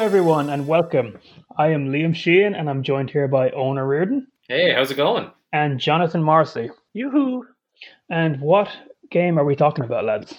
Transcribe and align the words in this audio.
everyone, 0.00 0.48
and 0.48 0.66
welcome. 0.66 1.18
I 1.58 1.68
am 1.68 1.92
Liam 1.92 2.14
Sheehan, 2.14 2.54
and 2.54 2.70
I'm 2.70 2.82
joined 2.82 3.10
here 3.10 3.28
by 3.28 3.50
Ona 3.50 3.84
Reardon. 3.84 4.26
Hey, 4.48 4.72
how's 4.72 4.90
it 4.90 4.94
going? 4.94 5.30
And 5.52 5.78
Jonathan 5.78 6.22
Marcy. 6.22 6.70
Yoo-hoo. 6.94 7.44
And 8.08 8.40
what 8.40 8.70
game 9.10 9.38
are 9.38 9.44
we 9.44 9.54
talking 9.54 9.84
about, 9.84 10.06
lads? 10.06 10.34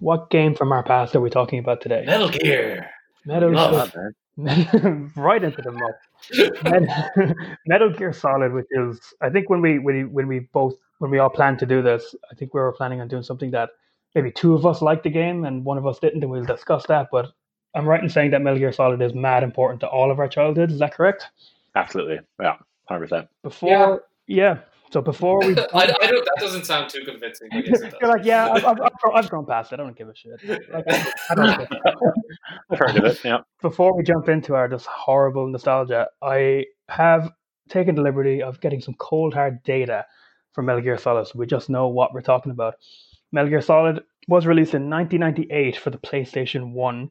What 0.00 0.28
game 0.28 0.54
from 0.54 0.72
our 0.72 0.82
past 0.82 1.16
are 1.16 1.22
we 1.22 1.30
talking 1.30 1.58
about 1.58 1.80
today? 1.80 2.04
Metal 2.04 2.28
Gear. 2.28 2.90
Metal 3.24 3.50
Gear. 3.50 4.14
right 5.16 5.42
into 5.42 5.62
the 5.62 5.72
mud. 5.72 6.54
Metal, 6.64 7.34
Metal 7.66 7.90
Gear 7.90 8.12
Solid, 8.12 8.52
which 8.52 8.66
is, 8.72 9.00
I 9.22 9.30
think 9.30 9.48
when 9.48 9.62
we 9.62 9.78
when 9.78 9.96
we, 9.96 10.04
when 10.04 10.28
we 10.28 10.40
both 10.52 10.74
when 10.98 11.10
we 11.10 11.18
all 11.18 11.30
planned 11.30 11.60
to 11.60 11.66
do 11.66 11.80
this, 11.80 12.14
I 12.30 12.34
think 12.34 12.52
we 12.52 12.60
were 12.60 12.72
planning 12.72 13.00
on 13.00 13.08
doing 13.08 13.22
something 13.22 13.52
that 13.52 13.70
maybe 14.14 14.30
two 14.30 14.54
of 14.54 14.66
us 14.66 14.82
liked 14.82 15.04
the 15.04 15.10
game 15.10 15.46
and 15.46 15.64
one 15.64 15.78
of 15.78 15.86
us 15.86 15.98
didn't, 15.98 16.22
and 16.22 16.30
we'll 16.30 16.44
discuss 16.44 16.86
that. 16.88 17.08
But 17.10 17.32
I'm 17.78 17.86
right 17.88 18.02
in 18.02 18.08
saying 18.08 18.32
that 18.32 18.42
Metal 18.42 18.58
Gear 18.58 18.72
Solid 18.72 19.00
is 19.00 19.14
mad 19.14 19.44
important 19.44 19.80
to 19.80 19.86
all 19.86 20.10
of 20.10 20.18
our 20.18 20.26
childhoods. 20.26 20.72
Is 20.72 20.80
that 20.80 20.92
correct? 20.92 21.28
Absolutely. 21.76 22.18
Yeah, 22.40 22.56
100%. 22.90 23.28
Before, 23.44 24.02
yeah. 24.26 24.58
So 24.90 25.00
before 25.00 25.38
we, 25.38 25.56
I, 25.58 25.62
I 25.74 25.86
don't. 25.86 26.24
That 26.24 26.36
doesn't 26.40 26.64
sound 26.66 26.90
too 26.90 27.04
convincing. 27.04 27.48
I 27.52 27.60
guess 27.60 27.80
it 27.82 27.94
you're 28.00 28.10
like, 28.10 28.24
yeah, 28.24 28.50
I've, 28.50 28.64
I've, 28.64 28.80
I've, 28.80 28.92
gone- 29.00 29.12
I've 29.14 29.30
gone 29.30 29.46
past 29.46 29.72
it. 29.72 29.78
I 29.78 29.84
don't 29.84 29.96
give 29.96 30.08
a 30.08 30.14
shit. 30.14 30.40
Like, 30.72 30.84
I, 30.88 31.12
I 31.30 31.34
don't 31.36 31.56
care. 31.56 32.14
I've 32.70 32.78
heard 32.78 32.96
of 32.96 33.04
it. 33.04 33.20
Yeah. 33.24 33.38
before 33.62 33.96
we 33.96 34.02
jump 34.02 34.28
into 34.28 34.56
our 34.56 34.66
just 34.68 34.86
horrible 34.86 35.46
nostalgia, 35.46 36.08
I 36.20 36.64
have 36.88 37.30
taken 37.68 37.94
the 37.94 38.02
liberty 38.02 38.42
of 38.42 38.60
getting 38.60 38.80
some 38.80 38.94
cold 38.94 39.34
hard 39.34 39.62
data 39.62 40.04
from 40.52 40.66
Metal 40.66 40.82
Gear 40.82 40.98
Solid, 40.98 41.28
so 41.28 41.38
we 41.38 41.46
just 41.46 41.70
know 41.70 41.86
what 41.86 42.12
we're 42.12 42.22
talking 42.22 42.50
about. 42.50 42.74
Metal 43.30 43.50
Gear 43.50 43.60
Solid 43.60 44.00
was 44.26 44.46
released 44.46 44.74
in 44.74 44.90
1998 44.90 45.76
for 45.76 45.90
the 45.90 45.98
PlayStation 45.98 46.72
1, 46.72 47.10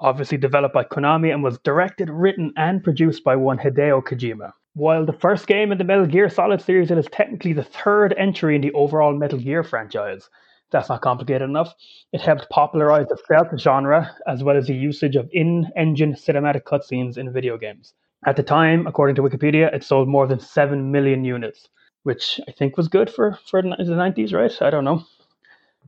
obviously 0.00 0.38
developed 0.38 0.74
by 0.74 0.84
Konami 0.84 1.32
and 1.32 1.42
was 1.42 1.58
directed, 1.58 2.08
written, 2.10 2.52
and 2.56 2.82
produced 2.82 3.24
by 3.24 3.36
one 3.36 3.58
Hideo 3.58 4.02
Kojima. 4.02 4.52
While 4.74 5.04
the 5.06 5.12
first 5.12 5.46
game 5.46 5.72
in 5.72 5.78
the 5.78 5.84
Metal 5.84 6.06
Gear 6.06 6.28
Solid 6.28 6.60
series, 6.60 6.90
it 6.90 6.98
is 6.98 7.08
technically 7.10 7.52
the 7.52 7.64
third 7.64 8.14
entry 8.16 8.54
in 8.54 8.62
the 8.62 8.72
overall 8.72 9.12
Metal 9.14 9.38
Gear 9.38 9.64
franchise. 9.64 10.28
That's 10.70 10.88
not 10.88 11.00
complicated 11.00 11.48
enough. 11.48 11.74
It 12.12 12.20
helped 12.20 12.48
popularize 12.50 13.06
the 13.08 13.16
stealth 13.24 13.58
genre 13.58 14.14
as 14.26 14.44
well 14.44 14.56
as 14.56 14.66
the 14.66 14.74
usage 14.74 15.16
of 15.16 15.28
in 15.32 15.66
engine 15.76 16.12
cinematic 16.14 16.62
cutscenes 16.64 17.16
in 17.16 17.32
video 17.32 17.56
games. 17.56 17.94
At 18.26 18.36
the 18.36 18.42
time, 18.42 18.86
according 18.86 19.16
to 19.16 19.22
Wikipedia, 19.22 19.72
it 19.74 19.82
sold 19.82 20.08
more 20.08 20.26
than 20.26 20.40
7 20.40 20.90
million 20.92 21.24
units, 21.24 21.68
which 22.02 22.40
I 22.46 22.52
think 22.52 22.76
was 22.76 22.88
good 22.88 23.08
for, 23.10 23.38
for 23.48 23.62
the 23.62 23.68
90s, 23.68 24.32
right? 24.34 24.52
I 24.60 24.70
don't 24.70 24.84
know. 24.84 25.04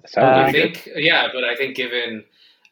Sounds 0.06 0.16
Uh, 0.16 0.20
I 0.20 0.40
really 0.46 0.52
good. 0.52 0.76
think, 0.76 0.88
yeah, 0.96 1.28
but 1.32 1.44
I 1.44 1.54
think 1.56 1.76
given, 1.76 2.24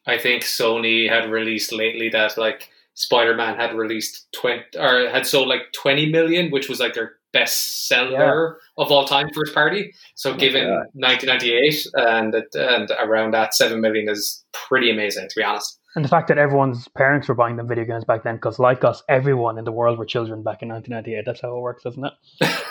I 0.08 0.18
think 0.18 0.42
Sony 0.42 1.08
had 1.08 1.30
released 1.30 1.72
lately 1.72 2.08
that 2.10 2.36
like 2.38 2.70
Spider-Man 2.94 3.56
had 3.56 3.74
released 3.76 4.26
twenty 4.32 4.64
or 4.78 5.08
had 5.08 5.26
sold 5.26 5.48
like 5.48 5.62
twenty 5.72 6.10
million, 6.10 6.50
which 6.50 6.68
was 6.68 6.80
like 6.80 6.94
their 6.94 7.12
best 7.32 7.86
seller 7.86 8.58
of 8.78 8.90
all 8.90 9.04
time, 9.04 9.28
first 9.34 9.54
party. 9.54 9.92
So 10.14 10.34
given 10.34 10.66
1998 10.94 11.86
and 11.94 12.34
and 12.54 12.90
around 12.98 13.34
that 13.34 13.54
seven 13.54 13.80
million 13.80 14.08
is 14.08 14.44
pretty 14.52 14.90
amazing, 14.90 15.28
to 15.28 15.34
be 15.36 15.44
honest. 15.44 15.78
And 15.94 16.04
the 16.04 16.08
fact 16.08 16.28
that 16.28 16.38
everyone's 16.38 16.88
parents 16.88 17.28
were 17.28 17.34
buying 17.34 17.56
them 17.56 17.68
video 17.68 17.84
games 17.84 18.04
back 18.04 18.22
then, 18.24 18.36
because 18.36 18.58
like 18.58 18.82
us, 18.84 19.02
everyone 19.08 19.58
in 19.58 19.64
the 19.64 19.72
world 19.72 19.98
were 19.98 20.06
children 20.06 20.42
back 20.42 20.62
in 20.62 20.68
1998. 20.68 21.24
That's 21.26 21.40
how 21.40 21.56
it 21.56 21.60
works, 21.60 21.84
isn't 21.86 22.04
it? 22.04 22.12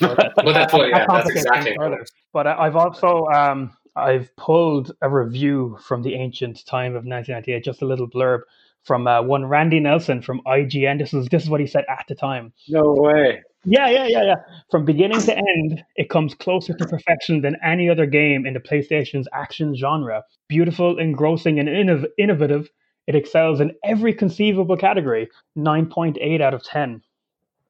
But 0.00 0.52
that's 0.54 0.72
what, 0.72 0.88
yeah, 0.88 1.06
that's 1.08 1.28
exactly. 1.28 1.74
further. 1.76 2.04
But 2.32 2.46
I- 2.46 2.66
I've 2.66 2.76
also 2.76 3.26
um, 3.34 3.72
I've 3.96 4.34
pulled 4.36 4.92
a 5.00 5.08
review 5.08 5.78
from 5.82 6.02
the 6.02 6.14
ancient 6.14 6.64
time 6.66 6.92
of 6.92 7.04
1998, 7.04 7.64
just 7.64 7.82
a 7.82 7.86
little 7.86 8.08
blurb 8.08 8.40
from 8.84 9.06
uh, 9.08 9.22
one 9.22 9.46
Randy 9.46 9.80
Nelson 9.80 10.22
from 10.22 10.40
IGN. 10.46 10.98
This 10.98 11.12
is 11.14 11.26
this 11.28 11.42
is 11.42 11.50
what 11.50 11.60
he 11.60 11.66
said 11.66 11.84
at 11.88 12.04
the 12.08 12.14
time. 12.14 12.52
No 12.68 12.92
way. 12.94 13.42
Yeah, 13.64 13.88
yeah, 13.88 14.06
yeah, 14.06 14.22
yeah. 14.22 14.34
From 14.70 14.84
beginning 14.84 15.20
to 15.22 15.36
end, 15.36 15.82
it 15.96 16.08
comes 16.08 16.34
closer 16.34 16.72
to 16.74 16.86
perfection 16.86 17.40
than 17.40 17.56
any 17.64 17.90
other 17.90 18.06
game 18.06 18.46
in 18.46 18.54
the 18.54 18.60
PlayStation's 18.60 19.26
action 19.32 19.74
genre. 19.74 20.22
Beautiful, 20.46 20.98
engrossing, 20.98 21.58
and 21.58 21.68
innov- 21.68 22.06
innovative, 22.16 22.68
it 23.08 23.16
excels 23.16 23.58
in 23.60 23.72
every 23.84 24.14
conceivable 24.14 24.76
category. 24.76 25.28
9.8 25.58 26.40
out 26.40 26.54
of 26.54 26.62
10. 26.62 27.02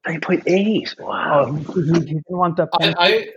9.8. 0.05 0.93
Oh, 0.99 1.05
Wow. 1.05 1.53
he, 1.53 1.63
he, 1.81 1.81
he 1.93 1.99
didn't 1.99 2.23
want 2.29 2.57
that 2.57 2.69
I, 2.73 2.77
point. 2.77 2.95
I 2.99 3.27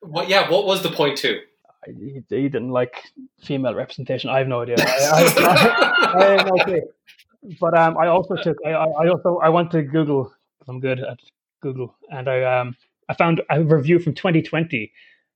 what, 0.00 0.28
yeah, 0.28 0.48
what 0.48 0.66
was 0.66 0.82
the 0.82 0.90
point 0.90 1.18
two? 1.18 1.40
He, 1.86 2.22
he 2.28 2.48
didn't 2.48 2.70
like 2.70 3.02
female 3.42 3.74
representation. 3.74 4.30
I 4.30 4.38
have 4.38 4.48
no 4.48 4.62
idea. 4.62 4.76
I, 4.80 6.12
I, 6.14 6.22
I 6.22 6.24
have 6.36 6.46
no 6.46 6.64
clue. 6.64 6.82
But 7.60 7.76
um, 7.78 7.96
I 7.98 8.08
also 8.08 8.36
took. 8.36 8.56
I, 8.66 8.70
I 8.70 9.08
also 9.08 9.38
I 9.38 9.48
went 9.48 9.70
to 9.72 9.82
Google. 9.82 10.32
I'm 10.66 10.80
good 10.80 11.00
at 11.00 11.18
Google, 11.62 11.94
and 12.10 12.28
I 12.28 12.42
um 12.42 12.76
I 13.08 13.14
found 13.14 13.40
a 13.50 13.62
review 13.62 13.98
from 14.00 14.14
2020 14.14 14.92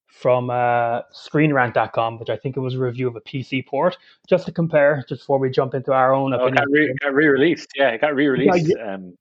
from 0.09 0.51
uh, 0.51 1.01
ScreenRant.com, 1.15 2.19
which 2.19 2.29
I 2.29 2.37
think 2.37 2.57
it 2.59 2.61
was 2.61 2.75
a 2.75 2.79
review 2.79 3.09
of 3.09 3.17
a 3.17 3.21
PC 3.23 3.67
port, 3.67 3.97
just 4.29 4.45
to 4.45 4.53
compare, 4.53 5.03
just 5.09 5.23
before 5.23 5.39
we 5.39 5.49
jump 5.49 5.73
into 5.75 5.93
our 5.93 6.13
own 6.13 6.35
Oh, 6.35 6.37
it 6.37 6.41
opinion. 6.53 6.55
got, 6.55 6.71
re- 6.71 6.95
got 7.01 7.15
re-released. 7.15 7.69
Yeah, 7.75 7.89
it 7.91 8.01
got 8.03 8.15
re-released. 8.15 8.75
Yeah, 8.77 8.95
Um, 8.95 9.17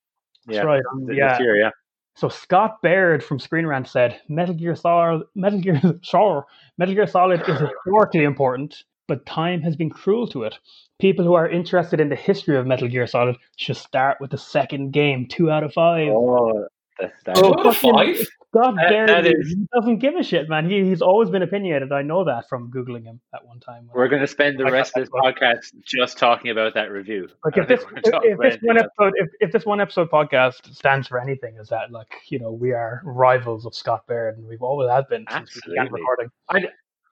That's 0.47 0.57
yeah, 0.57 0.61
right. 0.63 0.83
um, 0.91 1.07
yeah. 1.09 1.39
year, 1.41 1.55
yeah. 1.55 1.69
So 2.15 2.29
Scott 2.29 2.81
Baird 2.81 3.23
from 3.23 3.39
Screen 3.39 3.65
Rant 3.65 3.87
said, 3.87 4.19
"Metal 4.27 4.53
Gear 4.53 4.75
Solid, 4.75 5.23
Metal 5.35 5.59
Gear 5.59 5.79
Solid, 6.03 6.43
Metal 6.77 6.93
Gear 6.95 7.07
Solid 7.07 7.41
is 7.47 7.59
historically 7.59 8.23
important, 8.23 8.83
but 9.07 9.25
time 9.25 9.61
has 9.61 9.75
been 9.75 9.89
cruel 9.89 10.27
to 10.27 10.43
it. 10.43 10.57
People 10.99 11.25
who 11.25 11.33
are 11.33 11.49
interested 11.49 11.99
in 11.99 12.09
the 12.09 12.15
history 12.15 12.57
of 12.57 12.67
Metal 12.67 12.87
Gear 12.87 13.07
Solid 13.07 13.37
should 13.57 13.77
start 13.77 14.17
with 14.19 14.31
the 14.31 14.37
second 14.37 14.91
game. 14.91 15.27
Two 15.27 15.49
out 15.49 15.63
of 15.63 15.73
five. 15.73 16.09
Oh, 16.11 16.67
that, 16.99 17.13
that, 17.25 17.37
Oh, 17.37 17.53
Two 17.53 17.59
out 17.59 17.65
of 17.67 17.77
five? 17.77 18.27
Scott 18.53 18.75
that- 18.75 18.89
Baird 18.89 19.09
that 19.09 19.25
is- 19.25 19.49
he 19.49 19.65
doesn't 19.73 19.97
give 19.99 20.15
a 20.15 20.23
shit, 20.23 20.49
man. 20.49 20.69
He, 20.69 20.83
he's 20.83 21.01
always 21.01 21.29
been 21.29 21.41
opinionated. 21.41 21.91
I 21.91 22.01
know 22.01 22.25
that 22.25 22.49
from 22.49 22.69
googling 22.71 23.05
him 23.05 23.21
at 23.33 23.45
one 23.45 23.59
time. 23.59 23.89
we're 23.93 24.07
going 24.09 24.21
to 24.21 24.27
spend 24.27 24.59
the 24.59 24.65
I 24.65 24.69
rest 24.69 24.91
of 24.97 25.03
this 25.03 25.09
that 25.09 25.35
podcast 25.35 25.83
just 25.85 26.17
talking 26.17 26.51
about 26.51 26.73
that 26.73 26.91
review. 26.91 27.29
Like 27.45 27.57
if 27.57 27.67
this 27.67 27.81
if, 28.03 28.13
if 28.23 28.39
this 28.39 28.57
one 28.61 28.77
else. 28.77 28.87
episode 28.97 29.13
if, 29.17 29.29
if 29.39 29.51
this 29.51 29.65
one 29.65 29.79
episode 29.81 30.09
podcast 30.11 30.73
stands 30.75 31.07
for 31.07 31.19
anything 31.19 31.55
is 31.59 31.69
that 31.69 31.91
like 31.91 32.13
you 32.29 32.39
know 32.39 32.51
we 32.51 32.71
are 32.73 33.01
rivals 33.05 33.65
of 33.65 33.73
Scott 33.73 34.05
Baird 34.07 34.37
and 34.37 34.47
we've 34.47 34.61
always 34.61 34.89
have 34.89 35.07
been 35.09 35.25
since 35.31 35.55
we 35.55 35.71
began 35.73 35.91
recording. 35.91 36.29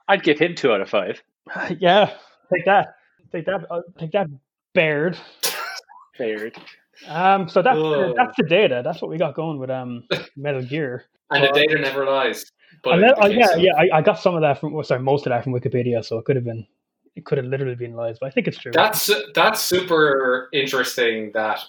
I'd 0.08 0.24
give 0.24 0.40
him 0.40 0.56
two 0.56 0.72
out 0.74 0.82
of 0.82 0.90
five. 0.90 1.22
yeah, 1.80 2.14
take 2.54 2.66
that, 2.66 2.96
take 3.32 3.46
that, 3.46 3.66
uh, 3.72 3.82
take 3.98 4.12
that, 4.12 4.28
Baird. 4.74 5.18
Fared. 6.18 6.58
Um, 7.08 7.48
so 7.48 7.62
that's 7.62 7.78
Oh. 7.78 8.14
that's 8.16 8.36
the 8.38 8.44
data. 8.44 8.82
That's 8.84 9.02
what 9.02 9.10
we 9.10 9.18
got 9.18 9.34
going 9.36 9.58
with 9.60 9.70
um 9.70 10.04
Metal 10.36 10.62
Gear. 10.64 11.06
And 11.32 11.44
the 11.44 11.52
data 11.52 11.78
never 11.80 12.06
lies. 12.06 12.44
But 12.84 12.96
And 12.96 13.04
then- 13.04 13.14
the 13.16 13.22
uh, 13.24 13.28
yeah, 13.28 13.54
of- 13.54 13.60
yeah, 13.60 13.72
I, 13.78 14.00
I 14.00 14.02
got 14.02 14.18
some 14.20 14.34
of 14.34 14.42
that 14.42 14.60
from 14.60 14.74
well, 14.74 14.84
sorry, 14.84 15.00
most 15.02 15.28
of 15.28 15.30
that 15.32 15.44
from 15.44 15.54
Wikipedia, 15.54 16.04
so 16.04 16.18
it 16.18 16.26
could 16.26 16.36
have 16.36 16.46
been 16.46 16.66
it 17.16 17.24
could 17.26 17.38
have 17.38 17.46
literally 17.48 17.76
been 17.76 17.94
lies, 17.94 18.18
but 18.20 18.26
I 18.28 18.30
think 18.32 18.48
it's 18.48 18.58
true. 18.58 18.72
That's 18.74 19.12
that's 19.36 19.62
super 19.62 20.50
interesting 20.54 21.32
that 21.36 21.60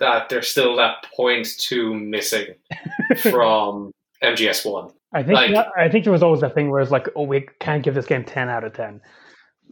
that 0.00 0.28
there's 0.28 0.48
still 0.48 0.74
that 0.76 1.04
point 1.14 1.46
two 1.58 1.94
missing 1.94 2.54
from 3.30 3.92
MGS 4.22 4.70
one. 4.70 4.90
I 5.12 5.22
think 5.22 5.34
like- 5.36 5.52
that- 5.52 5.68
I 5.76 5.88
think 5.88 6.02
there 6.04 6.12
was 6.12 6.22
always 6.24 6.40
that 6.40 6.54
thing 6.54 6.70
where 6.70 6.80
it's 6.80 6.90
like, 6.90 7.08
oh, 7.16 7.22
we 7.22 7.46
can't 7.60 7.82
give 7.84 7.94
this 7.94 8.06
game 8.06 8.24
ten 8.24 8.48
out 8.48 8.64
of 8.64 8.72
ten. 8.72 9.00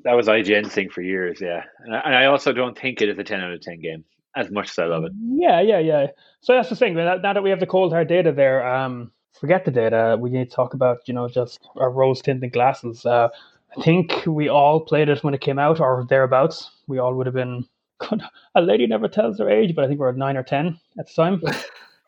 That 0.05 0.13
was 0.15 0.29
IGN's 0.29 0.73
thing 0.73 0.91
for 0.91 1.03
years, 1.03 1.41
yeah. 1.41 1.65
And 1.81 1.95
I, 1.97 2.01
and 2.01 2.15
I 2.15 2.27
also 2.27 2.53
don't 2.53 2.79
think 2.79 3.01
it 3.01 3.09
is 3.09 3.19
a 3.19 3.25
10 3.25 3.41
out 3.41 3.53
of 3.53 3.61
10 3.63 3.81
game, 3.81 4.05
as 4.37 4.51
much 4.51 4.71
as 4.71 4.79
I 4.79 4.87
love 4.87 5.05
it. 5.05 5.13
Yeah, 5.37 5.61
yeah, 5.61 5.79
yeah. 5.79 6.07
So 6.41 6.53
that's 6.55 6.69
the 6.69 6.77
thing. 6.77 6.95
Now 6.95 7.17
now 7.17 7.33
that 7.33 7.43
we 7.43 7.51
have 7.51 7.61
the 7.61 7.67
cold 7.67 7.93
hard 7.93 8.09
data 8.09 8.33
there, 8.33 8.67
um, 8.67 9.11
forget 9.41 9.65
the 9.65 9.71
data. 9.71 10.17
We 10.21 10.31
need 10.31 10.51
to 10.51 10.55
talk 10.57 10.75
about 10.75 10.99
you 11.07 11.15
know 11.15 11.29
just 11.29 11.61
our 11.77 11.91
rose 11.91 12.21
tinted 12.23 12.53
glasses. 12.53 13.05
Uh, 13.07 13.29
I 13.77 13.83
think 13.83 14.13
we 14.27 14.49
all 14.49 14.81
played 14.81 15.09
it 15.09 15.23
when 15.25 15.35
it 15.35 15.41
came 15.41 15.59
out 15.59 15.81
or 15.81 16.07
thereabouts. 16.09 16.71
We 16.87 16.99
all 16.99 17.15
would 17.15 17.27
have 17.27 17.35
been. 17.35 17.67
A 18.57 18.61
lady 18.61 18.87
never 18.87 19.09
tells 19.09 19.39
her 19.39 19.49
age, 19.49 19.75
but 19.75 19.85
I 19.85 19.89
think 19.89 19.99
we 20.01 20.05
were 20.07 20.13
nine 20.13 20.37
or 20.37 20.43
ten 20.43 20.79
at 20.99 21.07
the 21.07 21.13
time. 21.15 21.41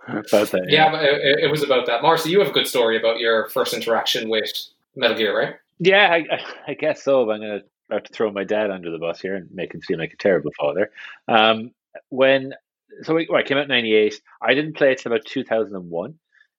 About 0.09 0.31
that, 0.51 0.67
Yeah, 0.69 0.91
but 0.93 1.03
it, 1.05 1.45
it 1.45 1.51
was 1.51 1.65
about 1.65 1.87
that. 1.87 2.01
Marcy, 2.01 2.31
you 2.31 2.39
have 2.39 2.49
a 2.49 2.53
good 2.53 2.69
story 2.69 2.97
about 2.97 3.19
your 3.19 3.49
first 3.49 3.75
interaction 3.75 4.29
with 4.29 4.49
Metal 4.95 5.17
Gear, 5.17 5.37
right? 5.37 5.55
Yeah, 5.81 6.09
I, 6.13 6.17
I- 6.31 6.45
I 6.69 6.75
guess 6.75 7.03
so. 7.03 7.27
But 7.27 7.33
I'm 7.33 7.41
going 7.41 7.61
to 7.61 7.65
have 7.95 8.05
to 8.05 8.13
throw 8.13 8.31
my 8.31 8.45
dad 8.45 8.71
under 8.71 8.91
the 8.93 8.99
bus 8.99 9.21
here 9.21 9.35
and 9.35 9.49
make 9.53 9.75
him 9.75 9.83
seem 9.83 9.99
like 9.99 10.13
a 10.13 10.17
terrible 10.17 10.53
father. 10.57 10.93
Um, 11.27 11.73
when 12.09 12.53
so 13.03 13.15
we, 13.15 13.27
well, 13.31 13.41
I 13.41 13.43
came 13.43 13.59
out 13.59 13.65
in 13.65 13.69
'98. 13.69 14.21
I 14.43 14.55
didn't 14.55 14.77
play 14.77 14.93
it 14.93 14.99
till 14.99 15.13
about 15.13 15.27
2001. 15.27 16.15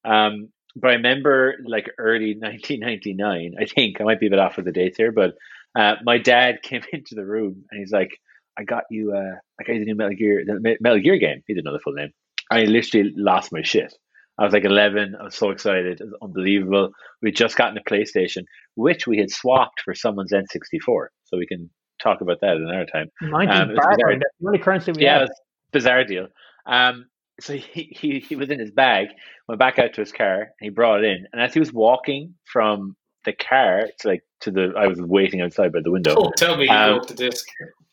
Um, 0.05 0.49
but 0.75 0.91
I 0.91 0.93
remember 0.93 1.55
like 1.65 1.89
early 1.97 2.35
1999. 2.39 3.55
I 3.59 3.65
think 3.65 3.99
I 3.99 4.03
might 4.03 4.19
be 4.19 4.27
a 4.27 4.29
bit 4.29 4.39
off 4.39 4.57
with 4.57 4.65
the 4.65 4.71
dates 4.71 4.97
here, 4.97 5.11
but 5.11 5.35
uh, 5.77 5.95
my 6.03 6.17
dad 6.17 6.57
came 6.63 6.83
into 6.91 7.15
the 7.15 7.25
room 7.25 7.65
and 7.71 7.79
he's 7.79 7.91
like, 7.91 8.11
"I 8.57 8.63
got 8.63 8.83
you. 8.89 9.13
Uh, 9.13 9.35
I 9.59 9.63
got 9.63 9.73
you 9.73 9.79
the 9.79 9.85
new 9.85 9.95
Metal 9.95 10.15
Gear, 10.15 10.43
the 10.45 10.77
Metal 10.79 10.99
Gear 10.99 11.17
game." 11.17 11.41
He 11.47 11.53
didn't 11.53 11.65
know 11.65 11.73
the 11.73 11.79
full 11.79 11.93
name. 11.93 12.11
I 12.51 12.63
literally 12.63 13.11
lost 13.15 13.51
my 13.51 13.61
shit. 13.61 13.93
I 14.39 14.43
was 14.43 14.53
like 14.53 14.65
11. 14.65 15.15
I 15.19 15.23
was 15.23 15.35
so 15.35 15.49
excited. 15.49 15.99
It 15.99 16.03
was 16.03 16.13
unbelievable. 16.21 16.91
We'd 17.21 17.35
just 17.35 17.57
gotten 17.57 17.77
a 17.77 17.89
PlayStation, 17.89 18.43
which 18.75 19.07
we 19.07 19.17
had 19.17 19.31
swapped 19.31 19.81
for 19.81 19.95
someone's 19.95 20.31
N64. 20.31 21.07
So 21.25 21.37
we 21.37 21.47
can 21.47 21.71
talk 22.01 22.21
about 22.21 22.41
that 22.41 22.57
another 22.57 22.85
time. 22.85 23.09
Nineteen 23.21 23.61
Um, 23.61 23.67
bizarre. 23.69 23.95
that's 23.97 24.19
the 24.39 24.47
only 24.47 24.59
currency 24.59 24.91
we 24.91 25.01
Yeah, 25.03 25.17
it 25.17 25.19
have. 25.21 25.29
was 25.29 25.39
a 25.39 25.71
bizarre 25.71 26.03
deal. 26.03 26.27
Um, 26.65 27.05
so 27.39 27.53
he, 27.53 27.83
he, 27.95 28.19
he 28.19 28.35
was 28.35 28.49
in 28.49 28.59
his 28.59 28.71
bag, 28.71 29.07
went 29.47 29.59
back 29.59 29.77
out 29.79 29.93
to 29.93 30.01
his 30.01 30.11
car, 30.11 30.39
and 30.41 30.49
he 30.59 30.69
brought 30.69 31.03
it 31.03 31.05
in. 31.05 31.27
And 31.31 31.41
as 31.41 31.53
he 31.53 31.59
was 31.59 31.71
walking 31.71 32.33
from 32.45 32.95
the 33.25 33.33
car 33.33 33.87
to 33.99 34.07
like 34.07 34.23
to 34.41 34.51
the, 34.51 34.73
I 34.77 34.87
was 34.87 34.99
waiting 35.01 35.41
outside 35.41 35.71
by 35.71 35.79
the 35.83 35.91
window. 35.91 36.15
Don't 36.15 36.35
tell 36.37 36.57
me 36.57 36.65
you 36.65 36.71
Um, 36.71 36.95
broke 36.97 37.07
the 37.07 37.13
disc. 37.13 37.45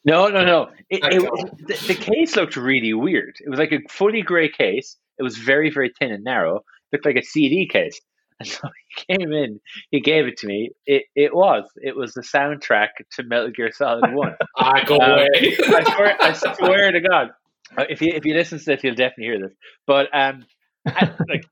No, 0.04 0.28
no, 0.28 0.44
no. 0.44 0.68
It, 0.90 1.00
it, 1.04 1.22
God. 1.22 1.58
the, 1.66 1.86
the 1.88 1.94
case 1.94 2.36
looked 2.36 2.56
really 2.56 2.92
weird. 2.92 3.36
It 3.44 3.48
was 3.48 3.58
like 3.58 3.72
a 3.72 3.80
fully 3.88 4.20
grey 4.22 4.48
case. 4.50 4.96
It 5.18 5.22
was 5.22 5.36
very, 5.38 5.70
very 5.70 5.92
thin 5.98 6.12
and 6.12 6.24
narrow. 6.24 6.60
looked 6.92 7.06
like 7.06 7.16
a 7.16 7.22
CD 7.22 7.66
case. 7.66 7.98
And 8.40 8.48
so 8.48 8.68
he 9.06 9.16
came 9.16 9.32
in, 9.32 9.60
he 9.90 10.00
gave 10.00 10.26
it 10.26 10.38
to 10.38 10.46
me. 10.48 10.70
It 10.86 11.04
it 11.14 11.34
was. 11.34 11.64
It 11.76 11.96
was 11.96 12.14
the 12.14 12.20
soundtrack 12.22 12.88
to 13.12 13.22
Metal 13.22 13.50
Gear 13.50 13.70
Solid 13.72 14.12
1. 14.12 14.36
Ah, 14.58 14.82
go 14.86 14.96
Um, 14.98 15.10
away. 15.12 15.28
I 15.36 15.84
swear, 15.94 16.16
I 16.20 16.32
swear 16.32 16.92
to 16.92 17.00
God. 17.00 17.30
Uh, 17.78 17.84
If 17.88 18.02
you 18.02 18.12
if 18.14 18.24
you 18.24 18.34
listen 18.34 18.58
to 18.58 18.64
this, 18.64 18.82
you'll 18.82 18.94
definitely 18.96 19.24
hear 19.26 19.40
this. 19.40 19.56
But 19.86 20.08
um, 20.12 20.44
I, 20.86 21.10
like 21.28 21.44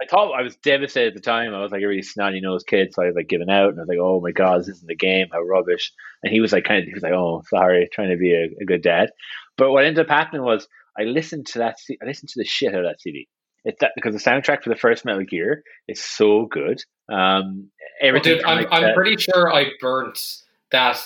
I 0.00 0.06
thought 0.10 0.32
I 0.38 0.42
was 0.42 0.56
devastated 0.56 1.08
at 1.08 1.14
the 1.14 1.20
time. 1.20 1.54
I 1.54 1.62
was 1.62 1.72
like 1.72 1.82
a 1.82 1.86
really 1.86 2.02
snotty 2.02 2.40
nosed 2.42 2.66
kid, 2.66 2.92
so 2.92 3.02
I 3.02 3.06
was 3.06 3.16
like 3.16 3.28
giving 3.28 3.48
out, 3.48 3.70
and 3.70 3.78
I 3.78 3.82
was 3.82 3.88
like, 3.88 3.98
"Oh 4.00 4.20
my 4.20 4.32
God, 4.32 4.60
this 4.60 4.68
isn't 4.68 4.86
the 4.86 4.94
game. 4.94 5.28
How 5.32 5.40
rubbish!" 5.40 5.90
And 6.22 6.30
he 6.32 6.40
was 6.40 6.52
like, 6.52 6.64
kind 6.64 6.80
of, 6.80 6.86
he 6.86 6.92
was 6.94 7.02
like, 7.02 7.12
"Oh, 7.14 7.42
sorry, 7.48 7.88
trying 7.92 8.10
to 8.10 8.16
be 8.18 8.32
a, 8.34 8.44
a 8.60 8.66
good 8.66 8.82
dad." 8.82 9.10
But 9.56 9.70
what 9.72 9.86
ended 9.86 10.04
up 10.04 10.10
happening 10.10 10.42
was 10.42 10.68
I 10.98 11.04
listened 11.04 11.46
to 11.48 11.60
that. 11.60 11.76
I 12.02 12.04
listened 12.06 12.28
to 12.30 12.38
the 12.40 12.44
shit 12.44 12.74
out 12.74 12.84
of 12.84 12.90
that 12.90 13.00
CD. 13.00 13.26
It's 13.66 13.80
that 13.80 13.92
because 13.96 14.14
the 14.14 14.20
soundtrack 14.20 14.62
for 14.62 14.70
the 14.70 14.76
first 14.76 15.04
Metal 15.04 15.24
Gear 15.24 15.64
is 15.88 16.00
so 16.00 16.46
good. 16.46 16.82
Um, 17.08 17.68
everything. 18.00 18.36
dude, 18.36 18.44
I'm, 18.44 18.58
like, 18.58 18.68
I'm 18.70 18.94
pretty 18.94 19.16
sure 19.16 19.52
I 19.52 19.70
burnt 19.80 20.18
that 20.70 21.04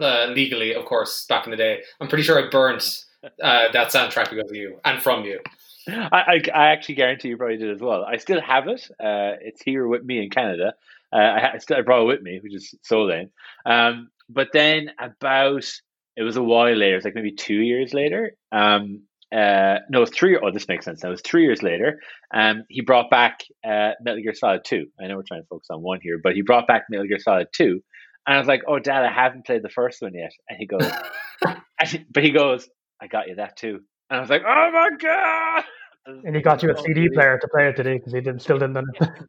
uh, 0.00 0.26
legally, 0.26 0.74
of 0.74 0.84
course, 0.84 1.24
back 1.26 1.46
in 1.46 1.50
the 1.50 1.56
day. 1.56 1.80
I'm 2.00 2.08
pretty 2.08 2.24
sure 2.24 2.38
I 2.38 2.50
burnt 2.50 3.04
uh, 3.42 3.72
that 3.72 3.88
soundtrack 3.90 4.30
because 4.30 4.50
of 4.50 4.54
you 4.54 4.78
and 4.84 5.02
from 5.02 5.24
you. 5.24 5.40
I, 5.88 6.02
I, 6.12 6.42
I 6.54 6.66
actually 6.72 6.96
guarantee 6.96 7.28
you 7.28 7.36
probably 7.38 7.56
did 7.56 7.70
as 7.70 7.80
well. 7.80 8.04
I 8.04 8.18
still 8.18 8.40
have 8.40 8.68
it. 8.68 8.82
Uh, 8.92 9.40
it's 9.40 9.62
here 9.62 9.88
with 9.88 10.04
me 10.04 10.22
in 10.22 10.30
Canada. 10.30 10.74
Uh, 11.10 11.16
I, 11.16 11.52
I 11.54 11.58
still 11.58 11.78
I 11.78 11.82
brought 11.82 12.02
it 12.02 12.06
with 12.06 12.22
me, 12.22 12.40
which 12.42 12.54
is 12.54 12.74
so 12.82 13.02
lame. 13.02 13.30
Um, 13.64 14.10
but 14.28 14.48
then 14.52 14.90
about 14.98 15.64
it 16.16 16.22
was 16.22 16.36
a 16.36 16.42
while 16.42 16.74
later. 16.74 16.96
It's 16.96 17.04
like 17.04 17.14
maybe 17.14 17.32
two 17.32 17.54
years 17.54 17.94
later. 17.94 18.36
Um, 18.52 19.02
uh, 19.32 19.78
no, 19.90 20.02
it 20.02 20.14
three. 20.14 20.36
Oh, 20.36 20.50
this 20.50 20.68
makes 20.68 20.84
sense. 20.84 21.02
Now 21.02 21.08
it 21.08 21.12
was 21.12 21.22
three 21.22 21.42
years 21.44 21.62
later. 21.62 22.00
Um, 22.32 22.64
he 22.68 22.80
brought 22.80 23.10
back 23.10 23.40
uh, 23.64 23.92
Metal 24.02 24.22
Gear 24.22 24.34
Solid 24.34 24.64
Two. 24.64 24.86
I 25.00 25.06
know 25.06 25.16
we're 25.16 25.22
trying 25.22 25.42
to 25.42 25.46
focus 25.48 25.68
on 25.70 25.82
one 25.82 26.00
here, 26.02 26.18
but 26.22 26.34
he 26.34 26.42
brought 26.42 26.66
back 26.66 26.84
Metal 26.90 27.06
Gear 27.06 27.18
Solid 27.18 27.48
Two. 27.52 27.82
And 28.26 28.34
I 28.34 28.38
was 28.38 28.48
like, 28.48 28.62
"Oh, 28.66 28.78
Dad, 28.78 29.04
I 29.04 29.12
haven't 29.12 29.44
played 29.46 29.62
the 29.62 29.68
first 29.68 30.00
one 30.02 30.14
yet." 30.14 30.30
And 30.48 30.58
he 30.58 30.66
goes, 30.66 30.90
and 31.46 31.88
he- 31.88 32.04
"But 32.10 32.22
he 32.24 32.30
goes, 32.30 32.68
I 33.00 33.06
got 33.06 33.28
you 33.28 33.34
that 33.36 33.56
too." 33.56 33.80
And 34.10 34.18
I 34.18 34.20
was 34.20 34.30
like, 34.30 34.42
"Oh 34.46 34.70
my 34.72 34.90
god!" 34.98 35.64
And 36.24 36.36
he 36.36 36.42
got 36.42 36.62
you 36.62 36.70
a 36.70 36.76
CD 36.78 37.08
player 37.08 37.38
to 37.38 37.48
play 37.48 37.68
it 37.68 37.76
today 37.76 37.96
because 37.98 38.12
he 38.12 38.20
didn't 38.20 38.40
still 38.42 38.58
didn't. 38.58 38.74
done. 38.74 38.86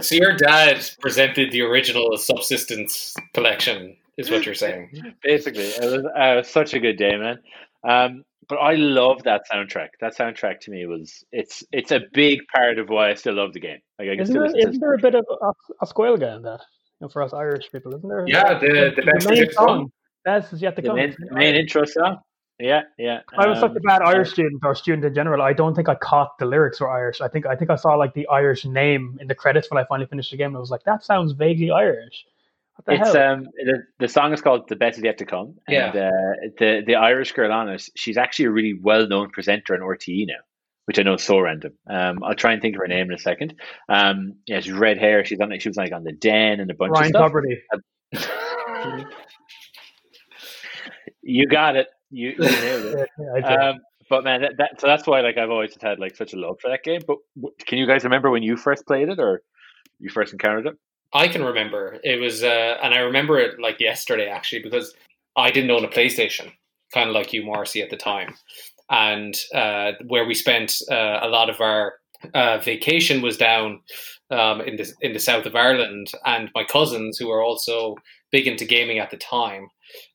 So 0.00 0.14
your 0.14 0.34
dad 0.36 0.88
presented 1.00 1.50
the 1.52 1.60
original 1.60 2.16
Subsistence 2.16 3.14
collection, 3.34 3.94
is 4.16 4.30
what 4.30 4.46
you're 4.46 4.54
saying. 4.54 4.90
Basically, 5.22 5.64
it 5.66 5.82
was, 5.84 6.04
uh, 6.06 6.32
it 6.32 6.36
was 6.36 6.48
such 6.48 6.72
a 6.72 6.80
good 6.80 6.96
day, 6.96 7.14
man. 7.16 7.38
Um, 7.84 8.24
but 8.52 8.58
I 8.58 8.74
love 8.74 9.22
that 9.22 9.44
soundtrack. 9.50 9.88
That 10.02 10.14
soundtrack 10.14 10.60
to 10.60 10.70
me 10.70 10.84
was 10.84 11.24
it's 11.32 11.64
it's 11.72 11.90
a 11.90 12.00
big 12.12 12.40
part 12.54 12.78
of 12.78 12.90
why 12.90 13.08
I 13.10 13.14
still 13.14 13.32
love 13.34 13.54
the 13.54 13.60
game. 13.60 13.78
Like 13.98 14.08
I 14.08 14.12
can 14.12 14.20
Isn't 14.20 14.34
still 14.34 14.42
there, 14.42 14.50
listen 14.52 14.60
to 14.60 14.68
isn't 14.68 14.80
there 14.82 14.92
a 14.94 14.98
bit 14.98 15.14
of 15.14 15.24
a, 15.40 15.52
a 15.80 15.86
Squelga 15.86 16.36
in 16.36 16.42
that? 16.42 16.60
You 17.00 17.06
know, 17.06 17.08
for 17.08 17.22
us 17.22 17.32
Irish 17.32 17.72
people, 17.72 17.94
isn't 17.94 18.06
there? 18.06 18.26
Yeah, 18.28 18.58
the- 18.58 18.92
the 18.94 19.10
best 19.10 19.26
main 19.26 19.32
is 19.32 19.38
yet 19.40 19.48
to 19.48 19.54
come. 19.54 19.66
song. 19.68 19.92
That's 20.26 20.52
is 20.52 20.60
yet 20.60 20.76
to 20.76 20.82
the 20.82 20.88
come. 20.88 20.96
main, 20.96 21.16
the 21.18 21.34
main 21.34 21.54
intro 21.54 21.86
song. 21.86 22.18
Yeah, 22.60 22.82
yeah. 22.98 23.20
I 23.38 23.46
was 23.46 23.58
such 23.58 23.70
um, 23.70 23.76
a 23.78 23.80
bad 23.80 24.02
Irish 24.02 24.32
student 24.32 24.60
or 24.62 24.74
student 24.74 25.04
in 25.06 25.14
general. 25.14 25.40
I 25.40 25.54
don't 25.54 25.74
think 25.74 25.88
I 25.88 25.94
caught 25.94 26.36
the 26.38 26.44
lyrics 26.44 26.78
were 26.78 26.90
Irish. 26.90 27.22
I 27.22 27.28
think 27.28 27.46
I 27.46 27.56
think 27.56 27.70
I 27.70 27.76
saw 27.76 27.94
like 27.94 28.12
the 28.12 28.26
Irish 28.28 28.66
name 28.66 29.16
in 29.18 29.28
the 29.28 29.34
credits 29.34 29.70
when 29.70 29.82
I 29.82 29.86
finally 29.88 30.06
finished 30.06 30.30
the 30.30 30.36
game. 30.36 30.48
And 30.48 30.58
I 30.58 30.60
was 30.60 30.70
like, 30.70 30.84
that 30.84 31.02
sounds 31.02 31.32
vaguely 31.32 31.70
Irish. 31.70 32.26
It's 32.88 33.12
hell? 33.14 33.32
um 33.34 33.44
the, 33.54 33.82
the 34.00 34.08
song 34.08 34.32
is 34.32 34.40
called 34.40 34.68
"The 34.68 34.76
Best 34.76 34.98
Is 34.98 35.04
Yet 35.04 35.18
to 35.18 35.26
Come," 35.26 35.56
and 35.68 35.96
uh, 35.96 36.10
the 36.58 36.82
the 36.86 36.94
Irish 36.96 37.32
girl 37.32 37.52
on 37.52 37.68
it, 37.68 37.88
she's 37.96 38.16
actually 38.16 38.46
a 38.46 38.50
really 38.50 38.74
well 38.80 39.06
known 39.06 39.30
presenter 39.30 39.74
on 39.74 39.80
RTE 39.80 40.26
now, 40.26 40.40
which 40.86 40.98
I 40.98 41.02
know 41.02 41.14
is 41.14 41.22
so 41.22 41.38
random. 41.38 41.72
Um, 41.88 42.24
I'll 42.24 42.34
try 42.34 42.52
and 42.52 42.62
think 42.62 42.74
of 42.74 42.80
her 42.80 42.88
name 42.88 43.06
in 43.08 43.14
a 43.14 43.18
second. 43.18 43.54
Um, 43.88 44.34
yeah, 44.46 44.60
she's 44.60 44.72
red 44.72 44.98
hair. 44.98 45.24
She's 45.24 45.38
on 45.40 45.56
she 45.58 45.68
was 45.68 45.76
like 45.76 45.92
on 45.92 46.02
the 46.02 46.12
Den 46.12 46.60
and 46.60 46.70
a 46.70 46.74
bunch 46.74 46.92
Ryan 46.92 47.16
of 47.16 47.30
stuff. 47.30 47.32
Tubridy. 47.32 49.06
you 51.22 51.46
got 51.46 51.76
it. 51.76 51.86
You, 52.10 52.30
you 52.30 52.38
nailed 52.38 52.84
it. 52.84 53.08
Yeah, 53.18 53.70
Um, 53.70 53.80
but 54.10 54.24
man, 54.24 54.42
that, 54.42 54.56
that 54.58 54.80
so 54.80 54.86
that's 54.86 55.06
why 55.06 55.20
like 55.20 55.38
I've 55.38 55.50
always 55.50 55.76
had 55.80 55.98
like 55.98 56.16
such 56.16 56.34
a 56.34 56.36
love 56.36 56.58
for 56.60 56.68
that 56.68 56.82
game. 56.82 57.00
But 57.06 57.18
w- 57.36 57.54
can 57.64 57.78
you 57.78 57.86
guys 57.86 58.04
remember 58.04 58.30
when 58.30 58.42
you 58.42 58.56
first 58.56 58.86
played 58.86 59.08
it 59.08 59.18
or 59.18 59.42
you 59.98 60.10
first 60.10 60.32
encountered 60.32 60.66
it? 60.66 60.74
I 61.12 61.28
can 61.28 61.44
remember. 61.44 61.98
It 62.02 62.20
was, 62.20 62.42
uh, 62.42 62.78
and 62.82 62.94
I 62.94 62.98
remember 62.98 63.38
it 63.38 63.60
like 63.60 63.80
yesterday 63.80 64.28
actually 64.28 64.62
because 64.62 64.94
I 65.36 65.50
didn't 65.50 65.70
own 65.70 65.84
a 65.84 65.88
PlayStation, 65.88 66.52
kind 66.92 67.08
of 67.08 67.14
like 67.14 67.32
you, 67.32 67.44
Marcy, 67.44 67.82
at 67.82 67.90
the 67.90 67.96
time, 67.96 68.34
and 68.90 69.34
uh, 69.54 69.92
where 70.06 70.24
we 70.24 70.34
spent 70.34 70.74
uh, 70.90 71.20
a 71.22 71.28
lot 71.28 71.50
of 71.50 71.60
our 71.60 71.94
uh, 72.34 72.58
vacation 72.58 73.22
was 73.22 73.36
down 73.36 73.80
um, 74.30 74.60
in 74.62 74.76
the 74.76 74.92
in 75.00 75.12
the 75.12 75.18
south 75.18 75.46
of 75.46 75.56
Ireland, 75.56 76.10
and 76.24 76.50
my 76.54 76.64
cousins 76.64 77.18
who 77.18 77.28
were 77.28 77.42
also 77.42 77.96
big 78.30 78.46
into 78.46 78.64
gaming 78.64 78.98
at 78.98 79.10
the 79.10 79.16
time, 79.18 79.68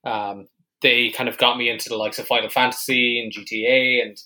um, 0.03 0.47
they 0.81 1.09
kind 1.09 1.29
of 1.29 1.37
got 1.37 1.57
me 1.57 1.69
into 1.69 1.89
the 1.89 1.97
likes 1.97 2.19
of 2.19 2.27
Final 2.27 2.49
Fantasy 2.49 3.19
and 3.19 3.31
GTA 3.31 4.01
and 4.01 4.17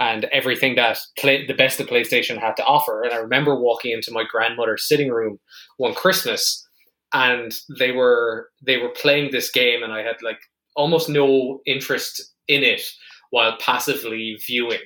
and 0.00 0.26
everything 0.26 0.76
that 0.76 0.98
play, 1.18 1.44
the 1.44 1.54
best 1.54 1.80
of 1.80 1.88
PlayStation 1.88 2.38
had 2.38 2.54
to 2.56 2.64
offer. 2.64 3.02
And 3.02 3.12
I 3.12 3.16
remember 3.16 3.58
walking 3.58 3.90
into 3.90 4.12
my 4.12 4.22
grandmother's 4.22 4.86
sitting 4.86 5.10
room 5.10 5.40
one 5.76 5.94
Christmas, 5.94 6.64
and 7.12 7.52
they 7.78 7.90
were 7.92 8.48
they 8.64 8.78
were 8.78 8.90
playing 8.90 9.30
this 9.32 9.50
game, 9.50 9.82
and 9.82 9.92
I 9.92 10.02
had 10.02 10.16
like 10.22 10.38
almost 10.76 11.08
no 11.08 11.60
interest 11.66 12.22
in 12.46 12.62
it 12.62 12.82
while 13.30 13.56
passively 13.58 14.38
viewing. 14.46 14.80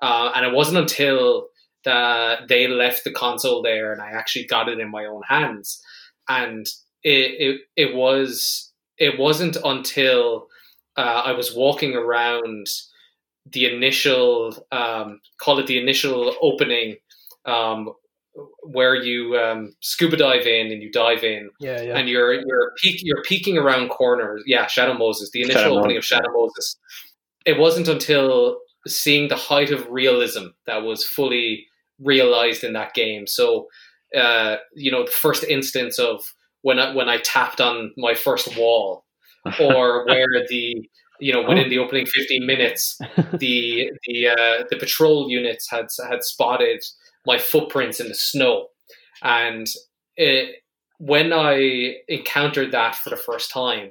Uh, 0.00 0.30
and 0.34 0.46
it 0.46 0.52
wasn't 0.52 0.78
until 0.78 1.48
that 1.84 2.48
they 2.48 2.68
left 2.68 3.04
the 3.04 3.12
console 3.12 3.62
there, 3.62 3.92
and 3.92 4.02
I 4.02 4.10
actually 4.10 4.46
got 4.46 4.68
it 4.68 4.78
in 4.78 4.90
my 4.90 5.06
own 5.06 5.22
hands, 5.26 5.80
and 6.28 6.66
it 7.02 7.60
it, 7.76 7.88
it 7.88 7.94
was 7.94 8.67
it 8.98 9.18
wasn't 9.18 9.56
until 9.64 10.48
uh, 10.96 11.22
I 11.26 11.32
was 11.32 11.54
walking 11.54 11.94
around 11.94 12.68
the 13.46 13.66
initial 13.66 14.66
um, 14.72 15.20
call 15.40 15.58
it 15.58 15.66
the 15.66 15.78
initial 15.78 16.34
opening 16.42 16.96
um, 17.46 17.92
where 18.62 18.94
you 18.94 19.36
um, 19.36 19.74
scuba 19.80 20.16
dive 20.16 20.46
in 20.46 20.70
and 20.70 20.82
you 20.82 20.90
dive 20.90 21.24
in 21.24 21.50
yeah, 21.60 21.80
yeah. 21.80 21.96
and 21.96 22.08
you're 22.08 22.34
you're 22.34 22.72
peek, 22.76 23.00
you're 23.02 23.22
peeking 23.22 23.58
around 23.58 23.88
corners. 23.88 24.42
Yeah, 24.46 24.66
Shadow 24.66 24.94
Moses, 24.94 25.30
the 25.30 25.42
initial 25.42 25.62
Shadow 25.62 25.78
opening 25.78 25.96
Moses, 25.96 26.12
of 26.12 26.16
Shadow 26.16 26.32
Moses. 26.32 26.76
It 27.46 27.58
wasn't 27.58 27.88
until 27.88 28.58
seeing 28.86 29.28
the 29.28 29.36
height 29.36 29.70
of 29.70 29.88
realism 29.88 30.48
that 30.66 30.82
was 30.82 31.04
fully 31.04 31.66
realized 31.98 32.64
in 32.64 32.74
that 32.74 32.94
game. 32.94 33.26
So, 33.26 33.66
uh, 34.16 34.56
you 34.74 34.90
know, 34.90 35.04
the 35.04 35.10
first 35.10 35.44
instance 35.44 35.98
of 35.98 36.22
when 36.62 36.78
I, 36.78 36.94
when 36.94 37.08
I 37.08 37.18
tapped 37.18 37.60
on 37.60 37.92
my 37.96 38.14
first 38.14 38.56
wall, 38.56 39.04
or 39.60 40.04
where 40.06 40.46
the 40.48 40.88
you 41.20 41.32
know 41.32 41.42
within 41.42 41.68
the 41.68 41.78
opening 41.78 42.06
15 42.06 42.46
minutes 42.46 42.98
the 43.38 43.90
the 44.06 44.28
uh, 44.28 44.64
the 44.68 44.76
patrol 44.78 45.30
units 45.30 45.70
had 45.70 45.86
had 46.08 46.22
spotted 46.22 46.82
my 47.26 47.38
footprints 47.38 48.00
in 48.00 48.08
the 48.08 48.14
snow. 48.14 48.68
And 49.22 49.66
it, 50.16 50.56
when 50.98 51.32
I 51.32 51.96
encountered 52.08 52.72
that 52.72 52.96
for 52.96 53.10
the 53.10 53.16
first 53.16 53.50
time, 53.50 53.90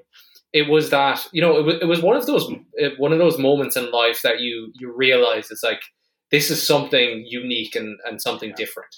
it 0.54 0.70
was 0.70 0.90
that 0.90 1.28
you 1.32 1.42
know 1.42 1.58
it 1.58 1.66
was, 1.66 1.76
it 1.82 1.86
was 1.86 2.02
one 2.02 2.18
of 2.18 2.26
those 2.26 2.52
one 2.98 3.14
of 3.14 3.20
those 3.20 3.38
moments 3.38 3.78
in 3.78 3.92
life 3.92 4.22
that 4.24 4.40
you 4.40 4.72
you 4.76 4.94
realize 4.94 5.52
it's 5.52 5.64
like 5.64 5.82
this 6.32 6.50
is 6.52 6.66
something 6.66 7.26
unique 7.28 7.76
and, 7.76 7.98
and 8.06 8.22
something 8.22 8.54
different. 8.58 8.94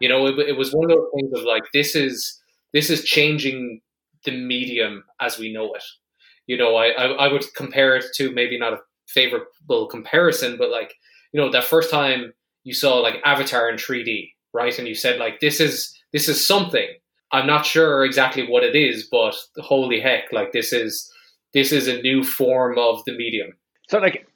You 0.00 0.10
know, 0.10 0.26
it, 0.26 0.38
it 0.40 0.56
was 0.58 0.72
one 0.72 0.84
of 0.84 0.90
those 0.90 1.08
things 1.14 1.38
of 1.38 1.44
like 1.44 1.62
this 1.72 1.94
is 1.94 2.38
this 2.76 2.90
is 2.90 3.04
changing 3.04 3.80
the 4.26 4.32
medium 4.32 5.02
as 5.18 5.38
we 5.38 5.50
know 5.50 5.72
it. 5.72 5.84
You 6.46 6.58
know, 6.58 6.76
I, 6.76 6.88
I 6.88 7.06
I 7.24 7.32
would 7.32 7.42
compare 7.54 7.96
it 7.96 8.04
to 8.16 8.30
maybe 8.32 8.58
not 8.58 8.74
a 8.74 8.80
favorable 9.08 9.86
comparison, 9.86 10.58
but 10.58 10.68
like 10.68 10.92
you 11.32 11.40
know 11.40 11.50
that 11.50 11.64
first 11.64 11.90
time 11.90 12.34
you 12.64 12.74
saw 12.74 12.96
like 12.98 13.16
Avatar 13.24 13.70
in 13.70 13.76
3D, 13.76 14.28
right? 14.52 14.78
And 14.78 14.86
you 14.86 14.94
said 14.94 15.18
like 15.18 15.40
this 15.40 15.58
is 15.58 15.96
this 16.12 16.28
is 16.28 16.46
something. 16.46 16.88
I'm 17.32 17.46
not 17.46 17.64
sure 17.64 18.04
exactly 18.04 18.46
what 18.46 18.62
it 18.62 18.76
is, 18.76 19.08
but 19.10 19.34
holy 19.56 19.98
heck, 19.98 20.30
like 20.30 20.52
this 20.52 20.70
is 20.74 21.10
this 21.54 21.72
is 21.72 21.88
a 21.88 22.02
new 22.02 22.22
form 22.22 22.78
of 22.78 23.02
the 23.06 23.16
medium. 23.16 23.52
So 23.88 23.98
like 23.98 24.26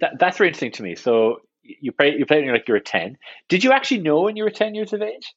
that, 0.00 0.18
that's 0.18 0.38
very 0.38 0.48
interesting 0.48 0.72
to 0.72 0.82
me. 0.82 0.96
So 0.96 1.42
you 1.62 1.92
play 1.92 2.16
you 2.18 2.26
played 2.26 2.50
like 2.50 2.66
you 2.66 2.74
were 2.74 2.80
ten. 2.80 3.16
Did 3.48 3.62
you 3.62 3.70
actually 3.70 4.00
know 4.00 4.22
when 4.22 4.34
you 4.34 4.42
were 4.42 4.50
ten 4.50 4.74
years 4.74 4.92
of 4.92 5.00
age 5.00 5.32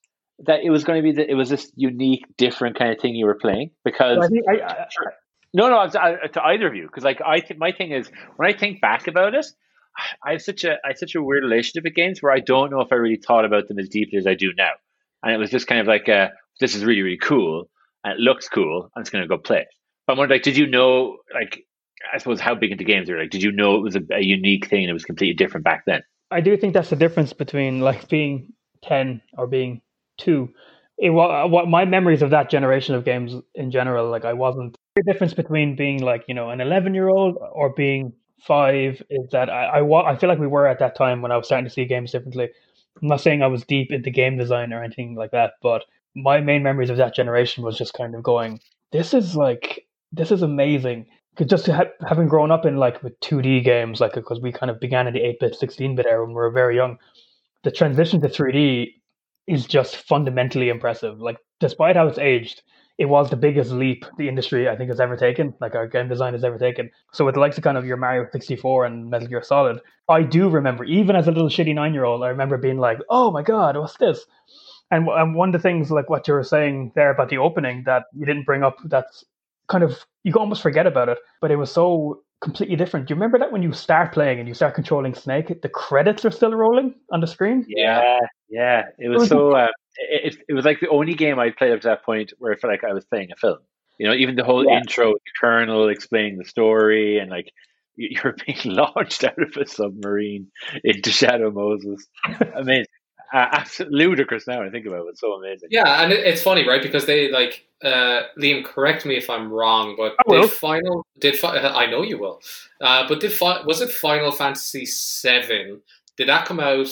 that 0.46 0.62
it 0.64 0.70
was 0.70 0.84
going 0.84 1.02
to 1.02 1.04
be 1.04 1.16
that 1.18 1.30
it 1.30 1.36
was 1.36 1.50
this 1.50 1.72
unique, 1.76 2.26
different 2.38 2.78
kind 2.78 2.92
of 2.92 3.00
thing 3.00 3.16
you 3.16 3.26
were 3.26 3.36
playing? 3.36 3.72
Because 3.84 4.18
So 4.18 4.24
I 4.24 4.28
think 4.28 4.46
I, 4.50 4.74
I, 4.74 4.86
No, 5.54 5.70
no, 5.70 5.78
I, 5.80 6.28
to 6.28 6.44
either 6.44 6.68
of 6.68 6.76
you, 6.76 6.88
because 6.88 7.04
like 7.04 7.22
I, 7.26 7.40
th- 7.40 7.60
my 7.60 7.72
thing 7.72 7.92
is 7.92 8.10
when 8.38 8.54
I 8.54 8.58
think 8.58 8.82
back 8.82 9.08
about 9.08 9.36
it, 9.36 9.46
I 10.26 10.34
have 10.34 10.42
such 10.42 10.64
a, 10.64 10.74
I 10.86 10.90
have 10.90 10.98
such 10.98 11.16
a 11.16 11.22
weird 11.22 11.44
relationship 11.44 11.84
with 11.84 11.96
games 11.96 12.22
where 12.22 12.32
I 12.32 12.40
don't 12.40 12.72
know 12.72 12.82
if 12.82 12.92
I 12.92 12.96
really 12.96 13.18
thought 13.26 13.46
about 13.46 13.68
them 13.68 13.80
as 13.80 13.90
deeply 13.90 14.18
as 14.18 14.26
I 14.26 14.36
do 14.36 14.52
now, 14.58 14.72
and 15.24 15.34
it 15.34 15.38
was 15.38 15.50
just 15.50 15.68
kind 15.68 15.82
of 15.82 15.88
like, 15.88 16.08
a, 16.08 16.32
this 16.60 16.76
is 16.76 16.86
really, 16.86 17.02
really 17.02 17.18
cool, 17.18 17.70
and 18.04 18.14
it 18.14 18.20
looks 18.20 18.48
cool, 18.48 18.90
I'm 18.96 19.04
just 19.04 19.12
gonna 19.12 19.28
go 19.28 19.38
play 19.38 19.60
it. 19.60 19.68
But 20.08 20.14
I'm 20.14 20.20
wondering, 20.20 20.38
like, 20.38 20.44
did 20.44 20.58
you 20.58 20.68
know, 20.68 21.18
like, 21.34 21.66
I 22.12 22.18
suppose 22.18 22.40
how 22.40 22.56
big 22.56 22.72
into 22.72 22.84
games 22.84 23.10
are 23.10 23.20
like? 23.20 23.30
Did 23.30 23.44
you 23.44 23.52
know 23.52 23.76
it 23.76 23.82
was 23.82 23.96
a, 23.96 24.02
a 24.12 24.24
unique 24.24 24.68
thing 24.68 24.82
and 24.82 24.90
it 24.90 24.94
was 24.94 25.06
completely 25.06 25.36
different 25.36 25.64
back 25.64 25.84
then? 25.86 26.02
I 26.32 26.42
do 26.42 26.58
think 26.58 26.74
that's 26.74 26.90
the 26.90 26.96
difference 26.96 27.34
between 27.34 27.82
like 27.82 28.08
being 28.10 28.54
ten 28.82 29.22
or 29.38 29.48
being 29.48 29.82
two 30.22 30.50
it, 31.02 31.10
uh, 31.10 31.48
what 31.48 31.68
my 31.68 31.84
memories 31.84 32.22
of 32.22 32.30
that 32.30 32.50
generation 32.50 32.94
of 32.94 33.04
games 33.04 33.34
in 33.56 33.72
general, 33.72 34.10
like 34.10 34.24
I 34.24 34.34
wasn't 34.34 34.78
the 34.96 35.04
difference 35.04 35.34
between 35.34 35.76
being 35.76 36.02
like 36.02 36.24
you 36.28 36.36
know 36.36 36.52
an 36.52 36.62
11 36.62 36.94
year 36.94 37.10
old 37.10 37.38
or 37.54 37.74
being 37.74 38.14
five 38.40 39.02
is 39.10 39.30
that 39.32 39.50
I, 39.50 39.80
I 39.80 40.12
I 40.12 40.16
feel 40.16 40.30
like 40.30 40.40
we 40.40 40.48
were 40.48 40.68
at 40.68 40.80
that 40.80 40.96
time 40.96 41.22
when 41.22 41.32
I 41.32 41.38
was 41.38 41.48
starting 41.48 41.66
to 41.66 41.74
see 41.74 41.86
games 41.86 42.12
differently. 42.12 42.50
I'm 43.02 43.08
not 43.08 43.22
saying 43.22 43.42
I 43.42 43.48
was 43.48 43.66
deep 43.66 43.92
into 43.92 44.12
game 44.12 44.38
design 44.38 44.74
or 44.74 44.84
anything 44.84 45.16
like 45.16 45.32
that, 45.32 45.54
but 45.64 45.86
my 46.16 46.40
main 46.40 46.62
memories 46.62 46.92
of 46.92 46.98
that 46.98 47.16
generation 47.16 47.64
was 47.64 47.78
just 47.78 47.94
kind 47.94 48.14
of 48.14 48.22
going, 48.22 48.60
this 48.92 49.14
is 49.14 49.36
like 49.36 49.88
this 50.12 50.32
is 50.32 50.44
amazing. 50.44 51.08
Just 51.46 51.66
ha- 51.66 51.96
having 52.08 52.28
grown 52.28 52.52
up 52.52 52.66
in 52.66 52.76
like 52.78 53.02
with 53.02 53.20
2D 53.22 53.64
games, 53.64 54.02
like 54.02 54.14
because 54.14 54.40
we 54.40 54.52
kind 54.52 54.70
of 54.70 54.80
began 54.80 55.08
in 55.08 55.14
the 55.14 55.22
8-bit, 55.22 55.58
16-bit 55.60 56.06
era 56.06 56.24
when 56.24 56.32
we 56.32 56.36
were 56.36 56.52
very 56.52 56.76
young, 56.76 56.98
the 57.64 57.72
transition 57.72 58.20
to 58.22 58.28
3D 58.28 59.01
is 59.48 59.66
just 59.66 59.96
fundamentally 59.96 60.70
impressive. 60.70 61.20
Like, 61.20 61.38
despite 61.60 61.96
how 61.96 62.08
it's 62.08 62.20
aged, 62.20 62.62
it 62.98 63.06
was 63.06 63.30
the 63.30 63.36
biggest 63.36 63.72
leap 63.72 64.06
the 64.18 64.28
industry 64.28 64.70
I 64.70 64.76
think 64.76 64.90
has 64.90 65.00
ever 65.00 65.18
taken, 65.18 65.54
like 65.60 65.74
our 65.74 65.88
game 65.88 66.08
design 66.08 66.34
has 66.34 66.44
ever 66.44 66.60
taken. 66.60 66.92
So 67.14 67.26
with 67.26 67.34
the 67.34 67.42
likes 67.42 67.58
of 67.58 67.64
kind 67.64 67.78
of 67.78 67.86
your 67.86 67.98
Mario 67.98 68.28
64 68.32 68.86
and 68.86 69.10
Metal 69.10 69.28
Gear 69.28 69.42
Solid, 69.42 69.80
I 70.08 70.24
do 70.24 70.50
remember, 70.50 70.84
even 70.84 71.16
as 71.16 71.28
a 71.28 71.32
little 71.32 71.50
shitty 71.50 71.74
nine 71.74 71.94
year 71.94 72.04
old, 72.04 72.24
I 72.24 72.28
remember 72.28 72.58
being 72.58 72.78
like, 72.78 73.00
oh 73.10 73.32
my 73.32 73.42
god, 73.42 73.76
what's 73.78 73.98
this? 73.98 74.24
And, 74.92 75.08
and 75.08 75.34
one 75.34 75.50
of 75.50 75.54
the 75.54 75.60
things 75.68 75.90
like 75.90 76.10
what 76.10 76.28
you 76.28 76.34
were 76.34 76.44
saying 76.44 76.92
there 76.96 77.12
about 77.12 77.30
the 77.30 77.38
opening 77.38 77.84
that 77.86 78.04
you 78.14 78.26
didn't 78.26 78.46
bring 78.46 78.62
up 78.62 78.78
that's 78.86 79.24
kind 79.68 79.84
of 79.84 80.06
you 80.24 80.34
almost 80.36 80.62
forget 80.62 80.86
about 80.86 81.10
it, 81.10 81.18
but 81.40 81.50
it 81.50 81.56
was 81.56 81.72
so 81.72 82.22
completely 82.42 82.76
different. 82.76 83.08
Do 83.08 83.14
you 83.14 83.16
remember 83.16 83.40
that 83.40 83.52
when 83.52 83.64
you 83.64 83.72
start 83.72 84.14
playing 84.14 84.40
and 84.40 84.48
you 84.48 84.54
start 84.54 84.76
controlling 84.76 85.14
Snake, 85.14 85.62
the 85.62 85.70
credits 85.70 86.26
are 86.26 86.32
still 86.32 86.54
rolling 86.54 86.96
on 87.12 87.22
the 87.22 87.28
screen? 87.28 87.66
Yeah, 87.68 88.20
yeah. 88.50 88.84
It 88.98 89.10
was 89.10 89.30
so. 89.30 89.56
Uh, 89.56 89.68
it, 89.98 90.38
it 90.48 90.54
was 90.54 90.66
like 90.66 90.80
the 90.80 90.90
only 90.90 91.14
game 91.14 91.40
I 91.40 91.52
played 91.52 91.72
up 91.72 91.82
to 91.82 91.88
that 91.90 92.04
point 92.04 92.34
where 92.40 92.54
I 92.54 92.56
felt 92.56 92.72
like 92.72 92.84
I 92.84 92.94
was 92.94 93.06
playing 93.06 93.30
a 93.32 93.36
film. 93.36 93.60
You 94.00 94.08
know, 94.08 94.14
even 94.14 94.36
the 94.36 94.44
whole 94.44 94.66
yeah. 94.66 94.78
intro, 94.78 95.14
the 95.14 95.20
Colonel 95.40 95.90
explaining 95.90 96.38
the 96.38 96.46
story, 96.46 97.20
and 97.20 97.30
like 97.30 97.52
you're 97.96 98.36
being 98.46 98.60
launched 98.76 99.24
out 99.24 99.42
of 99.42 99.56
a 99.58 99.68
submarine 99.68 100.48
into 100.84 101.12
Shadow 101.12 101.52
Moses. 101.52 102.08
Amazing 102.56 102.86
uh, 103.34 103.48
absolutely 103.52 104.06
ludicrous 104.06 104.48
now. 104.48 104.62
I 104.62 104.70
think 104.70 104.86
about 104.86 105.06
it. 105.06 105.10
It's 105.10 105.22
so 105.22 105.34
amazing. 105.34 105.70
Yeah, 105.72 106.04
and 106.04 106.12
it, 106.12 106.26
it's 106.26 106.42
funny, 106.42 106.68
right? 106.68 106.82
Because 106.82 107.06
they 107.06 107.32
like 107.32 107.66
uh, 107.84 108.24
Liam. 108.38 108.64
Correct 108.64 109.06
me 109.06 109.18
if 109.18 109.30
I'm 109.30 109.52
wrong, 109.52 109.96
but 109.98 110.16
did 110.30 110.50
final 110.50 111.06
did 111.20 111.38
fi- 111.38 111.58
I 111.58 111.86
know 111.90 112.02
you 112.02 112.18
will. 112.18 112.42
Uh, 112.80 113.08
but 113.08 113.20
did 113.20 113.32
fi- 113.32 113.64
was 113.64 113.82
it 113.82 113.90
Final 113.90 114.32
Fantasy 114.32 114.86
Seven? 114.86 115.82
Did 116.18 116.28
that 116.28 116.46
come 116.46 116.60
out 116.60 116.88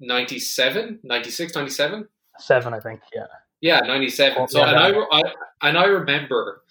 97, 0.00 0.98
96, 1.04 1.54
97? 1.54 2.08
Seven, 2.38 2.74
I 2.74 2.80
think. 2.80 3.00
Yeah. 3.14 3.26
Yeah, 3.64 3.80
ninety 3.80 4.10
seven. 4.10 4.36
Oh, 4.42 4.46
so 4.46 4.58
yeah, 4.58 4.68
and 4.68 4.78
I, 4.78 4.90
I 5.10 5.22
and 5.62 5.78
I 5.78 5.86
remember 5.86 6.62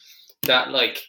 that 0.44 0.70
like 0.70 1.02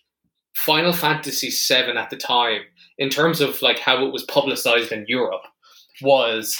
Final 0.57 0.95
Fantasy 0.95 1.51
Seven 1.51 1.99
at 1.99 2.09
the 2.09 2.17
time, 2.17 2.63
in 2.97 3.11
terms 3.11 3.43
of 3.43 3.61
like 3.61 3.79
how 3.81 4.03
it 4.07 4.11
was 4.11 4.25
publicized 4.25 4.93
in 4.93 5.05
Europe, 5.09 5.43
was 6.01 6.57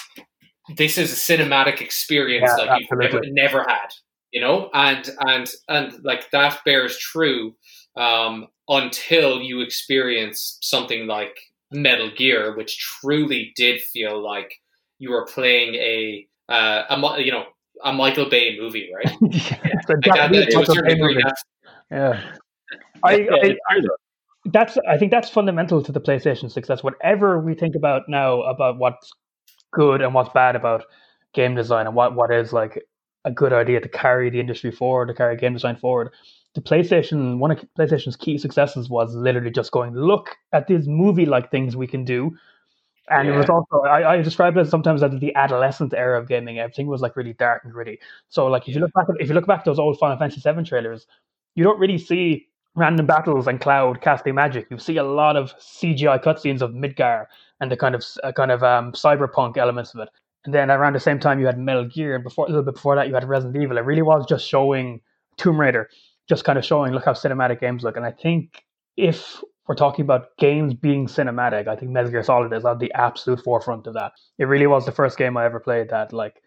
this 0.77 0.99
is 0.99 1.13
a 1.13 1.17
cinematic 1.17 1.81
experience 1.81 2.51
yeah, 2.57 2.65
like 2.65 2.81
you've 2.81 2.99
never, 2.99 3.21
never, 3.27 3.65
had, 3.69 3.89
you 4.33 4.41
know, 4.41 4.71
and 4.73 5.11
and 5.21 5.51
and 5.69 6.05
like 6.05 6.31
that 6.31 6.59
bears 6.65 6.97
true 6.99 7.55
um, 7.97 8.49
until 8.69 9.41
you 9.41 9.61
experience 9.61 10.59
something 10.63 11.07
like 11.07 11.37
Metal 11.71 12.11
Gear, 12.17 12.57
which 12.57 12.79
truly 12.79 13.53
did 13.57 13.81
feel 13.81 14.23
like 14.23 14.55
you 14.99 15.11
were 15.11 15.27
playing 15.27 15.75
a 15.75 16.27
uh, 16.49 16.85
a 16.89 17.23
you 17.23 17.33
know 17.33 17.45
a 17.85 17.93
Michael 17.93 18.29
Bay 18.29 18.59
movie, 18.59 18.89
right? 18.95 19.17
yeah, 21.91 22.23
I, 23.03 23.15
I, 23.15 23.57
I, 23.71 23.81
that's 24.47 24.79
I 24.89 24.97
think 24.97 25.11
that's 25.11 25.29
fundamental 25.29 25.83
to 25.83 25.93
the 25.93 26.01
PlayStation 26.01 26.51
success. 26.51 26.83
Whatever 26.83 27.41
we 27.41 27.55
think 27.55 27.75
about 27.75 28.03
now 28.09 28.43
about 28.43 28.79
what's 28.79 29.11
good 29.75 30.01
and 30.01 30.15
what's 30.15 30.33
bad 30.33 30.57
about 30.57 30.85
game 31.35 31.55
design 31.55 31.87
and 31.87 31.95
what, 31.95 32.15
what 32.15 32.33
is 32.33 32.53
like 32.53 32.83
a 33.25 33.31
good 33.31 33.53
idea 33.53 33.81
to 33.81 33.89
carry 33.89 34.31
the 34.31 34.41
industry 34.41 34.71
forward, 34.71 35.07
to 35.07 35.15
carry 35.15 35.37
game 35.37 35.53
design 35.53 35.77
forward. 35.77 36.11
The 36.55 36.61
PlayStation, 36.61 37.39
one 37.39 37.51
of 37.51 37.65
PlayStation's 37.79 38.17
key 38.17 38.39
successes 38.39 38.89
was 38.89 39.15
literally 39.15 39.51
just 39.51 39.73
going, 39.73 39.95
look 39.95 40.37
at 40.53 40.67
these 40.67 40.87
movie 40.87 41.27
like 41.27 41.51
things 41.51 41.77
we 41.77 41.87
can 41.87 42.05
do. 42.05 42.37
And 43.11 43.29
yeah. 43.29 43.35
it 43.35 43.37
was 43.37 43.51
also, 43.51 43.87
I, 43.87 44.15
I 44.15 44.23
describe 44.23 44.57
it 44.57 44.69
sometimes 44.69 45.03
as 45.03 45.19
the 45.19 45.35
adolescent 45.35 45.93
era 45.95 46.19
of 46.19 46.29
gaming. 46.29 46.59
Everything 46.59 46.87
was 46.87 47.03
like 47.03 47.17
really 47.17 47.35
dark 47.35 47.65
and 47.65 47.73
gritty. 47.73 47.99
So, 48.29 48.47
like, 48.47 48.69
if 48.69 48.75
you 48.75 48.81
look 48.81 48.93
back, 48.95 49.07
at, 49.09 49.17
if 49.21 49.29
you 49.29 49.35
look 49.35 49.47
back 49.47 49.61
at 49.61 49.65
those 49.67 49.79
old 49.79 49.99
Final 49.99 50.17
Fantasy 50.17 50.41
VII 50.41 50.63
trailers, 50.63 51.07
you 51.55 51.65
don't 51.65 51.79
really 51.79 51.99
see 51.99 52.47
random 52.77 53.07
battles 53.07 53.47
and 53.47 53.61
Cloud 53.61 54.01
casting 54.01 54.35
magic. 54.35 54.67
You 54.71 54.79
see 54.79 54.97
a 54.97 55.05
lot 55.05 55.37
of 55.37 55.55
CGI 55.59 56.23
cutscenes 56.23 56.63
of 56.63 56.71
Midgar 56.71 57.27
and 57.65 57.73
the 57.73 57.77
kind 57.77 57.95
of 57.95 58.05
uh, 58.23 58.31
kind 58.33 58.53
of 58.53 58.63
um, 58.63 58.93
cyberpunk 58.93 59.57
elements 59.57 59.95
of 59.95 60.01
it. 60.01 60.11
And 60.45 60.55
then 60.55 60.71
around 60.71 60.93
the 60.93 61.01
same 61.01 61.19
time, 61.19 61.41
you 61.41 61.47
had 61.47 61.59
Metal 61.59 61.87
Gear, 61.87 62.15
and 62.15 62.23
before 62.23 62.45
a 62.45 62.49
little 62.49 62.63
bit 62.63 62.75
before 62.75 62.95
that, 62.97 63.09
you 63.09 63.15
had 63.15 63.27
Resident 63.27 63.63
Evil. 63.63 63.79
It 63.79 63.87
really 63.87 64.03
was 64.03 64.27
just 64.29 64.47
showing 64.47 65.01
Tomb 65.39 65.59
Raider, 65.59 65.89
just 66.29 66.45
kind 66.45 66.59
of 66.59 66.65
showing 66.65 66.93
look 66.93 67.07
how 67.07 67.15
cinematic 67.15 67.61
games 67.61 67.83
look. 67.83 67.97
And 67.97 68.05
I 68.05 68.13
think 68.13 68.63
if 68.99 69.43
we're 69.67 69.75
talking 69.75 70.05
about 70.05 70.37
games 70.37 70.75
being 70.75 71.07
cinematic, 71.07 71.67
I 71.67 71.77
think 71.77 71.91
Metal 71.91 72.11
Gear 72.11 72.23
Solid 72.23 72.53
is 72.53 72.67
at 72.67 72.79
the 72.79 72.93
absolute 72.93 73.43
forefront 73.43 73.87
of 73.87 73.95
that. 73.95 74.13
It 74.39 74.45
really 74.45 74.67
was 74.67 74.85
the 74.85 74.93
first 74.93 75.17
game 75.17 75.39
I 75.39 75.47
ever 75.47 75.59
played 75.59 75.89
that, 75.89 76.13
like, 76.13 76.43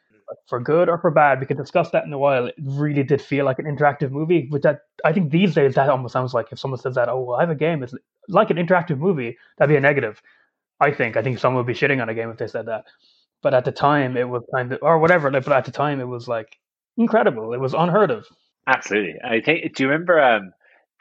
for 0.48 0.60
good 0.60 0.90
or 0.90 1.00
for 1.00 1.10
bad, 1.10 1.40
we 1.40 1.46
can 1.46 1.58
discuss 1.58 1.90
that 1.92 2.06
in 2.06 2.14
a 2.14 2.18
while. 2.20 2.48
It 2.48 2.56
really 2.60 3.02
did 3.02 3.22
feel 3.22 3.46
like 3.46 3.60
an 3.60 3.66
interactive 3.66 4.12
movie. 4.12 4.48
Which 4.50 4.64
that 4.64 4.82
I 5.04 5.14
think 5.14 5.32
these 5.32 5.56
days 5.56 5.74
that 5.76 5.90
almost 5.90 6.14
sounds 6.14 6.34
like 6.34 6.52
if 6.52 6.60
someone 6.60 6.80
says 6.80 6.96
that, 6.96 7.10
oh, 7.10 7.22
well, 7.22 7.38
I 7.38 7.42
have 7.42 7.50
a 7.50 7.56
game, 7.56 7.82
it's 7.82 7.96
like 8.28 8.52
an 8.52 8.58
interactive 8.58 9.00
movie. 9.00 9.38
That'd 9.58 9.74
be 9.74 9.78
a 9.78 9.82
negative. 9.82 10.22
I 10.80 10.92
think. 10.92 11.18
I 11.18 11.22
think 11.24 11.40
someone 11.40 11.64
would 11.66 11.72
be 11.74 11.80
shitting 11.80 12.02
on 12.02 12.10
a 12.10 12.14
game 12.14 12.30
if 12.30 12.38
they 12.38 12.48
said 12.48 12.68
that. 12.68 12.86
But 13.44 13.54
at 13.54 13.66
the 13.66 13.72
time, 13.72 14.18
it 14.18 14.28
was 14.28 14.44
kind 14.54 14.72
of, 14.74 14.80
or 14.82 15.00
whatever. 15.00 15.32
Like, 15.32 15.46
But 15.46 15.54
at 15.58 15.66
the 15.66 15.72
time, 15.72 16.00
it 16.00 16.08
was 16.08 16.28
like 16.28 16.58
incredible. 16.98 17.54
It 17.54 17.60
was 17.60 17.74
unheard 17.74 18.12
of. 18.12 18.26
Absolutely. 18.68 19.16
I 19.24 19.42
think. 19.42 19.76
Do 19.76 19.84
you 19.84 19.90
remember 19.90 20.22
um, 20.22 20.52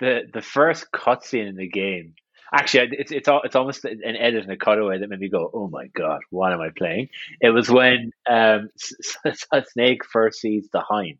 the 0.00 0.22
the 0.32 0.42
first 0.42 0.90
cutscene 0.92 1.48
in 1.48 1.56
the 1.56 1.68
game? 1.68 2.14
Actually, 2.52 2.90
it's 2.98 3.10
it's 3.12 3.28
all, 3.28 3.42
it's 3.42 3.56
almost 3.56 3.84
an 3.84 4.00
edit 4.04 4.44
and 4.44 4.52
a 4.52 4.56
cutaway 4.56 4.98
that 4.98 5.08
made 5.08 5.18
me 5.18 5.28
go, 5.28 5.50
"Oh 5.52 5.68
my 5.68 5.88
god, 5.88 6.20
what 6.30 6.52
am 6.52 6.60
I 6.60 6.70
playing?" 6.76 7.08
It 7.40 7.50
was 7.50 7.68
when 7.70 8.12
um, 8.30 8.70
Snake 9.72 10.04
first 10.04 10.40
sees 10.40 10.68
the 10.72 10.80
hind, 10.80 11.18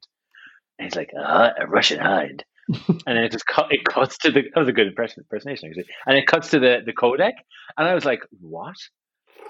and 0.79 0.87
he's 0.87 0.97
like, 0.97 1.11
uh, 1.19 1.51
"A 1.61 1.67
Russian 1.67 2.01
hind," 2.01 2.45
and 2.69 3.01
then 3.07 3.19
it 3.19 3.33
just 3.33 3.47
cut, 3.47 3.67
it 3.71 3.85
cuts 3.85 4.19
to 4.19 4.31
the 4.31 4.43
that 4.55 4.59
was 4.59 4.69
a 4.69 4.73
good 4.73 4.87
impression 4.87 5.21
impersonation 5.21 5.69
actually, 5.69 5.87
and 6.07 6.17
it 6.17 6.27
cuts 6.27 6.51
to 6.51 6.59
the 6.59 6.81
the 6.85 6.93
codec, 6.93 7.33
and 7.77 7.89
I 7.89 7.95
was 7.95 8.05
like, 8.05 8.21
what? 8.41 8.77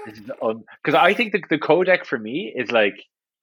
Because 0.05 0.95
I 0.95 1.15
think 1.15 1.33
the 1.33 1.43
the 1.49 1.59
codec 1.59 2.05
for 2.07 2.19
me 2.19 2.53
is 2.55 2.71
like 2.71 2.95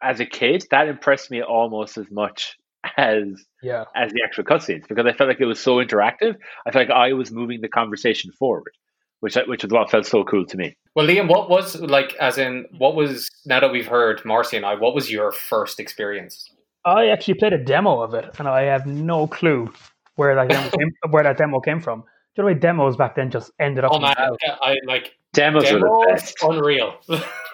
as 0.01 0.19
a 0.19 0.25
kid 0.25 0.65
that 0.71 0.87
impressed 0.87 1.31
me 1.31 1.41
almost 1.41 1.97
as 1.97 2.05
much 2.11 2.57
as 2.97 3.23
yeah 3.61 3.85
as 3.95 4.11
the 4.11 4.21
actual 4.23 4.43
cutscenes 4.43 4.87
because 4.87 5.05
I 5.05 5.13
felt 5.13 5.29
like 5.29 5.39
it 5.39 5.45
was 5.45 5.59
so 5.59 5.77
interactive. 5.77 6.35
I 6.65 6.71
felt 6.71 6.87
like 6.87 6.95
I 6.95 7.13
was 7.13 7.31
moving 7.31 7.61
the 7.61 7.69
conversation 7.69 8.31
forward, 8.31 8.73
which 9.21 9.37
which 9.47 9.63
is 9.63 9.71
what 9.71 9.89
felt 9.89 10.05
so 10.05 10.23
cool 10.23 10.45
to 10.45 10.57
me. 10.57 10.75
Well, 10.95 11.07
Liam, 11.07 11.27
what 11.29 11.49
was 11.49 11.79
like 11.79 12.13
as 12.15 12.37
in 12.37 12.65
what 12.77 12.95
was 12.95 13.29
now 13.45 13.59
that 13.59 13.71
we've 13.71 13.87
heard 13.87 14.23
Marcy 14.25 14.57
and 14.57 14.65
I, 14.65 14.75
what 14.75 14.93
was 14.93 15.11
your 15.11 15.31
first 15.31 15.79
experience? 15.79 16.49
I 16.85 17.07
actually 17.07 17.35
played 17.35 17.53
a 17.53 17.63
demo 17.63 18.01
of 18.01 18.13
it, 18.13 18.25
and 18.39 18.47
I 18.47 18.63
have 18.63 18.85
no 18.85 19.27
clue 19.27 19.71
where 20.15 20.35
that 20.35 20.49
demo 20.49 20.69
came, 20.69 20.91
where 21.11 21.23
that 21.23 21.37
demo 21.37 21.59
came 21.59 21.81
from. 21.81 22.03
The 22.35 22.43
way 22.43 22.53
demos 22.55 22.97
back 22.97 23.15
then 23.15 23.29
just 23.29 23.51
ended 23.59 23.83
up. 23.83 23.91
Oh 23.93 23.99
man, 23.99 24.15
I 24.17 24.77
like 24.85 25.13
demos, 25.33 25.63
demos 25.63 25.73
were 25.73 25.79
the 25.79 26.05
best. 26.09 26.35
Unreal. 26.41 26.95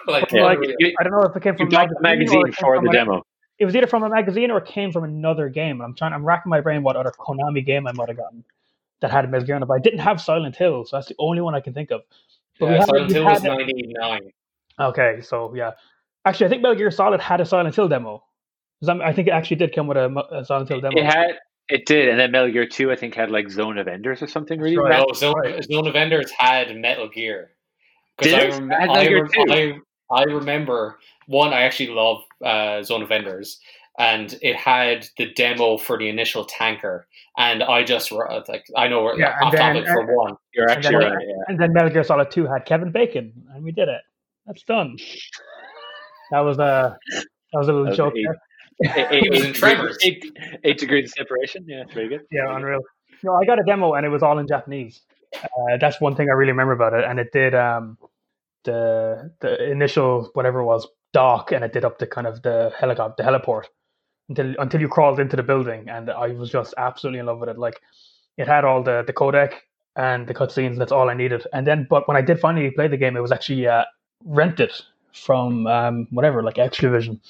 like, 0.06 0.32
yeah. 0.32 0.42
like 0.42 0.58
you, 0.78 0.94
I 0.98 1.02
don't 1.02 1.12
know 1.12 1.22
if 1.22 1.36
it 1.36 1.42
came 1.42 1.56
from 1.56 1.68
a 1.68 1.70
magazine, 1.70 2.00
magazine 2.00 2.52
for 2.58 2.80
the 2.80 2.88
a, 2.88 2.92
demo. 2.92 3.22
It 3.58 3.66
was 3.66 3.76
either 3.76 3.86
from 3.86 4.04
a 4.04 4.08
magazine 4.08 4.50
or 4.50 4.58
it 4.58 4.64
came 4.64 4.90
from 4.90 5.04
another 5.04 5.50
game. 5.50 5.82
I'm 5.82 5.94
trying. 5.94 6.14
I'm 6.14 6.24
racking 6.24 6.48
my 6.48 6.60
brain 6.60 6.82
what 6.82 6.96
other 6.96 7.12
Konami 7.12 7.64
game 7.64 7.86
I 7.86 7.92
might 7.92 8.08
have 8.08 8.16
gotten 8.16 8.42
that 9.00 9.10
had 9.10 9.30
Metal 9.30 9.46
Gear 9.46 9.56
on 9.56 9.62
it. 9.62 9.66
But 9.66 9.74
I 9.74 9.80
didn't 9.80 10.00
have 10.00 10.20
Silent 10.20 10.56
Hill, 10.56 10.84
so 10.84 10.96
that's 10.96 11.08
the 11.08 11.16
only 11.18 11.42
one 11.42 11.54
I 11.54 11.60
can 11.60 11.74
think 11.74 11.90
of. 11.90 12.02
But 12.58 12.66
yeah, 12.66 12.72
we 12.72 12.78
had, 12.78 12.88
Silent 12.88 13.12
Hill 13.12 13.24
was 13.24 13.42
ninety 13.42 13.94
nine. 13.98 14.32
Okay, 14.78 15.20
so 15.20 15.54
yeah, 15.54 15.72
actually, 16.24 16.46
I 16.46 16.48
think 16.48 16.62
Metal 16.62 16.76
Gear 16.76 16.90
Solid 16.90 17.20
had 17.20 17.40
a 17.40 17.46
Silent 17.46 17.74
Hill 17.74 17.88
demo. 17.88 18.22
I 18.88 19.12
think 19.12 19.28
it 19.28 19.32
actually 19.32 19.56
did 19.56 19.74
come 19.74 19.86
with 19.86 19.96
a, 19.96 20.06
a 20.32 20.44
Silent 20.44 20.68
Hill 20.68 20.80
demo. 20.80 20.96
It 20.98 21.04
had 21.04 21.32
It 21.68 21.86
did, 21.86 22.08
and 22.08 22.18
then 22.18 22.30
Metal 22.30 22.50
Gear 22.50 22.66
Two, 22.66 22.90
I 22.90 22.96
think, 22.96 23.14
had 23.14 23.30
like 23.30 23.50
Zone 23.50 23.78
of 23.78 23.86
Enders 23.88 24.22
or 24.22 24.26
something 24.26 24.58
really. 24.60 24.76
right. 24.78 24.90
rad. 24.90 25.04
No, 25.08 25.12
Zone, 25.14 25.34
Right. 25.42 25.62
Zone 25.64 25.86
of 25.86 25.94
Enders 25.96 26.30
had 26.30 26.74
Metal 26.76 27.08
Gear. 27.08 27.50
Did 28.18 28.34
I, 28.34 28.40
it? 28.42 28.50
rem- 28.52 28.70
It 28.72 28.74
I, 28.74 28.86
Metal 28.86 29.04
Gear 29.04 29.28
rem- 29.46 29.82
I, 30.10 30.20
I 30.20 30.22
remember 30.24 30.98
one. 31.26 31.52
I 31.52 31.62
actually 31.62 31.90
love 31.90 32.22
uh, 32.44 32.82
Zone 32.82 33.02
of 33.02 33.10
Enders, 33.10 33.60
and 33.98 34.36
it 34.42 34.56
had 34.56 35.06
the 35.18 35.32
demo 35.34 35.76
for 35.76 35.96
the 35.98 36.08
initial 36.08 36.44
tanker. 36.46 37.06
And 37.38 37.62
I 37.62 37.84
just 37.84 38.10
wr- 38.10 38.26
like 38.48 38.64
I 38.76 38.88
know 38.88 39.04
we're 39.04 39.18
Yeah, 39.18 39.34
and 39.38 39.44
off 39.46 39.52
then- 39.52 39.74
topic 39.74 39.88
for 39.88 40.16
one. 40.16 40.34
You're 40.54 40.68
And 40.68 40.78
actually 40.78 41.04
then- 41.04 41.12
right. 41.14 41.24
Yeah. 41.28 41.34
And 41.48 41.58
then 41.60 41.72
Metal 41.72 41.90
Gear 41.90 42.02
Solid 42.04 42.30
2 42.30 42.46
had 42.46 42.64
Kevin 42.66 42.90
Bacon, 42.92 43.32
and 43.54 43.62
we 43.62 43.72
did 43.72 43.88
it. 43.88 44.00
That's 44.46 44.62
done. 44.64 44.96
That 46.32 46.40
was 46.40 46.58
a 46.58 46.96
that 47.12 47.24
was 47.58 47.68
a 47.68 47.72
little 47.72 47.84
That 47.84 47.90
was 47.90 47.96
joke 47.96 48.14
eight- 48.84 49.22
He 49.24 49.30
was 49.30 49.44
in 49.44 49.52
Tremors. 49.52 49.98
Eight, 50.02 50.24
eight 50.64 50.78
degrees 50.78 51.04
of 51.06 51.10
separation. 51.12 51.64
Yeah, 51.66 51.82
it's 51.82 51.92
very 51.92 52.08
good. 52.08 52.22
Yeah, 52.30 52.54
unreal. 52.54 52.80
No, 53.22 53.34
I 53.34 53.44
got 53.44 53.58
a 53.58 53.62
demo 53.64 53.92
and 53.94 54.06
it 54.06 54.08
was 54.08 54.22
all 54.22 54.38
in 54.38 54.46
Japanese. 54.48 55.02
Uh, 55.34 55.76
that's 55.80 56.00
one 56.00 56.14
thing 56.16 56.28
I 56.28 56.32
really 56.32 56.50
remember 56.52 56.72
about 56.72 56.92
it, 56.94 57.04
and 57.04 57.20
it 57.20 57.28
did 57.32 57.54
um, 57.54 57.98
the 58.64 59.32
the 59.40 59.70
initial 59.70 60.30
whatever 60.34 60.60
it 60.60 60.64
was 60.64 60.88
dock, 61.12 61.52
and 61.52 61.64
it 61.64 61.72
did 61.72 61.84
up 61.84 61.98
the 61.98 62.06
kind 62.06 62.26
of 62.26 62.42
the 62.42 62.72
helicopter, 62.78 63.22
the 63.22 63.28
heliport 63.30 63.64
until 64.28 64.54
until 64.58 64.80
you 64.80 64.88
crawled 64.88 65.20
into 65.20 65.36
the 65.36 65.42
building, 65.42 65.88
and 65.88 66.10
I 66.10 66.28
was 66.28 66.50
just 66.50 66.74
absolutely 66.78 67.20
in 67.20 67.26
love 67.26 67.38
with 67.38 67.48
it. 67.48 67.58
Like 67.58 67.80
it 68.38 68.48
had 68.48 68.64
all 68.64 68.82
the 68.82 69.04
the 69.06 69.12
codec 69.12 69.54
and 69.96 70.26
the 70.26 70.34
cutscenes. 70.34 70.78
That's 70.78 70.92
all 70.92 71.08
I 71.10 71.14
needed. 71.14 71.46
And 71.52 71.66
then, 71.66 71.86
but 71.88 72.08
when 72.08 72.16
I 72.16 72.22
did 72.22 72.40
finally 72.40 72.70
play 72.70 72.88
the 72.88 72.96
game, 72.96 73.16
it 73.16 73.20
was 73.20 73.32
actually 73.32 73.66
uh, 73.66 73.84
rented 74.24 74.72
from 75.12 75.66
um, 75.66 76.06
whatever, 76.10 76.42
like 76.42 76.54
Xtra-vision. 76.56 77.20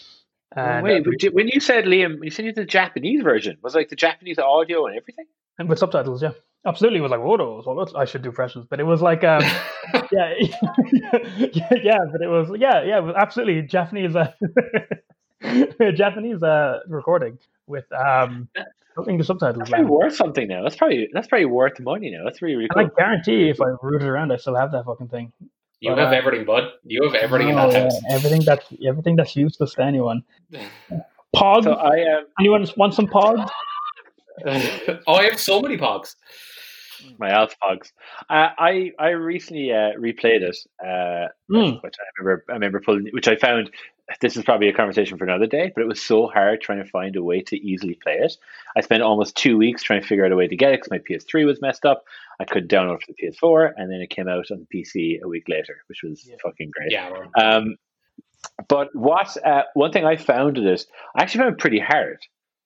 And, 0.57 0.85
Wait, 0.85 1.07
uh, 1.07 1.31
when 1.33 1.47
you 1.47 1.61
said 1.61 1.85
Liam, 1.85 2.19
you 2.25 2.31
said 2.31 2.45
you 2.45 2.53
did 2.53 2.63
the 2.63 2.67
Japanese 2.67 3.23
version. 3.23 3.57
Was 3.63 3.75
it 3.75 3.79
like 3.79 3.89
the 3.89 3.97
Japanese 3.97 4.39
audio 4.39 4.87
and 4.87 4.97
everything? 4.97 5.27
and 5.61 5.69
with 5.69 5.79
subtitles, 5.79 6.23
yeah, 6.23 6.33
absolutely. 6.67 7.01
It 7.01 7.03
was 7.03 7.11
like, 7.11 7.21
whoa, 7.21 7.63
well, 7.67 7.97
I 7.97 8.07
should 8.07 8.23
do 8.23 8.31
impressions, 8.31 8.65
but 8.69 8.81
it 8.81 8.85
was 8.85 9.03
like, 9.03 9.23
um, 9.25 9.43
yeah, 10.11 10.33
yeah, 10.41 11.75
yeah, 11.83 11.99
but 12.11 12.23
it 12.23 12.29
was, 12.29 12.51
yeah, 12.59 12.83
yeah, 12.83 12.99
it 12.99 13.05
was 13.05 13.15
absolutely 13.15 13.63
Japanese, 13.63 14.17
uh, 14.17 14.33
Japanese 15.95 16.43
uh, 16.43 16.81
recording 16.89 17.39
with 17.67 17.85
um, 17.93 18.49
English 19.07 19.27
subtitles. 19.27 19.59
That's 19.59 19.71
probably 19.71 19.91
worth 19.91 20.17
something 20.17 20.49
now. 20.49 20.63
That's 20.63 20.77
probably 20.77 21.11
that's 21.13 21.29
probably 21.29 21.45
worth 21.45 21.79
money 21.79 22.11
now. 22.11 22.25
That's 22.25 22.41
really 22.41 22.57
really 22.57 22.71
And 22.75 22.91
I 22.91 22.91
guarantee 22.97 23.51
if 23.51 23.61
I 23.61 23.67
root 23.83 24.03
it 24.03 24.09
around, 24.09 24.33
I 24.33 24.37
still 24.37 24.57
have 24.57 24.73
that 24.73 24.87
fucking 24.87 25.09
thing. 25.09 25.33
You 25.81 25.91
But, 25.91 25.99
have 25.99 26.13
uh, 26.13 26.17
everything, 26.17 26.45
bud. 26.45 26.65
You 26.85 27.03
have 27.05 27.15
everything 27.15 27.49
in 27.49 27.57
No, 27.57 27.71
that 27.71 27.83
house. 27.83 28.01
Everything 28.11 28.45
that's 28.45 28.67
everything 28.87 29.17
that's 29.17 29.35
useless 29.35 29.75
to 29.75 29.83
anyone. 29.83 30.23
Pog. 31.35 31.65
So 31.65 31.73
I 31.73 32.19
um, 32.19 32.27
anyone 32.39 32.67
want 32.77 32.95
some 32.95 33.07
Pog? 33.07 33.49
oh, 35.07 35.15
I 35.15 35.25
have 35.25 35.41
so 35.41 35.61
many 35.61 35.77
pogs. 35.77 36.17
My 37.19 37.31
Alf 37.31 37.57
Pogs. 37.63 37.93
Uh, 38.29 38.49
I 38.59 38.93
I 38.99 39.11
recently 39.11 39.73
uh, 39.73 39.93
replayed 39.99 40.43
it, 40.43 40.57
uh, 40.83 41.29
Mm. 41.51 41.83
which 41.83 41.95
I 41.99 42.05
remember 42.19 42.45
I 42.49 42.53
remember 42.55 42.81
pulling, 42.81 43.07
which 43.13 43.29
I 43.29 43.37
found. 43.37 43.71
This 44.21 44.37
is 44.37 44.43
probably 44.43 44.69
a 44.69 44.73
conversation 44.73 45.19
for 45.19 45.25
another 45.25 45.47
day, 45.47 45.71
but 45.73 45.83
it 45.83 45.87
was 45.87 46.03
so 46.03 46.27
hard 46.27 46.61
trying 46.61 46.83
to 46.83 46.91
find 46.91 47.15
a 47.15 47.23
way 47.23 47.43
to 47.43 47.57
easily 47.57 47.95
play 47.95 48.15
it. 48.15 48.37
I 48.77 48.81
spent 48.81 49.03
almost 49.05 49.37
two 49.37 49.57
weeks 49.57 49.85
trying 49.85 50.01
to 50.01 50.07
figure 50.07 50.27
out 50.27 50.33
a 50.33 50.37
way 50.37 50.49
to 50.49 50.57
get 50.57 50.73
it 50.73 50.81
because 50.83 50.91
my 50.91 50.99
PS3 50.99 51.47
was 51.47 51.61
messed 51.63 51.87
up. 51.87 52.03
I 52.41 52.45
couldn't 52.45 52.73
download 52.73 52.97
it 52.97 53.03
for 53.07 53.13
the 53.13 53.23
PS4, 53.23 53.73
and 53.77 53.89
then 53.89 54.01
it 54.01 54.11
came 54.11 54.27
out 54.27 54.51
on 54.51 54.67
the 54.69 54.79
PC 54.79 55.21
a 55.23 55.29
week 55.29 55.45
later, 55.49 55.77
which 55.89 56.03
was 56.03 56.27
Yeah. 56.29 56.35
fucking 56.43 56.71
great. 56.73 56.91
Yeah, 56.91 57.09
well, 57.13 57.31
Um, 57.41 57.77
but 58.69 58.89
what 58.97 59.37
uh, 59.47 59.63
one 59.75 59.93
thing 59.93 60.05
I 60.05 60.17
found 60.17 60.57
this, 60.57 60.87
I 61.15 61.23
actually 61.23 61.43
found 61.43 61.53
it 61.55 61.61
pretty 61.61 61.79
hard, 61.79 62.19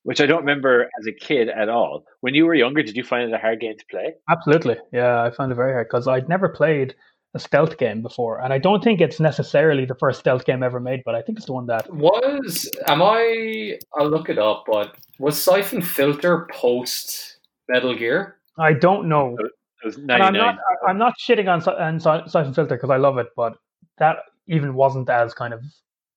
which 0.05 0.21
I 0.21 0.27
don't 0.27 0.41
remember 0.41 0.83
as 0.99 1.07
a 1.07 1.11
kid 1.11 1.49
at 1.49 1.67
all. 1.67 2.05
When 2.21 2.35
you 2.35 2.45
were 2.45 2.53
younger, 2.53 2.83
did 2.83 2.95
you 2.95 3.03
find 3.03 3.27
it 3.27 3.33
a 3.33 3.39
hard 3.39 3.59
game 3.59 3.75
to 3.77 3.85
play? 3.89 4.13
Absolutely. 4.29 4.77
Yeah, 4.93 5.23
I 5.23 5.31
found 5.31 5.51
it 5.51 5.55
very 5.55 5.73
hard 5.73 5.87
because 5.89 6.07
I'd 6.07 6.29
never 6.29 6.47
played 6.47 6.93
a 7.33 7.39
stealth 7.39 7.77
game 7.77 8.01
before, 8.03 8.39
and 8.39 8.53
I 8.53 8.59
don't 8.59 8.83
think 8.83 9.01
it's 9.01 9.19
necessarily 9.19 9.83
the 9.83 9.95
first 9.95 10.19
stealth 10.19 10.45
game 10.45 10.61
ever 10.63 10.79
made, 10.79 11.01
but 11.05 11.15
I 11.15 11.21
think 11.23 11.37
it's 11.39 11.47
the 11.47 11.53
one 11.53 11.65
that 11.65 11.91
was 11.93 12.69
am 12.87 13.01
I? 13.01 13.77
I'll 13.97 14.09
look 14.09 14.29
it 14.29 14.37
up. 14.37 14.65
But 14.67 14.95
was 15.19 15.41
Siphon 15.41 15.81
Filter 15.81 16.47
post 16.53 17.37
Metal 17.67 17.95
Gear? 17.95 18.37
I 18.59 18.73
don't 18.73 19.09
know. 19.09 19.35
It 19.39 19.51
was 19.85 19.95
And 19.97 20.11
I'm 20.11 20.33
not. 20.33 20.55
I- 20.55 20.89
I'm 20.91 20.97
not 20.99 21.13
shitting 21.19 21.49
on, 21.49 21.61
on 21.67 21.99
Siphon 22.29 22.53
Filter 22.53 22.75
because 22.75 22.91
I 22.91 22.97
love 22.97 23.17
it, 23.17 23.27
but 23.35 23.57
that 23.97 24.17
even 24.47 24.75
wasn't 24.75 25.09
as 25.09 25.33
kind 25.33 25.53
of 25.53 25.61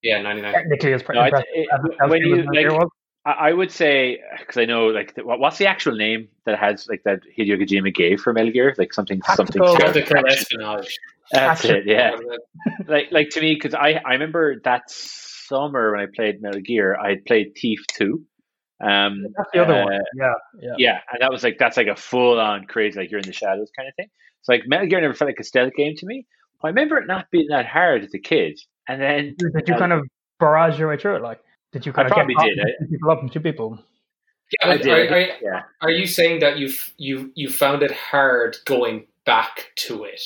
Yeah, 0.02 0.20
ninety 0.20 0.42
nine. 0.42 0.52
technically 0.52 0.92
as 0.92 1.02
No, 1.08 1.24
impressive 1.24 1.46
it- 1.54 1.68
as 1.72 1.80
a 1.90 1.94
stealth 1.94 2.10
when 2.10 2.20
game 2.20 2.28
you 2.30 2.36
Metal 2.36 2.52
Gear 2.52 2.70
like, 2.72 2.80
was. 2.80 2.90
I 3.28 3.48
I 3.48 3.52
would 3.52 3.70
say 3.70 4.20
because 4.38 4.56
I 4.56 4.64
know 4.64 4.86
like 4.88 5.14
the, 5.14 5.24
what- 5.24 5.40
what's 5.40 5.58
the 5.58 5.66
actual 5.66 5.94
name 5.94 6.28
that 6.46 6.58
has 6.58 6.86
like 6.88 7.02
that 7.04 7.20
Hideo 7.36 7.60
Kojima 7.60 7.94
gave 7.94 8.20
for 8.20 8.32
Metal 8.32 8.52
Gear? 8.52 8.74
Like 8.78 8.92
something 8.92 9.20
something. 9.22 9.62
Tactical- 9.62 9.76
Tactical 9.76 10.18
Action. 10.18 10.28
espionage. 10.28 10.98
That's 11.32 11.64
Action. 11.64 11.76
it. 11.76 11.86
Yeah. 11.86 12.16
like 12.88 13.08
like 13.10 13.30
to 13.30 13.40
me 13.40 13.54
because 13.54 13.74
I 13.74 14.00
I 14.04 14.12
remember 14.12 14.60
that 14.64 14.82
summer 14.90 15.92
when 15.92 16.00
I 16.00 16.06
played 16.14 16.40
Metal 16.42 16.60
Gear, 16.60 16.96
I 16.98 17.16
played 17.26 17.54
Thief 17.60 17.80
two. 17.88 18.24
Um, 18.80 19.26
That's 19.36 19.50
the 19.52 19.62
other 19.64 19.74
uh, 19.74 19.84
one. 19.86 20.00
Yeah, 20.16 20.32
yeah. 20.60 20.74
Yeah, 20.78 21.00
and 21.12 21.20
that 21.20 21.32
was 21.32 21.42
like 21.42 21.56
that's 21.58 21.76
like 21.76 21.88
a 21.88 21.96
full 21.96 22.38
on 22.38 22.64
crazy, 22.66 22.98
like 22.98 23.10
you're 23.10 23.18
in 23.20 23.26
the 23.26 23.32
shadows 23.32 23.70
kind 23.76 23.88
of 23.88 23.94
thing. 23.96 24.08
So 24.42 24.52
like 24.52 24.62
Metal 24.66 24.86
Gear 24.86 25.00
never 25.00 25.14
felt 25.14 25.28
like 25.28 25.40
a 25.40 25.44
stealth 25.44 25.74
game 25.76 25.96
to 25.96 26.06
me. 26.06 26.26
I 26.62 26.68
remember 26.68 26.96
it 26.98 27.06
not 27.06 27.30
being 27.30 27.48
that 27.48 27.66
hard 27.66 28.04
as 28.04 28.14
a 28.14 28.18
kid, 28.18 28.60
and 28.88 29.00
then 29.02 29.34
Did 29.38 29.68
you 29.68 29.74
kind 29.74 29.92
of 29.92 30.06
barrage 30.38 30.78
your 30.78 30.88
way 30.88 30.96
through 30.96 31.16
it? 31.16 31.22
Like, 31.22 31.40
did 31.72 31.86
you 31.86 31.92
kind 31.92 32.06
of 32.06 32.12
probably 32.12 32.34
get 32.34 32.40
caught 32.40 32.48
did, 32.48 32.58
and 32.58 32.68
I- 32.68 32.84
shoot 32.84 32.90
people 32.90 33.10
up 33.10 33.20
and 33.22 33.32
shoot 33.32 33.42
people? 33.42 33.78
Yeah, 34.62 34.68
I 34.70 34.76
did. 34.78 34.88
are, 34.88 35.14
are, 35.14 35.20
yeah, 35.42 35.62
are 35.82 35.90
you 35.90 36.06
saying 36.06 36.40
that 36.40 36.58
you've 36.58 36.92
you 36.96 37.30
you 37.34 37.50
found 37.50 37.82
it 37.82 37.90
hard 37.92 38.56
going 38.64 39.06
back 39.26 39.66
to 39.86 40.04
it? 40.04 40.22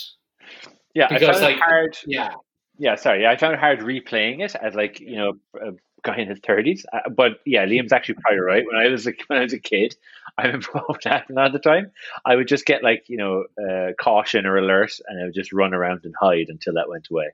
yeah. 0.94 1.06
I 1.10 1.14
Because, 1.18 1.40
found 1.40 1.52
it 1.52 1.56
like- 1.56 1.58
hard. 1.60 1.98
Yeah, 2.06 2.34
Yeah, 2.78 2.94
sorry. 2.96 3.22
Yeah, 3.22 3.30
I 3.32 3.36
found 3.36 3.54
it 3.54 3.58
hard 3.60 3.80
replaying 3.80 4.40
it 4.44 4.54
as 4.54 4.74
like 4.74 5.00
you 5.00 5.16
know 5.16 5.32
a 5.60 5.72
guy 6.04 6.18
in 6.18 6.28
his 6.28 6.38
thirties. 6.38 6.86
Uh, 6.92 7.08
but 7.10 7.40
yeah, 7.44 7.66
Liam's 7.66 7.92
actually 7.92 8.16
probably 8.20 8.40
right. 8.40 8.64
When 8.66 8.76
I 8.76 8.88
was 8.88 9.06
a, 9.08 9.12
when 9.26 9.40
I 9.40 9.42
was 9.42 9.52
a 9.52 9.58
kid, 9.58 9.96
I 10.38 10.46
remember 10.46 10.68
what 10.72 10.88
would 10.88 11.04
happen 11.04 11.36
at 11.38 11.52
the 11.52 11.58
time. 11.58 11.90
I 12.24 12.36
would 12.36 12.46
just 12.46 12.64
get 12.64 12.84
like 12.84 13.08
you 13.08 13.16
know 13.16 13.44
uh, 13.60 13.92
caution 14.00 14.46
or 14.46 14.56
alert, 14.56 14.92
and 15.08 15.20
I 15.20 15.24
would 15.24 15.34
just 15.34 15.52
run 15.52 15.74
around 15.74 16.02
and 16.04 16.14
hide 16.20 16.46
until 16.48 16.74
that 16.74 16.88
went 16.88 17.08
away. 17.10 17.30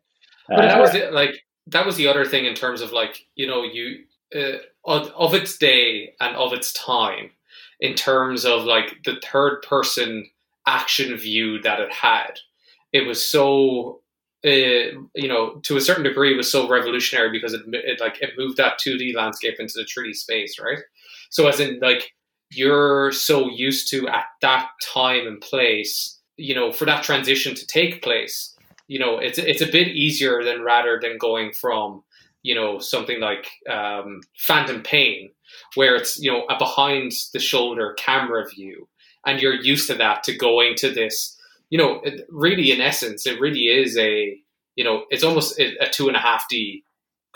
but 0.49 0.57
that 0.63 0.79
Uh, 0.79 0.81
was 0.81 0.95
it. 0.95 1.13
Like 1.13 1.45
that 1.69 1.87
was 1.87 1.97
the 1.97 2.07
other 2.07 2.25
thing 2.25 2.45
in 2.47 2.55
terms 2.55 2.81
of 2.81 2.93
like 2.93 3.27
you 3.35 3.47
know 3.47 3.63
you 3.63 4.05
uh, 4.35 4.59
of, 4.85 5.09
of 5.17 5.35
its 5.35 5.57
day 5.57 6.15
and 6.21 6.37
of 6.37 6.53
its 6.53 6.73
time 6.73 7.31
in 7.81 7.95
terms 7.95 8.45
of 8.45 8.65
like 8.65 9.03
the 9.05 9.21
third 9.23 9.63
person 9.63 10.29
action 10.67 11.17
view 11.17 11.61
that 11.63 11.81
it 11.81 11.93
had. 11.93 12.39
It 12.93 13.07
was 13.07 13.27
so 13.27 14.01
uh, 14.45 14.99
you 15.15 15.29
know 15.29 15.61
to 15.63 15.77
a 15.77 15.81
certain 15.81 16.05
degree 16.05 16.37
was 16.37 16.51
so 16.51 16.69
revolutionary 16.69 17.31
because 17.31 17.55
it, 17.55 17.63
it 17.69 18.01
like 18.01 18.21
it 18.21 18.31
moved 18.39 18.57
that 18.57 18.79
2D 18.79 19.15
landscape 19.15 19.57
into 19.59 19.75
the 19.77 19.85
3D 19.85 20.15
space, 20.15 20.59
right? 20.59 20.81
So 21.31 21.47
as 21.49 21.61
in 21.61 21.79
like 21.81 22.13
you're 22.51 23.13
so 23.13 23.51
used 23.51 23.91
to 23.91 24.09
at 24.09 24.25
that 24.41 24.71
time 24.83 25.27
and 25.27 25.41
place, 25.41 26.19
you 26.37 26.55
know, 26.55 26.73
for 26.73 26.87
that 26.87 27.03
transition 27.03 27.55
to 27.55 27.67
take 27.67 28.03
place, 28.03 28.57
you 28.89 28.99
know, 28.99 29.19
it's 29.19 29.39
it's 29.39 29.61
a 29.61 29.71
bit 29.71 29.89
easier 29.89 30.43
than 30.43 30.63
rather 30.63 30.99
than 31.01 31.19
going 31.19 31.53
from, 31.53 32.03
you 32.43 32.55
know, 32.55 32.79
something 32.79 33.21
like 33.21 33.47
um, 33.71 34.23
Phantom 34.37 34.83
Pain, 34.83 35.31
where 35.75 35.95
it's 35.95 36.19
you 36.19 36.33
know 36.33 36.45
a 36.49 36.59
behind 36.59 37.13
the 37.33 37.39
shoulder 37.39 37.95
camera 37.99 38.49
view, 38.49 38.89
and 39.27 39.41
you're 39.41 39.55
used 39.55 39.89
to 39.89 39.95
that 39.97 40.25
to 40.25 40.37
going 40.37 40.75
to 40.77 40.91
this, 40.91 41.39
you 41.71 41.79
know, 41.79 42.01
it, 42.03 42.27
really 42.31 42.73
in 42.73 42.81
essence, 42.81 43.27
it 43.27 43.39
really 43.39 43.65
is 43.65 43.97
a, 43.99 44.37
you 44.75 44.85
know, 44.85 45.05
it's 45.11 45.23
almost 45.23 45.61
a, 45.61 45.89
two 45.91 46.09
and 46.09 46.17
a 46.17 46.21
half 46.21 46.49
D 46.49 46.83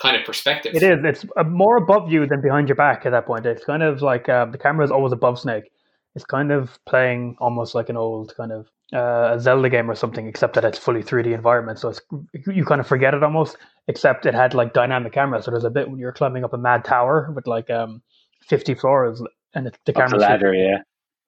kind 0.01 0.17
of 0.17 0.25
perspective. 0.25 0.73
It 0.75 0.81
is. 0.81 0.99
It's 1.03 1.25
uh, 1.37 1.43
more 1.43 1.77
above 1.77 2.11
you 2.11 2.25
than 2.25 2.41
behind 2.41 2.67
your 2.67 2.75
back 2.75 3.05
at 3.05 3.11
that 3.11 3.27
point. 3.27 3.45
It's 3.45 3.63
kind 3.63 3.83
of 3.83 4.01
like 4.01 4.27
uh, 4.27 4.45
the 4.45 4.57
camera 4.57 4.83
is 4.85 4.91
always 4.91 5.13
above 5.13 5.37
Snake. 5.39 5.65
It's 6.15 6.25
kind 6.25 6.51
of 6.51 6.79
playing 6.87 7.35
almost 7.39 7.75
like 7.75 7.89
an 7.89 7.97
old 7.97 8.35
kind 8.35 8.51
of 8.51 8.67
uh, 8.91 9.37
Zelda 9.37 9.69
game 9.69 9.89
or 9.89 9.95
something, 9.95 10.27
except 10.27 10.55
that 10.55 10.65
it's 10.65 10.77
fully 10.77 11.01
3D 11.01 11.33
environment. 11.33 11.79
So 11.79 11.89
it's 11.89 12.01
you 12.45 12.65
kind 12.65 12.81
of 12.81 12.87
forget 12.87 13.13
it 13.13 13.23
almost. 13.23 13.57
Except 13.87 14.25
it 14.25 14.33
had 14.33 14.53
like 14.53 14.73
dynamic 14.73 15.13
camera. 15.13 15.41
So 15.41 15.51
there's 15.51 15.65
a 15.65 15.69
bit 15.69 15.89
when 15.89 15.99
you're 15.99 16.13
climbing 16.13 16.43
up 16.43 16.53
a 16.53 16.57
mad 16.57 16.85
tower 16.85 17.31
with 17.35 17.47
like 17.47 17.69
um 17.69 18.01
50 18.47 18.75
floors, 18.75 19.21
and 19.53 19.67
it's 19.67 19.77
the 19.85 19.93
camera. 19.93 20.19
ladder, 20.19 20.53
yeah. 20.53 20.77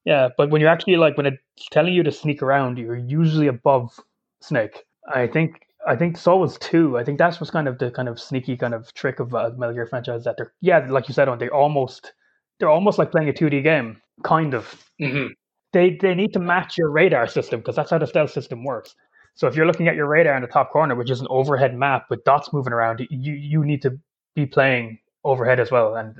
Yeah, 0.06 0.30
but 0.38 0.52
when 0.52 0.62
you're 0.62 0.70
actually 0.70 0.98
like 0.98 1.18
when 1.18 1.26
it's 1.26 1.68
telling 1.72 1.94
you 1.94 2.04
to 2.04 2.12
sneak 2.12 2.42
around, 2.44 2.78
you're 2.78 2.96
usually 2.96 3.48
above 3.48 4.00
Snake. 4.42 4.84
I 5.14 5.28
think 5.28 5.62
I 5.88 5.96
think 5.96 6.18
so 6.18 6.38
was 6.38 6.58
two. 6.60 6.98
I 6.98 7.04
think 7.04 7.18
that's 7.18 7.40
what's 7.40 7.52
kind 7.52 7.68
of 7.68 7.78
the 7.80 7.92
kind 7.92 8.08
of 8.08 8.20
sneaky 8.20 8.56
kind 8.56 8.74
of 8.74 8.94
trick 8.94 9.20
of 9.20 9.34
uh, 9.34 9.52
Metal 9.58 9.74
Gear 9.74 9.88
franchise 9.88 10.24
that 10.24 10.38
they're 10.38 10.54
yeah, 10.62 10.86
like 10.90 11.08
you 11.08 11.14
said, 11.14 11.28
on 11.28 11.40
they 11.40 11.50
almost 11.50 12.14
they're 12.60 12.70
almost 12.70 12.98
like 12.98 13.12
playing 13.12 13.30
a 13.30 13.34
2D 13.34 13.64
game, 13.64 14.02
kind 14.24 14.54
of. 14.54 14.84
hmm 15.00 15.28
They 15.76 15.98
they 16.02 16.16
need 16.16 16.32
to 16.32 16.40
match 16.40 16.78
your 16.78 16.90
radar 16.90 17.28
system 17.28 17.60
because 17.60 17.76
that's 17.76 17.92
how 17.92 17.98
the 17.98 18.08
stealth 18.08 18.32
system 18.32 18.64
works. 18.64 18.96
So 19.34 19.46
if 19.48 19.58
you're 19.58 19.66
looking 19.66 19.90
at 19.90 19.96
your 19.96 20.08
radar 20.08 20.34
in 20.38 20.42
the 20.42 20.48
top 20.48 20.72
corner, 20.72 20.96
which 20.96 21.12
is 21.12 21.20
an 21.20 21.28
overhead 21.30 21.76
map 21.76 22.06
with 22.10 22.24
dots 22.24 22.54
moving 22.54 22.72
around, 22.72 23.06
you 23.10 23.34
you 23.34 23.66
need 23.66 23.82
to 23.82 24.00
be 24.36 24.46
playing 24.46 25.00
overhead 25.26 25.60
as 25.60 25.72
well, 25.72 25.96
and 25.96 26.16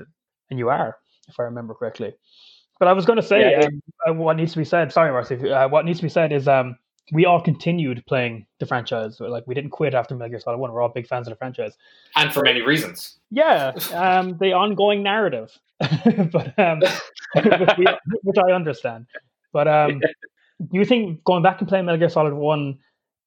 and 0.50 0.58
you 0.58 0.68
are, 0.68 0.98
if 1.26 1.40
I 1.40 1.44
remember 1.44 1.72
correctly. 1.72 2.12
But 2.78 2.88
I 2.88 2.92
was 2.92 3.06
going 3.06 3.16
to 3.16 3.22
say 3.22 3.50
Yeah, 3.50 3.66
um, 3.66 3.82
uh, 4.06 4.12
what 4.12 4.36
needs 4.36 4.52
to 4.52 4.58
be 4.58 4.64
said. 4.66 4.92
Sorry, 4.92 5.10
Marcy. 5.10 5.50
Uh, 5.50 5.68
what 5.68 5.86
needs 5.86 6.00
to 6.00 6.02
be 6.02 6.10
said 6.10 6.32
is 6.32 6.46
um, 6.46 6.76
we 7.12 7.24
all 7.24 7.40
continued 7.40 8.04
playing 8.06 8.44
the 8.60 8.66
franchise. 8.66 9.18
Like 9.20 9.44
we 9.46 9.54
didn't 9.54 9.70
quit 9.70 9.94
after 9.94 10.14
Metal 10.14 10.28
Gear 10.28 10.40
Solid 10.40 10.58
One. 10.58 10.70
We're 10.70 10.82
all 10.82 10.90
big 10.90 11.06
fans 11.06 11.26
of 11.28 11.32
the 11.32 11.36
franchise. 11.36 11.78
and 12.14 12.30
for 12.30 12.42
many 12.42 12.60
reasons. 12.60 13.18
Yeah, 13.30 13.72
um, 13.94 14.36
the 14.38 14.52
ongoing 14.52 15.02
narrative, 15.02 15.58
but 15.80 16.58
um, 16.58 16.80
which, 17.34 17.78
we, 17.78 17.86
which 18.22 18.36
I 18.38 18.52
understand. 18.52 19.06
But 19.56 19.68
um, 19.68 20.00
do 20.60 20.78
you 20.78 20.84
think 20.84 21.24
going 21.24 21.42
back 21.42 21.60
and 21.60 21.68
playing 21.68 21.86
Metal 21.86 21.98
Gear 21.98 22.10
Solid 22.10 22.34
One 22.34 22.78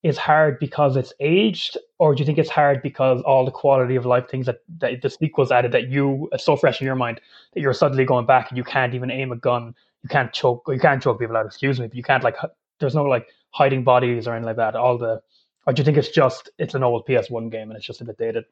is 0.03 0.15
hard 0.15 0.59
because 0.59 0.95
it's 0.95 1.11
aged, 1.19 1.75
or 1.97 2.13
do 2.13 2.21
you 2.21 2.25
think 2.25 2.37
it's 2.37 2.51
hard 2.51 2.83
because 2.83 3.19
all 3.23 3.45
the 3.45 3.51
quality 3.51 3.95
of 3.95 4.05
life 4.05 4.29
things 4.29 4.45
that, 4.45 4.59
that 4.77 5.01
the 5.01 5.09
sequels 5.09 5.51
added 5.51 5.71
that 5.71 5.89
you 5.89 6.29
it's 6.31 6.45
so 6.45 6.55
fresh 6.55 6.79
in 6.81 6.85
your 6.85 6.95
mind 6.95 7.19
that 7.53 7.61
you're 7.61 7.73
suddenly 7.73 8.05
going 8.05 8.27
back 8.27 8.49
and 8.49 8.59
you 8.59 8.63
can't 8.63 8.93
even 8.93 9.09
aim 9.09 9.31
a 9.31 9.35
gun, 9.35 9.73
you 10.03 10.09
can't 10.09 10.31
choke, 10.31 10.61
you 10.67 10.79
can't 10.79 11.01
choke 11.01 11.19
people 11.19 11.35
out. 11.35 11.47
Excuse 11.47 11.79
me, 11.79 11.87
but 11.87 11.97
you 11.97 12.03
can't 12.03 12.23
like 12.23 12.35
there's 12.79 12.93
no 12.93 13.05
like 13.05 13.25
hiding 13.49 13.83
bodies 13.83 14.27
or 14.27 14.35
anything 14.35 14.45
like 14.45 14.57
that. 14.57 14.75
All 14.75 14.99
the 14.99 15.19
or 15.65 15.73
do 15.73 15.79
you 15.79 15.83
think 15.83 15.97
it's 15.97 16.09
just 16.09 16.51
it's 16.59 16.75
an 16.75 16.83
old 16.83 17.07
PS1 17.07 17.51
game 17.51 17.71
and 17.71 17.75
it's 17.75 17.87
just 17.87 18.01
a 18.01 18.05
bit 18.05 18.19
dated? 18.19 18.45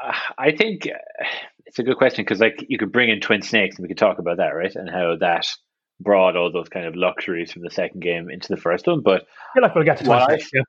Uh, 0.00 0.12
I 0.36 0.50
think 0.50 0.88
uh, 0.88 1.24
it's 1.64 1.78
a 1.78 1.84
good 1.84 1.96
question 1.96 2.24
because 2.24 2.40
like 2.40 2.66
you 2.68 2.76
could 2.76 2.90
bring 2.90 3.08
in 3.08 3.20
Twin 3.20 3.40
Snakes 3.40 3.76
and 3.76 3.84
we 3.84 3.88
could 3.88 3.98
talk 3.98 4.18
about 4.18 4.38
that, 4.38 4.50
right? 4.50 4.74
And 4.74 4.90
how 4.90 5.14
that 5.20 5.46
brought 6.00 6.36
all 6.36 6.50
those 6.50 6.68
kind 6.68 6.86
of 6.86 6.96
luxuries 6.96 7.52
from 7.52 7.62
the 7.62 7.70
second 7.70 8.00
game 8.00 8.30
into 8.30 8.48
the 8.48 8.56
first 8.56 8.86
one. 8.86 9.00
But 9.02 9.22
I 9.22 9.54
feel 9.54 9.62
like 9.62 9.74
we'll 9.74 9.84
get 9.84 9.98
to 9.98 10.04
26. 10.04 10.50
Yeah. 10.52 10.62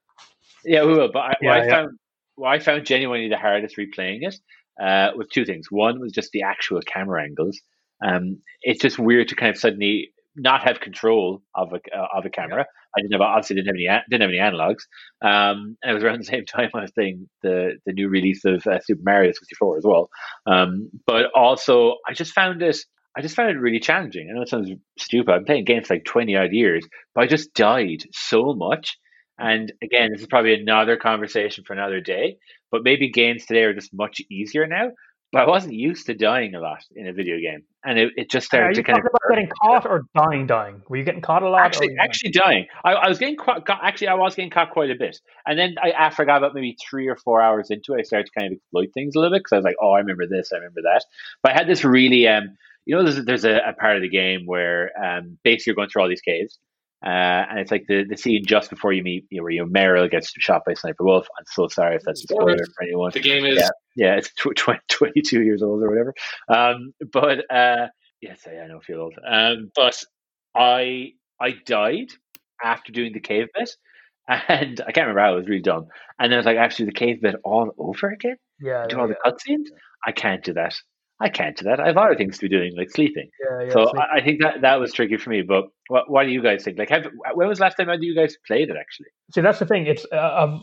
yeah, 0.66 0.86
we 0.86 0.94
will. 0.94 1.10
But 1.12 1.20
I, 1.20 1.34
Yeah, 1.42 1.50
what 1.50 1.58
I 1.58 1.66
yeah. 1.66 1.72
found 1.72 2.00
what 2.36 2.50
I 2.50 2.60
found 2.60 2.86
genuinely 2.86 3.30
the 3.30 3.38
hardest 3.38 3.78
replaying 3.78 4.20
it 4.22 4.36
uh, 4.82 5.12
was 5.16 5.28
two 5.32 5.46
things. 5.46 5.68
One 5.70 6.00
was 6.00 6.12
just 6.12 6.32
the 6.32 6.44
actual 6.44 6.82
camera 6.82 7.24
angles. 7.24 7.60
Um, 8.06 8.42
it's 8.62 8.82
just 8.82 8.98
weird 8.98 9.28
to 9.30 9.36
kind 9.36 9.52
of 9.52 9.58
suddenly 9.58 10.12
not 10.36 10.64
have 10.64 10.80
control 10.80 11.42
of 11.56 11.74
a 11.74 11.98
uh, 11.98 12.08
of 12.16 12.26
a 12.26 12.30
camera. 12.30 12.66
I 12.96 13.02
didn't 13.02 13.14
have 13.14 13.22
obviously 13.22 13.58
didn't 13.58 13.68
have 13.68 13.76
any 13.76 14.04
didn't 14.10 14.22
have 14.22 14.30
any 14.30 14.40
analogs. 14.40 14.84
Um, 15.22 15.78
and 15.82 15.92
it 15.92 15.94
was 15.94 16.04
around 16.04 16.20
the 16.20 16.26
same 16.26 16.46
time 16.48 16.70
I 16.74 16.82
was 16.82 16.92
playing 16.92 17.30
the 17.44 17.78
the 17.86 17.94
new 17.94 18.10
release 18.10 18.44
of 18.46 18.66
uh, 18.66 18.80
Super 18.82 19.02
Mario 19.04 19.32
64 19.32 19.78
as 19.78 19.84
well. 19.86 20.10
Um, 20.46 20.90
but 21.06 21.26
also 21.36 21.96
I 22.08 22.14
just 22.14 22.34
found 22.34 22.62
it 22.62 22.78
I 23.16 23.22
just 23.22 23.36
found 23.36 23.50
it 23.50 23.60
really 23.60 23.80
challenging. 23.80 24.30
I 24.30 24.34
know 24.34 24.42
it 24.42 24.50
sounds 24.50 24.70
stupid. 24.98 25.32
I'm 25.32 25.46
playing 25.46 25.66
games 25.66 25.88
for 25.88 25.96
like 25.96 26.06
20 26.06 26.36
odd 26.36 26.52
years, 26.52 26.88
but 27.14 27.24
I 27.24 27.28
just 27.28 27.54
died 27.54 28.04
so 28.14 28.54
much. 28.54 28.98
And 29.38 29.72
again, 29.84 30.12
this 30.12 30.22
is 30.22 30.28
probably 30.28 30.54
another 30.54 30.98
conversation 30.98 31.64
for 31.66 31.74
another 31.74 32.00
day. 32.00 32.38
But 32.72 32.84
maybe 32.84 33.10
games 33.10 33.46
today 33.46 33.64
are 33.64 33.74
just 33.74 33.94
much 33.94 34.22
easier 34.30 34.66
now. 34.66 34.92
But 35.32 35.44
I 35.44 35.48
wasn't 35.48 35.76
used 35.76 36.08
to 36.08 36.14
dying 36.14 36.56
a 36.56 36.60
lot 36.60 36.84
in 36.94 37.08
a 37.08 37.14
video 37.14 37.38
game, 37.38 37.64
and 37.86 37.98
it, 37.98 38.12
it 38.18 38.30
just 38.30 38.46
started 38.48 38.76
to 38.76 38.84
kind 38.84 38.98
talking 38.98 39.06
of 39.06 39.12
about 39.14 39.30
getting 39.30 39.50
caught 39.62 39.86
or 39.86 40.02
dying? 40.14 40.46
Dying? 40.46 40.82
Were 40.90 40.98
you 40.98 41.06
getting 41.06 41.22
caught 41.22 41.42
a 41.42 41.50
lot? 41.50 41.62
actually 41.62 41.96
actually 42.02 42.32
dying. 42.32 42.66
I, 42.84 42.92
I 42.92 43.08
was 43.08 43.18
getting 43.18 43.38
quite, 43.38 43.64
got, 43.64 43.80
actually 43.82 44.10
I 44.10 44.16
was 44.16 44.36
getting 44.36 44.52
caught 44.52 44.72
quite 44.72 44.92
a 44.92 44.96
bit, 44.96 45.18
and 45.46 45.58
then 45.58 45.76
I, 45.82 45.94
I 45.98 46.10
forgot 46.10 46.40
about 46.40 46.54
maybe 46.54 46.76
three 46.90 47.08
or 47.08 47.16
four 47.16 47.42
hours 47.42 47.72
into 47.72 47.94
it. 47.94 48.00
I 48.00 48.02
started 48.02 48.26
to 48.26 48.40
kind 48.42 48.52
of 48.52 48.58
exploit 48.58 48.90
things 48.94 49.16
a 49.16 49.20
little 49.20 49.34
bit 49.34 49.40
because 49.40 49.54
I 49.54 49.56
was 49.56 49.64
like, 49.64 49.78
oh, 49.82 49.92
I 49.92 50.00
remember 50.00 50.28
this, 50.28 50.52
I 50.52 50.58
remember 50.58 50.82
that. 50.82 51.06
But 51.42 51.54
I 51.54 51.56
had 51.56 51.68
this 51.68 51.86
really, 51.86 52.28
um, 52.28 52.58
you 52.86 52.96
know, 52.96 53.04
there's, 53.04 53.24
there's 53.26 53.46
a, 53.46 53.62
a 53.68 53.74
part 53.74 53.96
of 53.96 54.02
the 54.02 54.10
game 54.10 54.46
where 54.46 54.92
um, 55.02 55.38
basically 55.44 55.72
you're 55.72 55.76
going 55.76 55.90
through 55.90 56.02
all 56.04 56.10
these 56.10 56.22
caves, 56.22 56.58
uh, 57.06 57.10
and 57.50 57.60
it's 57.60 57.72
like 57.72 57.86
the, 57.88 58.04
the 58.08 58.16
scene 58.18 58.44
just 58.46 58.70
before 58.70 58.94
you 58.94 59.02
meet, 59.04 59.26
you 59.30 59.38
know, 59.38 59.44
where 59.44 59.52
you 59.52 59.66
know, 59.66 59.72
Meryl 59.72 60.10
gets 60.10 60.32
shot 60.40 60.64
by 60.66 60.74
Sniper 60.74 61.04
Wolf. 61.04 61.28
I'm 61.38 61.46
so 61.48 61.68
sorry 61.68 61.96
if 61.96 62.04
that's 62.06 62.22
a 62.24 62.28
spoiler 62.28 62.58
for 62.76 62.84
anyone 62.84 63.12
The 63.14 63.20
game 63.22 63.46
is 63.46 63.58
Yeah. 63.58 63.70
yeah, 63.96 64.16
it's 64.18 64.30
tw- 64.34 64.56
tw- 64.56 64.80
22 64.90 65.42
years 65.42 65.64
old 65.64 65.82
or 65.82 65.90
whatever. 65.90 66.14
Um, 66.48 66.94
but 67.12 67.40
uh, 67.52 67.88
yes, 68.22 68.42
I, 68.48 68.58
I 68.64 68.68
know 68.68 68.78
I 68.78 68.86
feel 68.86 69.00
old. 69.02 69.16
Um, 69.28 69.72
but 69.76 70.04
I 70.56 71.14
I 71.40 71.56
died 71.66 72.10
after 72.64 72.92
doing 72.92 73.14
the 73.14 73.20
cave 73.20 73.48
bit, 73.58 73.72
and 74.28 74.80
I 74.82 74.92
can't 74.92 75.08
remember 75.08 75.22
how. 75.22 75.34
It 75.34 75.38
was 75.38 75.48
really 75.48 75.62
dumb. 75.62 75.88
And 76.20 76.32
then 76.32 76.38
I 76.38 76.38
was 76.38 76.46
like, 76.46 76.58
I 76.58 76.62
have 76.64 76.72
to 76.76 76.84
do 76.84 76.86
the 76.86 76.92
cave 76.92 77.22
bit 77.22 77.36
all 77.44 77.72
over 77.80 78.10
again. 78.10 78.38
yeah, 78.60 78.86
Do 78.88 78.96
yeah, 78.96 79.02
all 79.02 79.08
the 79.08 79.16
cutscenes. 79.26 79.66
I 80.06 80.12
can't 80.12 80.44
do 80.44 80.54
that. 80.54 80.76
I 81.22 81.30
can't 81.30 81.56
do 81.56 81.66
that. 81.66 81.80
I 81.80 81.86
have 81.88 81.98
other 81.98 82.16
things 82.16 82.38
to 82.40 82.50
be 82.50 82.50
doing, 82.50 82.76
like 82.76 82.90
sleeping. 82.90 83.30
yeah, 83.40 83.66
yeah, 83.68 83.72
so 83.74 83.86
sleep. 83.86 84.02
I, 84.02 84.18
I 84.18 84.24
think 84.24 84.42
that 84.42 84.62
that 84.62 84.80
was 84.80 84.92
tricky 84.92 85.18
for 85.18 85.30
me. 85.30 85.44
But 85.44 85.66
what, 85.88 86.10
what 86.10 86.24
do 86.24 86.30
you 86.32 86.42
guys 86.42 86.64
think? 86.64 86.80
Like, 86.80 86.90
have, 86.90 87.06
when 87.36 87.48
was 87.48 87.60
the 87.60 87.66
last 87.66 87.76
time 87.78 87.88
that 87.88 88.02
you 88.02 88.16
guys 88.16 88.36
played 88.48 88.70
it? 88.70 88.76
Actually, 88.80 89.08
See, 89.34 89.42
that's 89.42 89.60
the 89.60 89.66
thing. 89.68 89.86
It's 89.86 90.06
uh, 90.12 90.18
I've 90.18 90.62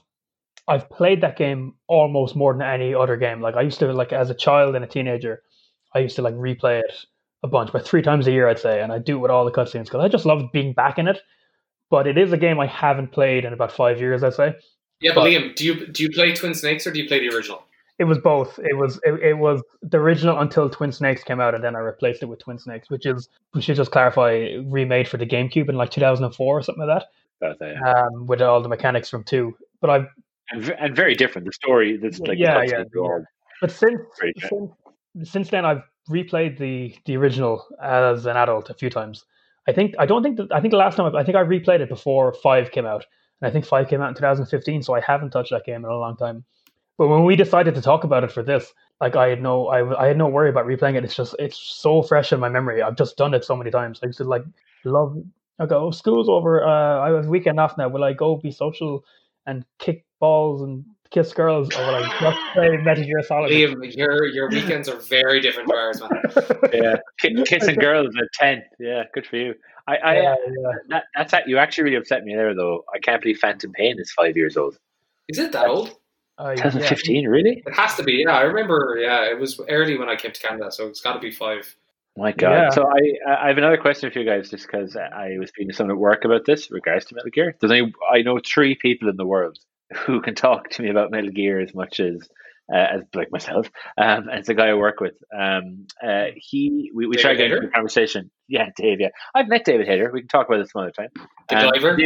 I've 0.67 0.91
played 0.91 1.21
that 1.23 1.37
game 1.39 1.75
almost 1.87 2.35
more 2.35 2.53
than 2.53 2.63
any 2.63 2.93
other 2.95 3.17
game. 3.17 3.41
Like 3.41 3.55
I 3.55 3.63
used 3.63 3.79
to 3.79 3.93
like 3.93 4.13
as 4.13 4.31
a 4.31 4.35
child 4.35 4.75
and 4.75 4.85
a 4.85 4.89
teenager, 4.89 5.43
I 5.95 6.01
used 6.01 6.17
to 6.17 6.23
like 6.23 6.35
replay 6.35 6.81
it 6.81 6.93
a 7.45 7.49
bunch, 7.49 7.71
but 7.73 7.87
three 7.87 8.03
times 8.03 8.27
a 8.27 8.33
year 8.33 8.49
I'd 8.49 8.59
say, 8.59 8.83
and 8.83 8.93
I 8.93 8.99
do 8.99 9.15
it 9.17 9.21
with 9.21 9.31
all 9.31 9.45
the 9.45 9.53
cutscenes 9.53 9.85
because 9.85 10.03
I 10.05 10.09
just 10.09 10.27
love 10.27 10.43
being 10.53 10.73
back 10.73 10.99
in 10.99 11.07
it. 11.07 11.21
But 11.89 12.07
it 12.07 12.19
is 12.19 12.33
a 12.33 12.37
game 12.37 12.59
I 12.61 12.67
haven't 12.67 13.13
played 13.13 13.45
in 13.45 13.53
about 13.53 13.73
five 13.73 14.01
years, 14.01 14.23
I'd 14.25 14.35
say. 14.35 14.55
yeah. 15.01 15.13
But 15.15 15.23
but- 15.23 15.31
Liam, 15.31 15.55
do 15.55 15.65
you 15.65 15.87
do 15.87 16.03
you 16.03 16.11
play 16.11 16.35
Twin 16.35 16.53
Snakes 16.55 16.87
or 16.87 16.91
do 16.91 17.01
you 17.01 17.07
play 17.09 17.21
the 17.21 17.35
original? 17.35 17.63
It 17.99 18.05
was 18.05 18.19
both. 18.19 18.59
It 18.61 18.77
was 18.77 19.01
it, 19.05 19.15
it 19.21 19.39
was 19.39 19.63
the 19.83 19.99
original 19.99 20.39
until 20.39 20.71
Twin 20.71 20.93
Snakes 20.93 21.25
came 21.25 21.41
out, 21.41 21.55
and 21.55 21.65
then 21.65 21.75
I 21.75 21.81
replaced 21.81 22.23
it 22.23 22.27
with 22.27 22.39
Twin 22.39 22.59
Snakes, 22.59 22.89
which 22.91 23.07
is 23.07 23.29
we 23.55 23.61
should 23.61 23.77
just 23.77 23.91
clarify 23.91 24.57
remade 24.67 25.09
for 25.09 25.17
the 25.17 25.27
GameCube 25.27 25.69
in 25.69 25.75
like 25.75 25.91
2004 25.91 26.59
or 26.59 26.63
something 26.63 26.87
like 26.87 27.03
that, 27.41 27.57
um, 27.87 28.27
with 28.27 28.41
all 28.41 28.63
the 28.63 28.69
mechanics 28.69 29.09
from 29.09 29.25
two. 29.25 29.57
But 29.81 29.91
I've 29.91 30.07
and, 30.51 30.71
and 30.79 30.97
very 30.97 31.15
different. 31.15 31.47
The 31.47 31.53
story, 31.53 31.97
this 31.97 32.19
like 32.21 32.39
Yeah, 32.39 32.63
yeah, 32.63 32.85
all 32.97 33.25
But 33.61 33.71
since 33.71 34.01
since, 34.49 34.71
since 35.25 35.51
then, 35.51 35.65
I've 35.65 35.83
replayed 36.09 36.59
the 36.59 36.95
the 37.05 37.17
original 37.17 37.67
as 37.83 38.27
an 38.27 38.37
adult 38.37 38.71
a 38.71 38.75
few 38.75 38.91
times. 38.91 39.25
I 39.67 39.73
think 39.73 39.95
I 39.99 40.07
don't 40.07 40.23
think 40.23 40.37
that 40.39 40.53
I 40.53 40.61
think 40.61 40.71
the 40.71 40.79
last 40.79 40.97
time 40.97 41.15
I, 41.15 41.21
I 41.21 41.25
think 41.25 41.37
I 41.37 41.43
replayed 41.43 41.81
it 41.81 41.89
before 41.89 42.33
five 42.33 42.71
came 42.71 42.87
out, 42.87 43.05
and 43.41 43.49
I 43.49 43.53
think 43.53 43.67
five 43.67 43.89
came 43.89 44.01
out 44.01 44.09
in 44.09 44.15
2015. 44.15 44.83
So 44.83 44.95
I 44.95 45.01
haven't 45.01 45.31
touched 45.31 45.51
that 45.51 45.65
game 45.65 45.85
in 45.85 45.91
a 45.91 45.99
long 45.99 46.17
time. 46.17 46.45
But 46.99 47.09
when 47.09 47.25
we 47.25 47.37
decided 47.37 47.77
to 47.77 47.81
talk 47.81 48.03
about 48.05 48.25
it 48.25 48.33
for 48.33 48.43
this, 48.43 48.75
like 49.01 49.15
I 49.15 49.29
had 49.29 49.41
no 49.41 49.69
I, 49.69 50.05
I 50.05 50.09
had 50.09 50.19
no 50.19 50.27
worry 50.27 50.51
about 50.51 50.67
replaying 50.67 50.97
it. 50.97 51.05
It's 51.05 51.15
just 51.15 51.37
it's 51.39 51.57
so 51.57 52.03
fresh 52.03 52.33
in 52.33 52.41
my 52.41 52.49
memory. 52.49 52.83
I've 52.83 52.97
just 52.97 53.17
done 53.17 53.35
it 53.35 53.45
so 53.45 53.57
many 53.57 53.71
times. 53.71 54.01
I 54.03 54.07
used 54.07 54.19
to 54.19 54.25
like 54.25 54.43
love. 54.85 55.17
I 55.61 55.67
go 55.67 55.87
oh, 55.87 55.91
school's 55.93 56.29
over. 56.29 56.67
Uh, 56.67 57.01
I 57.01 57.11
have 57.11 57.27
weekend 57.27 57.61
off 57.61 57.79
now. 57.79 57.89
Will 57.89 58.05
I 58.05 58.13
go 58.13 58.37
be 58.37 58.51
social 58.51 59.05
and 59.47 59.65
kick 59.79 60.05
balls 60.21 60.63
and 60.63 60.85
kiss 61.11 61.33
girls, 61.33 61.75
or 61.75 61.87
will 61.87 61.95
I 61.95 62.21
just 62.21 62.39
play 62.53 62.77
Metal 62.77 63.05
Gear 63.05 63.23
Solid? 63.23 63.51
Liam, 63.51 63.97
your 63.97 64.27
your 64.27 64.49
weekends 64.51 64.89
are 64.89 64.99
very 64.99 65.41
different 65.41 65.69
to 65.69 65.75
ours, 65.77 66.01
man. 66.01 66.11
yeah, 66.73 66.97
Ki- 67.21 67.43
kissing 67.45 67.75
girls 67.81 68.15
at 68.17 68.29
ten. 68.35 68.63
Yeah, 68.81 69.05
good 69.15 69.27
for 69.27 69.37
you. 69.37 69.55
I, 69.87 69.97
I 69.97 70.15
yeah, 70.15 70.35
yeah. 70.47 70.71
that, 70.89 71.05
that's 71.15 71.31
that. 71.31 71.49
You 71.49 71.59
actually 71.59 71.85
really 71.85 71.97
upset 71.97 72.25
me 72.25 72.35
there, 72.35 72.55
though. 72.55 72.85
I 72.93 72.99
can't 72.99 73.23
believe 73.23 73.39
Phantom 73.39 73.73
Pain 73.73 73.97
is 73.99 74.11
five 74.13 74.37
years 74.37 74.57
old. 74.57 74.79
Is 75.29 75.39
it 75.39 75.53
that 75.53 75.67
old? 75.67 75.97
Uh, 76.39 76.51
yeah. 76.51 76.63
2015, 76.63 77.27
really? 77.27 77.63
It 77.67 77.75
has 77.75 77.95
to 77.97 78.03
be. 78.03 78.25
Yeah, 78.27 78.37
I 78.37 78.43
remember. 78.43 78.97
Yeah, 79.01 79.25
it 79.31 79.39
was 79.39 79.61
early 79.69 79.99
when 79.99 80.09
I 80.09 80.17
came 80.17 80.33
to 80.33 80.41
Canada, 80.41 80.71
so 80.71 80.87
it's 80.87 81.01
got 81.01 81.15
to 81.15 81.19
be 81.19 81.31
five. 81.31 81.75
My 82.17 82.33
God. 82.33 82.51
Yeah. 82.51 82.71
So 82.71 82.85
I 82.87 83.33
I 83.45 83.49
have 83.49 83.59
another 83.59 83.77
question 83.77 84.11
for 84.11 84.19
you 84.19 84.25
guys, 84.25 84.51
just 84.51 84.67
because 84.67 84.97
I 84.97 85.37
was 85.39 85.51
speaking 85.51 85.69
to 85.69 85.75
someone 85.75 85.97
at 85.97 86.01
work 86.01 86.25
about 86.25 86.45
this, 86.47 86.69
in 86.69 86.75
regards 86.75 87.05
to 87.07 87.15
Metal 87.15 87.31
Gear. 87.31 87.57
There's 87.61 87.71
only 87.71 87.93
I 88.13 88.23
know 88.23 88.41
three 88.45 88.75
people 88.75 89.09
in 89.09 89.17
the 89.17 89.27
world 89.27 89.59
who 90.07 90.21
can 90.21 90.35
talk 90.35 90.71
to 90.71 90.83
me 90.83 90.91
about 90.91 91.11
Metal 91.11 91.31
Gear 91.31 91.61
as 91.61 91.75
much 91.75 92.01
as 92.01 92.29
uh, 92.73 92.77
as 92.77 93.03
like 93.15 93.31
myself. 93.31 93.71
Um, 93.97 94.29
and 94.29 94.39
it's 94.39 94.49
a 94.49 94.55
guy 94.55 94.69
I 94.69 94.75
work 94.75 95.01
with. 95.01 95.15
Um, 95.37 95.87
uh, 96.03 96.27
he 96.37 96.91
we, 96.95 97.07
we 97.07 97.17
David 97.17 97.23
tried 97.23 97.35
getting 97.35 97.57
into 97.57 97.69
a 97.69 97.71
conversation. 97.71 98.31
Yeah, 98.49 98.71
Dave. 98.77 99.01
Yeah, 99.01 99.09
I've 99.35 99.49
met 99.49 99.65
David 99.65 99.87
Hayter. 99.87 100.11
We 100.13 100.21
can 100.21 100.29
talk 100.29 100.49
about 100.49 100.59
this 100.59 100.73
some 100.73 100.83
other 100.83 100.91
time. 100.91 101.09
The 101.49 101.57
Um, 101.57 101.71
Diver? 101.73 101.99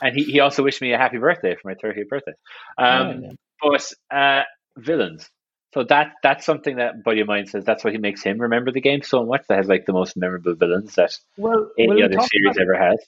And 0.00 0.16
he, 0.16 0.24
he 0.24 0.40
also 0.40 0.62
wished 0.62 0.80
me 0.80 0.92
a 0.92 0.98
happy 0.98 1.18
birthday 1.18 1.54
for 1.60 1.68
my 1.68 1.74
30th 1.74 2.08
birthday. 2.08 2.32
Um, 2.78 3.22
Yeah, 3.22 3.30
But 3.62 3.92
uh, 4.10 4.42
villains. 4.76 5.30
So 5.74 5.84
that 5.84 6.12
that's 6.22 6.44
something 6.44 6.76
that 6.76 6.94
a 6.96 6.98
buddy 6.98 7.20
of 7.20 7.28
mine 7.28 7.46
says 7.46 7.64
that's 7.64 7.82
what 7.82 7.94
he 7.94 7.98
makes 7.98 8.22
him 8.22 8.38
remember 8.38 8.70
the 8.70 8.80
game 8.80 9.02
so 9.02 9.24
much. 9.24 9.44
That 9.48 9.56
has 9.56 9.68
like 9.68 9.86
the 9.86 9.92
most 9.92 10.16
memorable 10.16 10.54
villains 10.54 10.94
that 10.96 11.16
Well, 11.38 11.70
any 11.78 12.02
other 12.02 12.20
series 12.20 12.58
ever 12.60 12.74
has. 12.74 12.98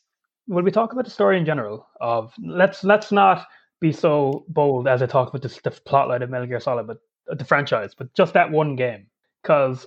will 0.49 0.63
we 0.63 0.71
talk 0.71 0.93
about 0.93 1.05
the 1.05 1.11
story 1.11 1.39
in 1.39 1.45
general? 1.45 1.87
Of 2.01 2.33
let's 2.43 2.83
let's 2.83 3.13
not 3.13 3.47
be 3.81 3.93
so 3.93 4.45
bold 4.49 4.89
as 4.89 5.03
I 5.03 5.07
talk 5.07 5.29
about 5.29 5.43
this, 5.43 5.61
the 5.63 5.71
plotline 5.71 6.23
of 6.23 6.31
Metal 6.31 6.47
Gear 6.47 6.61
Solid, 6.61 6.87
but 6.87 6.99
uh, 7.31 7.35
the 7.35 7.45
franchise, 7.45 7.95
but 7.95 8.15
just 8.15 8.33
that 8.33 8.51
one 8.51 8.77
game, 8.77 9.07
because 9.43 9.87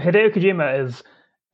Hideo 0.00 0.34
Kojima 0.34 0.84
is 0.84 1.02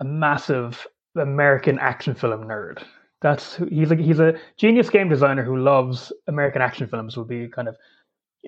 a 0.00 0.04
massive 0.04 0.86
American 1.16 1.78
action 1.78 2.14
film 2.14 2.44
nerd. 2.44 2.82
That's 3.20 3.56
he's 3.68 3.90
a 3.90 3.96
he's 3.96 4.20
a 4.20 4.38
genius 4.56 4.88
game 4.90 5.08
designer 5.10 5.44
who 5.44 5.58
loves 5.58 6.12
American 6.28 6.62
action 6.62 6.88
films. 6.88 7.16
Will 7.16 7.24
be 7.24 7.46
kind 7.48 7.68
of 7.68 7.76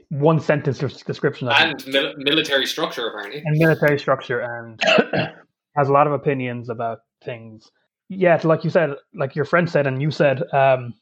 one 0.09 0.40
sentence 0.40 0.78
description 0.78 1.48
and 1.48 1.87
mil- 1.87 2.14
military 2.16 2.66
structure 2.66 3.09
apparently. 3.09 3.42
and 3.44 3.57
military 3.59 3.98
structure 3.98 4.40
and 4.40 4.80
has 5.76 5.88
a 5.88 5.92
lot 5.92 6.07
of 6.07 6.12
opinions 6.12 6.68
about 6.68 6.98
things. 7.24 7.70
Yeah, 8.09 8.38
like 8.44 8.64
you 8.64 8.70
said, 8.70 8.94
like 9.14 9.35
your 9.35 9.44
friend 9.44 9.68
said, 9.68 9.87
and 9.87 10.02
you 10.02 10.11
said, 10.11 10.42
um, 10.52 10.94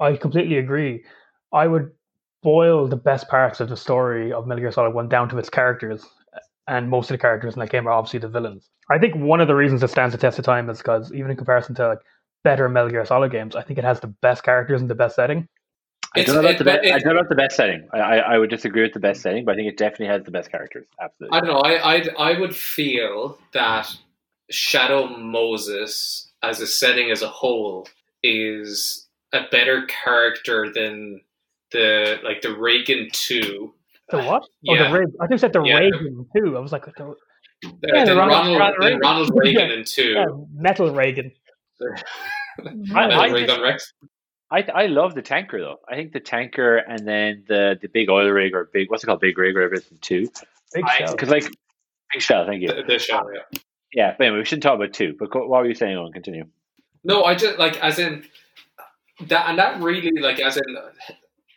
I 0.00 0.16
completely 0.16 0.58
agree. 0.58 1.04
I 1.52 1.66
would 1.66 1.90
boil 2.42 2.88
the 2.88 2.96
best 2.96 3.28
parts 3.28 3.60
of 3.60 3.68
the 3.68 3.76
story 3.76 4.32
of 4.32 4.46
Metal 4.46 4.62
Gear 4.62 4.72
Solid 4.72 4.94
One 4.94 5.08
down 5.08 5.28
to 5.30 5.38
its 5.38 5.50
characters, 5.50 6.04
and 6.66 6.88
most 6.88 7.10
of 7.10 7.14
the 7.14 7.20
characters 7.20 7.54
in 7.54 7.60
that 7.60 7.70
game 7.70 7.86
are 7.86 7.92
obviously 7.92 8.20
the 8.20 8.28
villains. 8.28 8.70
I 8.90 8.98
think 8.98 9.14
one 9.16 9.40
of 9.40 9.48
the 9.48 9.54
reasons 9.54 9.82
it 9.82 9.90
stands 9.90 10.14
the 10.14 10.18
test 10.18 10.38
of 10.38 10.44
time 10.44 10.70
is 10.70 10.78
because 10.78 11.12
even 11.12 11.30
in 11.30 11.36
comparison 11.36 11.74
to 11.76 11.88
like 11.88 11.98
better 12.44 12.68
Metal 12.68 12.90
Gear 12.90 13.04
Solid 13.04 13.32
games, 13.32 13.54
I 13.56 13.62
think 13.62 13.78
it 13.78 13.84
has 13.84 14.00
the 14.00 14.14
best 14.22 14.42
characters 14.42 14.80
and 14.80 14.88
the 14.88 14.94
best 14.94 15.16
setting. 15.16 15.48
I 16.14 16.22
don't, 16.22 16.34
know 16.36 16.40
about, 16.40 16.60
it, 16.60 16.64
the 16.64 16.94
I 16.94 16.98
don't 16.98 17.12
know 17.12 17.20
about 17.20 17.28
the 17.28 17.34
best 17.34 17.56
setting. 17.56 17.86
I, 17.92 17.98
I, 17.98 18.16
I, 18.16 18.38
would 18.38 18.48
disagree 18.48 18.82
with 18.82 18.94
the 18.94 19.00
best 19.00 19.20
setting, 19.20 19.44
but 19.44 19.52
I 19.52 19.56
think 19.56 19.68
it 19.68 19.76
definitely 19.76 20.06
has 20.06 20.24
the 20.24 20.30
best 20.30 20.50
characters. 20.50 20.86
Absolutely. 21.00 21.36
I 21.36 21.40
don't 21.40 21.50
know. 21.50 21.60
I 21.60 21.94
I'd, 21.94 22.08
I 22.16 22.40
would 22.40 22.56
feel 22.56 23.38
that 23.52 23.94
Shadow 24.50 25.06
Moses 25.16 26.30
as 26.42 26.60
a 26.60 26.66
setting 26.66 27.10
as 27.10 27.22
a 27.22 27.28
whole 27.28 27.86
is 28.22 29.06
a 29.32 29.40
better 29.50 29.86
character 29.86 30.72
than 30.72 31.20
the 31.72 32.18
like 32.24 32.40
the 32.40 32.56
Reagan 32.56 33.08
two. 33.12 33.74
The 34.10 34.22
what? 34.22 34.44
Yeah. 34.62 34.72
Oh, 34.72 34.84
the 34.84 34.98
Reagan. 34.98 35.14
I 35.20 35.26
think 35.26 35.40
said 35.40 35.52
the 35.52 35.62
yeah. 35.62 35.78
Reagan 35.78 36.26
two. 36.34 36.56
I 36.56 36.60
was 36.60 36.72
like, 36.72 36.86
the, 36.86 37.14
yeah, 37.62 38.04
the 38.04 38.16
Ronald, 38.16 38.58
Ronald, 38.58 38.76
Reagan, 38.78 39.00
Ronald 39.00 39.30
Reagan 39.34 39.70
and 39.70 39.86
two. 39.86 40.12
Yeah, 40.12 40.26
Metal 40.54 40.94
Reagan. 40.94 41.32
I, 42.94 43.02
I, 43.02 43.28
Reagan 43.28 43.60
Rex. 43.60 43.92
I 44.50 44.64
I 44.74 44.86
love 44.86 45.14
the 45.14 45.22
tanker 45.22 45.60
though. 45.60 45.80
I 45.88 45.94
think 45.94 46.12
the 46.12 46.20
tanker 46.20 46.76
and 46.76 47.06
then 47.06 47.44
the 47.48 47.78
the 47.80 47.88
big 47.88 48.08
oil 48.08 48.28
rig 48.28 48.54
or 48.54 48.70
big 48.72 48.90
what's 48.90 49.04
it 49.04 49.06
called 49.06 49.20
big 49.20 49.36
rig 49.36 49.56
or 49.56 49.62
everything 49.62 49.98
too. 50.00 50.28
Big 50.72 50.88
shell. 50.88 51.12
Because 51.12 51.28
like 51.28 51.44
big 52.12 52.22
shell. 52.22 52.46
Thank 52.46 52.62
you. 52.62 52.68
The, 52.68 52.82
the 52.86 52.98
shell. 52.98 53.28
Yeah. 53.32 53.60
Yeah. 53.92 54.14
But 54.16 54.24
anyway, 54.24 54.38
we 54.38 54.44
shouldn't 54.44 54.62
talk 54.62 54.76
about 54.76 54.92
two. 54.92 55.14
But 55.18 55.34
what 55.34 55.48
were 55.48 55.68
you 55.68 55.74
saying? 55.74 55.96
On 55.96 56.12
continue. 56.12 56.44
No, 57.04 57.24
I 57.24 57.34
just 57.34 57.58
like 57.58 57.78
as 57.82 57.98
in 57.98 58.24
that, 59.26 59.48
and 59.48 59.58
that 59.58 59.82
really 59.82 60.12
like 60.20 60.40
as 60.40 60.56
in 60.56 60.76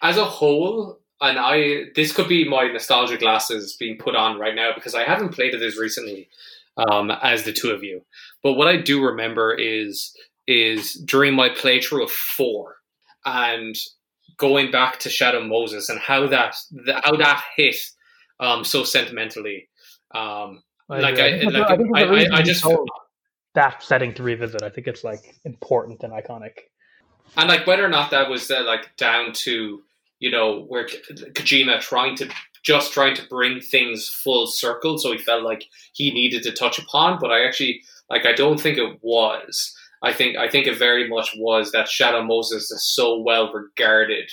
as 0.02 0.18
a 0.18 0.26
whole. 0.26 1.00
And 1.22 1.38
I 1.40 1.84
this 1.96 2.12
could 2.12 2.28
be 2.28 2.48
my 2.48 2.68
nostalgia 2.68 3.18
glasses 3.18 3.76
being 3.80 3.98
put 3.98 4.16
on 4.16 4.40
right 4.40 4.56
now 4.56 4.72
because 4.74 4.96
I 4.96 5.04
haven't 5.04 5.30
played 5.30 5.54
it 5.54 5.62
as 5.62 5.78
recently 5.78 6.28
um, 6.78 7.12
as 7.12 7.44
the 7.44 7.54
two 7.54 7.70
of 7.70 7.84
you. 7.84 8.02
But 8.44 8.54
what 8.54 8.68
I 8.68 8.78
do 8.78 9.06
remember 9.06 9.54
is 9.54 10.16
is 10.48 10.94
during 10.94 11.36
my 11.36 11.50
playthrough 11.50 12.04
of 12.04 12.12
four 12.12 12.78
and 13.26 13.76
going 14.38 14.72
back 14.72 15.00
to 15.00 15.10
Shadow 15.10 15.44
Moses 15.44 15.90
and 15.90 16.00
how 16.00 16.28
that 16.28 16.56
how 17.04 17.16
that 17.16 17.44
hit 17.56 17.76
um, 18.40 18.64
so 18.64 18.84
sentimentally. 18.84 19.70
Um, 20.14 20.64
I 20.90 21.00
like 21.00 21.20
I, 21.20 21.42
I, 21.42 22.04
I, 22.04 22.28
I 22.34 22.42
just 22.42 22.66
that 23.54 23.84
setting 23.84 24.14
to 24.16 24.24
revisit. 24.24 24.64
I 24.64 24.70
think 24.70 24.88
it's 24.88 25.04
like 25.04 25.36
important 25.46 26.04
and 26.04 26.12
iconic. 26.12 26.54
And 27.38 27.48
like 27.48 27.66
whether 27.66 27.86
or 27.86 27.90
not 27.90 28.12
that 28.12 28.30
was 28.30 28.50
uh, 28.52 28.64
like 28.66 28.96
down 28.98 29.32
to 29.34 29.82
you 30.20 30.32
know 30.32 30.64
where 30.64 30.86
Kojima 30.86 31.80
trying 31.82 32.16
to 32.18 32.30
just 32.64 32.94
trying 32.94 33.16
to 33.16 33.28
bring 33.28 33.60
things 33.60 34.08
full 34.08 34.48
circle, 34.48 34.98
so 34.98 35.12
he 35.12 35.18
felt 35.18 35.44
like 35.44 35.66
he 35.94 36.12
needed 36.12 36.44
to 36.44 36.52
touch 36.52 36.78
upon. 36.78 37.20
But 37.20 37.32
I 37.32 37.46
actually 37.46 37.82
like 38.10 38.26
I 38.26 38.34
don't 38.34 38.60
think 38.60 38.78
it 38.78 39.00
was. 39.02 39.76
I 40.04 40.14
think 40.14 40.38
I 40.38 40.50
think 40.50 40.68
it 40.68 40.78
very 40.78 41.08
much 41.08 41.36
was 41.38 41.72
that 41.72 41.88
Shadow 41.88 42.24
Moses 42.24 42.72
is 42.72 42.84
so 42.94 43.20
well 43.20 43.52
regarded 43.54 44.30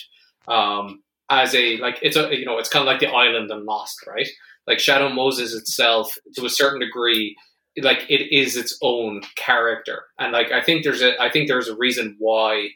um, 0.48 1.02
as 1.30 1.54
a 1.54 1.76
like 1.78 1.98
it's 2.02 2.16
a 2.16 2.34
you 2.36 2.44
know 2.44 2.58
it's 2.58 2.68
kind 2.68 2.82
of 2.82 2.86
like 2.86 3.00
the 3.00 3.08
island 3.08 3.50
and 3.50 3.64
Lost, 3.64 4.06
right? 4.06 4.28
Like 4.66 4.78
Shadow 4.78 5.08
Moses 5.08 5.54
itself, 5.54 6.14
to 6.34 6.44
a 6.44 6.50
certain 6.50 6.80
degree, 6.80 7.36
like 7.80 8.04
it 8.08 8.34
is 8.34 8.56
its 8.56 8.78
own 8.82 9.22
character, 9.36 10.04
and 10.18 10.32
like 10.32 10.52
I 10.52 10.62
think 10.62 10.84
there's 10.84 11.02
a 11.02 11.20
I 11.20 11.30
think 11.30 11.48
there's 11.48 11.68
a 11.68 11.76
reason 11.76 12.16
why 12.18 12.70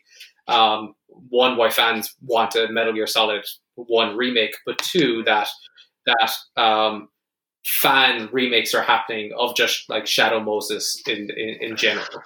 um, 0.48 0.94
one 1.08 1.56
why 1.56 1.70
fans 1.70 2.14
want 2.22 2.54
a 2.56 2.68
Metal 2.70 2.92
Gear 2.92 3.06
Solid 3.06 3.44
one 3.74 4.16
remake, 4.16 4.54
but 4.66 4.78
two 4.78 5.22
that 5.24 5.48
that 6.06 6.62
um, 6.62 7.08
fan 7.64 8.28
remakes 8.32 8.74
are 8.74 8.82
happening 8.82 9.32
of 9.38 9.56
just 9.56 9.88
like 9.88 10.06
Shadow 10.06 10.40
Moses 10.40 11.00
in 11.06 11.30
in, 11.30 11.56
in 11.60 11.76
general. 11.76 12.22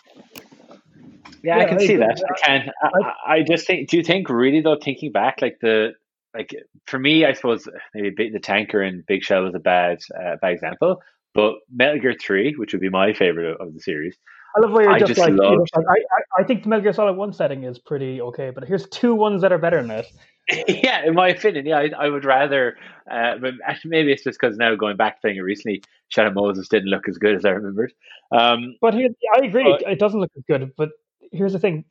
Yeah, 1.46 1.58
yeah, 1.58 1.62
I 1.62 1.68
can 1.68 1.78
I 1.78 1.86
see 1.86 1.96
that. 1.96 2.20
I 2.28 2.46
can. 2.46 2.70
I, 2.82 3.34
I, 3.34 3.42
just 3.42 3.68
think. 3.68 3.88
Do 3.88 3.96
you 3.96 4.02
think 4.02 4.28
really 4.28 4.62
though? 4.62 4.76
Thinking 4.82 5.12
back, 5.12 5.40
like 5.40 5.58
the 5.60 5.92
like 6.34 6.50
for 6.86 6.98
me, 6.98 7.24
I 7.24 7.34
suppose 7.34 7.68
maybe 7.94 8.30
the 8.30 8.40
tanker 8.40 8.82
and 8.82 9.06
Big 9.06 9.22
Shell 9.22 9.44
was 9.44 9.54
a 9.54 9.60
bad 9.60 9.98
uh, 10.12 10.36
bad 10.42 10.52
example. 10.52 11.02
But 11.34 11.54
Metal 11.72 12.00
Gear 12.00 12.16
Three, 12.20 12.54
which 12.56 12.72
would 12.72 12.80
be 12.80 12.88
my 12.88 13.12
favorite 13.12 13.60
of 13.60 13.74
the 13.74 13.80
series, 13.80 14.16
I 14.56 14.60
love 14.60 14.72
where 14.72 14.90
you're 14.90 14.98
just, 14.98 15.08
just, 15.14 15.20
like, 15.20 15.34
love... 15.34 15.52
you 15.52 15.58
know, 15.58 15.84
I, 15.88 15.92
I, 15.92 16.42
I 16.42 16.44
think 16.44 16.64
the 16.64 16.68
Metal 16.68 16.82
Gear 16.82 16.92
Solid 16.92 17.16
One 17.16 17.32
setting 17.32 17.62
is 17.62 17.78
pretty 17.78 18.20
okay, 18.20 18.50
but 18.50 18.64
here's 18.64 18.88
two 18.88 19.14
ones 19.14 19.42
that 19.42 19.52
are 19.52 19.58
better 19.58 19.80
than 19.80 19.92
it. 19.92 20.06
yeah, 20.82 21.06
in 21.06 21.14
my 21.14 21.28
opinion, 21.28 21.64
yeah, 21.64 21.78
I, 21.78 21.90
I 21.96 22.08
would 22.08 22.24
rather. 22.24 22.76
Uh, 23.08 23.38
but 23.40 23.54
actually, 23.64 23.90
maybe 23.90 24.10
it's 24.10 24.24
just 24.24 24.40
because 24.40 24.56
now 24.56 24.74
going 24.74 24.96
back 24.96 25.20
playing 25.20 25.36
it 25.36 25.42
recently, 25.42 25.82
Shadow 26.08 26.32
Moses 26.32 26.68
didn't 26.68 26.88
look 26.88 27.08
as 27.08 27.18
good 27.18 27.36
as 27.36 27.44
I 27.44 27.50
remembered. 27.50 27.92
Um, 28.32 28.74
but 28.80 28.94
here, 28.94 29.10
I 29.36 29.46
agree, 29.46 29.76
it 29.86 30.00
doesn't 30.00 30.18
look 30.18 30.32
as 30.36 30.42
good. 30.48 30.72
But 30.76 30.90
here's 31.32 31.52
the 31.52 31.58
thing: 31.58 31.84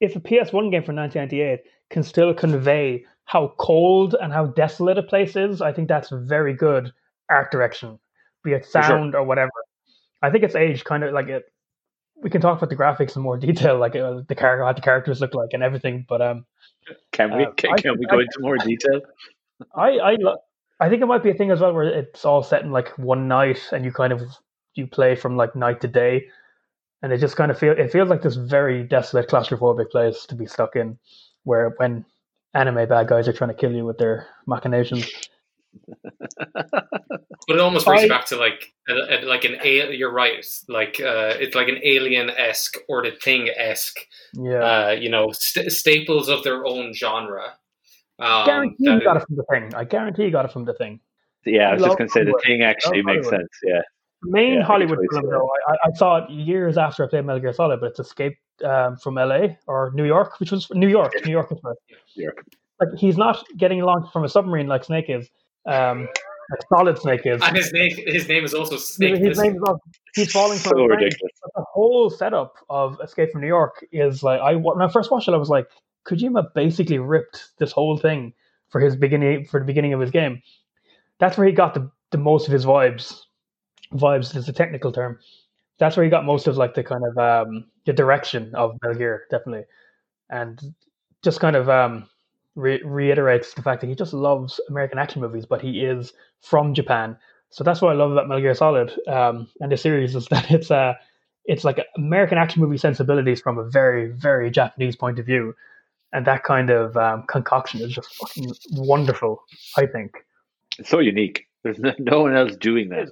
if 0.00 0.16
a 0.16 0.20
PS1 0.20 0.70
game 0.70 0.82
from 0.82 0.96
1998 0.96 1.60
can 1.90 2.02
still 2.02 2.34
convey 2.34 3.04
how 3.24 3.54
cold 3.58 4.16
and 4.20 4.32
how 4.32 4.46
desolate 4.46 4.98
a 4.98 5.02
place 5.02 5.36
is, 5.36 5.62
I 5.62 5.72
think 5.72 5.88
that's 5.88 6.10
very 6.10 6.54
good 6.54 6.92
art 7.30 7.52
direction, 7.52 7.98
be 8.42 8.52
it 8.52 8.66
sound 8.66 9.12
sure. 9.12 9.20
or 9.20 9.24
whatever. 9.24 9.52
I 10.22 10.30
think 10.30 10.44
it's 10.44 10.54
aged 10.54 10.84
kind 10.84 11.04
of 11.04 11.12
like 11.12 11.28
it. 11.28 11.44
We 12.16 12.30
can 12.30 12.40
talk 12.40 12.58
about 12.58 12.70
the 12.70 12.76
graphics 12.76 13.16
in 13.16 13.22
more 13.22 13.36
detail, 13.48 13.78
like 13.78 13.96
uh, 13.96 14.22
the 14.28 14.34
character, 14.34 14.64
what 14.64 14.76
the 14.76 14.82
characters 14.82 15.20
look 15.20 15.34
like, 15.34 15.50
and 15.52 15.62
everything. 15.62 16.04
But 16.08 16.22
um, 16.22 16.46
can 17.12 17.36
we 17.36 17.44
uh, 17.44 17.50
can, 17.52 17.76
can 17.76 17.98
we 17.98 18.06
go 18.06 18.18
I, 18.18 18.22
into 18.22 18.40
more 18.40 18.58
detail? 18.58 19.00
I 19.74 19.88
I 19.90 20.16
lo- 20.20 20.38
I 20.80 20.88
think 20.88 21.02
it 21.02 21.06
might 21.06 21.22
be 21.22 21.30
a 21.30 21.34
thing 21.34 21.50
as 21.50 21.60
well 21.60 21.72
where 21.72 21.84
it's 21.84 22.24
all 22.24 22.42
set 22.42 22.62
in 22.62 22.72
like 22.72 22.88
one 22.98 23.28
night, 23.28 23.60
and 23.72 23.84
you 23.84 23.92
kind 23.92 24.12
of 24.12 24.22
you 24.74 24.86
play 24.86 25.14
from 25.14 25.36
like 25.36 25.54
night 25.54 25.80
to 25.82 25.88
day 25.88 26.26
and 27.02 27.12
it 27.12 27.18
just 27.18 27.36
kind 27.36 27.50
of 27.50 27.58
feel 27.58 27.72
it 27.72 27.90
feels 27.90 28.08
like 28.08 28.22
this 28.22 28.36
very 28.36 28.82
desolate, 28.84 29.28
claustrophobic 29.28 29.90
place 29.90 30.24
to 30.26 30.34
be 30.34 30.46
stuck 30.46 30.76
in, 30.76 30.98
where 31.44 31.74
when 31.76 32.04
anime 32.54 32.88
bad 32.88 33.08
guys 33.08 33.28
are 33.28 33.32
trying 33.32 33.50
to 33.50 33.56
kill 33.56 33.72
you 33.72 33.84
with 33.84 33.98
their 33.98 34.26
machinations. 34.46 35.10
but 36.12 36.86
it 37.48 37.58
almost 37.58 37.86
brings 37.86 38.02
I, 38.02 38.04
you 38.04 38.08
back 38.08 38.26
to 38.26 38.36
like 38.36 38.72
a, 38.88 38.92
a, 38.92 39.16
like 39.24 39.44
an 39.44 39.56
a. 39.62 39.92
You're 39.92 40.12
right. 40.12 40.44
Like 40.68 41.00
uh, 41.00 41.34
it's 41.40 41.56
like 41.56 41.68
an 41.68 41.78
alien 41.82 42.30
esque 42.30 42.76
or 42.88 43.02
the 43.02 43.10
thing 43.10 43.48
esque. 43.56 43.98
Yeah. 44.34 44.58
Uh, 44.58 44.90
you 44.90 45.10
know, 45.10 45.32
st- 45.32 45.72
staples 45.72 46.28
of 46.28 46.44
their 46.44 46.64
own 46.66 46.92
genre. 46.94 47.54
Um, 48.18 48.46
guarantee 48.46 48.84
you 48.84 49.02
got 49.02 49.16
it 49.16 49.26
from 49.26 49.36
the 49.36 49.44
thing. 49.50 49.74
I 49.74 49.84
guarantee 49.84 50.24
you 50.24 50.30
got 50.30 50.44
it 50.44 50.52
from 50.52 50.66
the 50.66 50.74
thing. 50.74 51.00
Yeah, 51.44 51.70
I 51.70 51.72
was 51.72 51.82
just 51.82 51.98
going 51.98 52.08
to 52.08 52.12
say 52.12 52.22
the 52.22 52.40
thing 52.46 52.62
actually 52.62 53.02
makes 53.02 53.28
sense. 53.28 53.48
Yeah 53.64 53.80
main 54.24 54.54
yeah, 54.54 54.64
Hollywood 54.64 54.98
film, 55.10 55.28
though, 55.28 55.48
I, 55.68 55.88
I, 55.88 55.92
saw 55.94 56.24
it 56.24 56.30
years 56.30 56.78
after 56.78 57.04
I 57.04 57.08
played 57.08 57.24
Metal 57.24 57.40
Gear 57.40 57.52
Solid, 57.52 57.80
but 57.80 57.90
it's 57.90 58.00
Escape 58.00 58.36
um, 58.64 58.96
from 58.96 59.14
LA 59.14 59.48
or 59.66 59.92
New 59.94 60.04
York, 60.04 60.38
which 60.40 60.52
was 60.52 60.68
New 60.72 60.88
York. 60.88 61.12
New 61.24 61.32
York 61.32 61.50
was 61.50 61.60
first. 61.60 61.80
New 62.16 62.24
York. 62.24 62.44
Like 62.80 62.98
he's 62.98 63.16
not 63.16 63.44
getting 63.56 63.80
launched 63.80 64.12
from 64.12 64.24
a 64.24 64.28
submarine 64.28 64.66
like 64.66 64.84
Snake 64.84 65.06
is. 65.08 65.28
Um, 65.66 66.08
like 66.50 66.60
Solid 66.68 66.98
Snake 66.98 67.22
is. 67.24 67.40
And 67.42 67.56
his 67.56 67.72
name, 67.72 67.90
his 68.06 68.28
name 68.28 68.44
is 68.44 68.54
also 68.54 68.76
Snake. 68.76 69.18
His, 69.18 69.28
his 69.28 69.40
name 69.40 69.56
is 69.56 69.62
also, 69.62 69.80
he's 70.14 70.32
falling 70.32 70.58
from 70.58 70.72
so 70.76 70.84
ridiculous. 70.84 71.32
The 71.54 71.64
whole 71.72 72.10
setup 72.10 72.56
of 72.68 72.98
Escape 73.02 73.30
from 73.32 73.40
New 73.40 73.46
York 73.46 73.84
is 73.92 74.22
like 74.22 74.40
I 74.40 74.56
when 74.56 74.82
I 74.82 74.88
first 74.88 75.10
watched 75.10 75.28
it, 75.28 75.34
I 75.34 75.38
was 75.38 75.48
like, 75.48 75.66
Kojima 76.06 76.52
basically 76.54 76.98
ripped 76.98 77.50
this 77.58 77.72
whole 77.72 77.96
thing 77.96 78.34
for 78.68 78.80
his 78.80 78.96
beginning 78.96 79.44
for 79.44 79.60
the 79.60 79.66
beginning 79.66 79.92
of 79.92 80.00
his 80.00 80.10
game. 80.10 80.42
That's 81.18 81.38
where 81.38 81.46
he 81.46 81.52
got 81.52 81.74
the, 81.74 81.90
the 82.10 82.18
most 82.18 82.46
of 82.48 82.52
his 82.52 82.66
vibes 82.66 83.20
vibes 83.92 84.36
is 84.36 84.48
a 84.48 84.52
technical 84.52 84.92
term. 84.92 85.18
That's 85.78 85.96
where 85.96 86.04
he 86.04 86.10
got 86.10 86.24
most 86.24 86.46
of 86.46 86.56
like 86.56 86.74
the 86.74 86.84
kind 86.84 87.02
of 87.04 87.18
um, 87.18 87.66
the 87.86 87.92
direction 87.92 88.54
of 88.54 88.78
Metal 88.82 88.98
Gear, 88.98 89.24
definitely, 89.30 89.64
and 90.30 90.60
just 91.22 91.40
kind 91.40 91.56
of 91.56 91.68
um, 91.68 92.08
re- 92.54 92.82
reiterates 92.84 93.54
the 93.54 93.62
fact 93.62 93.80
that 93.80 93.86
he 93.88 93.94
just 93.94 94.12
loves 94.12 94.60
American 94.68 94.98
action 94.98 95.20
movies, 95.20 95.46
but 95.46 95.60
he 95.60 95.84
is 95.84 96.12
from 96.40 96.74
Japan. 96.74 97.16
So 97.50 97.64
that's 97.64 97.80
what 97.82 97.90
I 97.90 97.94
love 97.94 98.12
about 98.12 98.28
Metal 98.28 98.42
Gear 98.42 98.54
Solid 98.54 98.92
um, 99.08 99.48
and 99.60 99.70
the 99.70 99.76
series 99.76 100.14
is 100.14 100.26
that 100.30 100.50
it's 100.50 100.70
uh, 100.70 100.94
it's 101.44 101.64
like 101.64 101.84
American 101.96 102.38
action 102.38 102.62
movie 102.62 102.78
sensibilities 102.78 103.40
from 103.40 103.58
a 103.58 103.64
very 103.64 104.10
very 104.12 104.50
Japanese 104.50 104.96
point 104.96 105.18
of 105.18 105.26
view, 105.26 105.54
and 106.12 106.26
that 106.26 106.44
kind 106.44 106.70
of 106.70 106.96
um, 106.96 107.24
concoction 107.28 107.80
is 107.80 107.92
just 107.92 108.14
fucking 108.14 108.52
wonderful. 108.72 109.42
I 109.76 109.86
think 109.86 110.12
it's 110.78 110.90
so 110.90 111.00
unique. 111.00 111.46
There's 111.64 111.78
no 111.98 112.22
one 112.22 112.36
else 112.36 112.56
doing 112.56 112.88
that 112.90 113.08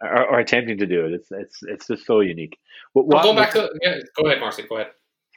or, 0.00 0.26
or, 0.26 0.38
attempting 0.38 0.78
to 0.78 0.86
do 0.86 1.06
it. 1.06 1.12
It's 1.12 1.28
it's 1.30 1.58
it's 1.62 1.86
just 1.86 2.06
so 2.06 2.20
unique. 2.20 2.58
What, 2.92 3.06
what, 3.06 3.22
going 3.22 3.36
back 3.36 3.52
to 3.52 3.70
yeah, 3.82 3.98
go 4.16 4.26
ahead, 4.26 4.40
Marcy. 4.40 4.64
Go 4.68 4.76
ahead. 4.76 4.92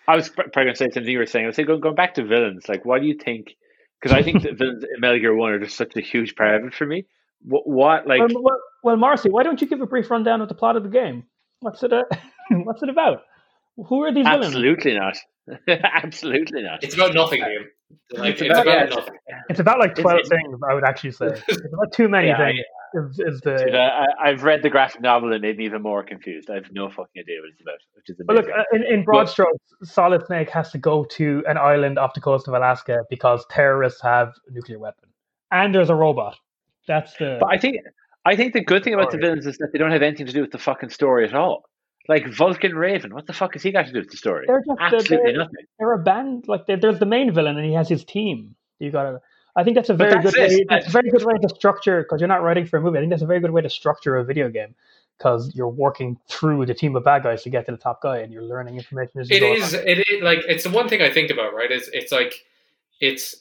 I 0.08 0.15
was 0.15 0.30
probably 0.30 0.52
going 0.54 0.67
to 0.69 0.76
say 0.76 0.89
something 0.89 1.12
you 1.12 1.19
were 1.19 1.26
saying. 1.26 1.45
I 1.45 1.47
was 1.47 1.56
saying 1.56 1.67
going, 1.67 1.80
going 1.80 1.95
back 1.95 2.15
to 2.15 2.26
villains. 2.26 2.67
Like, 2.67 2.86
what 2.86 3.02
do 3.02 3.08
you 3.08 3.15
think? 3.15 3.56
Because 4.02 4.17
I 4.17 4.24
think 4.24 4.41
the 4.41 4.54
villains 4.54 4.84
in 4.84 5.00
Metal 5.00 5.19
Gear 5.19 5.36
One 5.36 5.52
are 5.52 5.60
just 5.60 5.78
such 5.78 5.95
a 5.95 6.02
huge 6.02 6.36
part 6.36 6.56
of 6.56 6.65
it 6.65 6.74
for 6.74 6.86
me. 6.86 7.06
What, 7.43 7.67
what 7.67 8.08
like? 8.08 8.21
Um, 8.21 8.30
well, 8.34 8.60
well, 8.84 8.97
Marcy, 8.97 9.30
why 9.30 9.43
don't 9.43 9.62
you 9.62 9.67
give 9.67 9.82
a 9.82 9.86
brief 9.86 10.10
rundown 10.10 10.41
of 10.41 10.47
the 10.47 10.56
plot 10.56 10.76
of 10.76 10.84
the 10.84 10.89
game? 10.89 11.26
What's 11.60 11.84
it? 11.84 11.93
Uh, 11.93 12.04
what's 12.52 12.82
it 12.84 12.89
about? 12.89 13.24
Who 13.78 14.04
are 14.04 14.13
these 14.13 14.26
Absolutely 14.26 14.93
villains? 14.93 15.19
Absolutely 15.67 15.69
not. 15.69 15.89
Absolutely 16.04 16.63
not. 16.63 16.84
It's 16.84 16.95
about 16.95 17.13
nothing, 17.13 17.41
Liam. 17.41 17.65
Like 18.14 18.34
It's 18.34 18.42
it's 18.42 18.52
about- 18.52 18.66
yeah. 19.28 19.42
It's 19.50 19.60
about 19.60 19.80
like 19.80 19.96
twelve 19.96 20.20
it's- 20.20 20.30
things. 20.30 20.60
I 20.70 20.74
would 20.74 20.84
actually 20.84 21.12
say 21.12 21.28
it's 21.48 21.58
about 21.74 21.92
too 21.94 22.08
many 22.10 22.28
Yeah, 22.28 22.38
things. 22.38 22.60
Is, 22.94 23.20
is 23.20 23.40
the 23.42 23.56
Dude, 23.56 23.74
I, 23.74 24.06
I've 24.22 24.44
read 24.44 24.64
the 24.64 24.70
graphic 24.70 25.00
novel 25.02 25.32
and 25.32 25.42
made 25.42 25.58
me 25.58 25.64
even 25.64 25.82
more 25.82 26.04
confused. 26.04 26.50
I 26.50 26.56
have 26.56 26.70
no 26.74 26.90
fucking 26.90 27.22
idea 27.22 27.38
what 27.40 27.50
it's 27.52 27.62
about, 27.62 27.78
which 27.96 28.10
is 28.10 28.18
But 28.28 28.36
look, 28.36 28.48
uh, 28.50 28.64
in, 28.74 28.84
in 28.84 29.04
broad 29.06 29.24
But- 29.24 29.30
strokes, 29.30 29.58
Solid 29.84 30.26
Snake 30.26 30.50
has 30.50 30.72
to 30.72 30.78
go 30.78 31.06
to 31.12 31.42
an 31.48 31.58
island 31.58 31.98
off 31.98 32.14
the 32.14 32.20
coast 32.20 32.50
of 32.50 32.54
Alaska 32.54 33.04
because 33.10 33.46
terrorists 33.50 34.02
have 34.02 34.34
a 34.50 34.52
nuclear 34.52 34.78
weapon, 34.78 35.08
and 35.52 35.74
there's 35.74 35.90
a 35.90 35.96
robot. 35.96 36.36
That's 36.88 37.14
the. 37.16 37.38
but 37.40 37.48
I 37.50 37.58
think 37.58 37.78
I 38.26 38.36
think 38.36 38.52
the 38.54 38.64
good 38.64 38.84
thing 38.84 38.94
about 38.94 39.12
the 39.12 39.18
villains 39.18 39.46
is 39.48 39.58
that 39.60 39.70
they 39.72 39.80
don't 39.80 39.92
have 39.92 40.02
anything 40.02 40.26
to 40.26 40.34
do 40.34 40.42
with 40.42 40.52
the 40.52 40.58
fucking 40.60 40.90
story 40.90 41.26
at 41.26 41.34
all. 41.34 41.64
Like 42.08 42.28
Vulcan 42.34 42.76
Raven, 42.76 43.14
what 43.14 43.28
the 43.28 43.34
fuck 43.34 43.54
has 43.54 43.64
he 43.64 43.72
got 43.72 43.86
to 43.86 43.92
do 43.94 44.00
with 44.00 44.10
the 44.10 44.18
story? 44.18 44.46
they're 44.48 44.60
just 44.66 44.78
they're, 44.80 45.00
Absolutely 45.00 45.32
they're, 45.32 45.38
nothing. 45.40 45.66
they're 45.80 45.92
a 45.94 46.00
band. 46.00 46.48
Like 46.48 46.66
they're, 46.66 46.78
there's 46.78 47.00
the 47.00 47.06
main 47.06 47.32
villain, 47.34 47.58
and 47.58 47.66
he 47.66 47.74
has 47.74 47.88
his 47.88 48.04
team. 48.04 48.56
You 48.80 48.92
gotta. 48.92 49.22
I 49.56 49.64
think 49.64 49.76
that's 49.76 49.90
a 49.90 49.94
very 49.94 50.14
that's 50.22 50.34
good 50.34 50.52
it. 50.52 50.52
way. 50.52 50.66
That's 50.70 50.88
a 50.88 50.90
very 50.92 51.10
good 51.12 51.24
way 51.24 51.34
to 51.42 51.50
structure 51.50 52.02
because 52.04 52.20
you're 52.22 52.28
not 52.28 52.42
writing 52.42 52.66
for 52.66 52.78
a 52.78 52.82
movie. 52.82 52.98
I 52.98 53.02
think 53.02 53.12
that's 53.12 53.22
a 53.22 53.28
very 53.28 53.40
good 53.40 53.52
way 53.52 53.62
to 53.62 53.70
structure 53.70 54.16
a 54.18 54.24
video 54.24 54.50
game 54.50 54.74
because 55.18 55.54
you're 55.54 55.68
working 55.70 56.18
through 56.28 56.66
the 56.66 56.74
team 56.74 56.96
of 56.96 57.04
bad 57.04 57.22
guys 57.24 57.44
to 57.44 57.50
get 57.52 57.66
to 57.68 57.72
the 57.72 57.78
top 57.78 58.02
guy, 58.02 58.18
and 58.20 58.34
you're 58.34 58.44
learning 58.44 58.78
information 58.78 59.20
as 59.22 59.30
you 59.30 59.38
It 59.38 59.40
go 59.42 59.54
is. 59.54 59.74
along. 59.74 59.88
It 59.88 60.00
is 60.10 60.24
like 60.24 60.40
it's 60.48 60.64
the 60.64 60.70
one 60.72 60.90
thing 60.90 61.02
I 61.02 61.10
think 61.12 61.30
about. 61.30 61.54
Right? 61.54 61.72
It's 61.72 61.88
it's 61.94 62.12
like 62.12 62.46
it's 63.00 63.36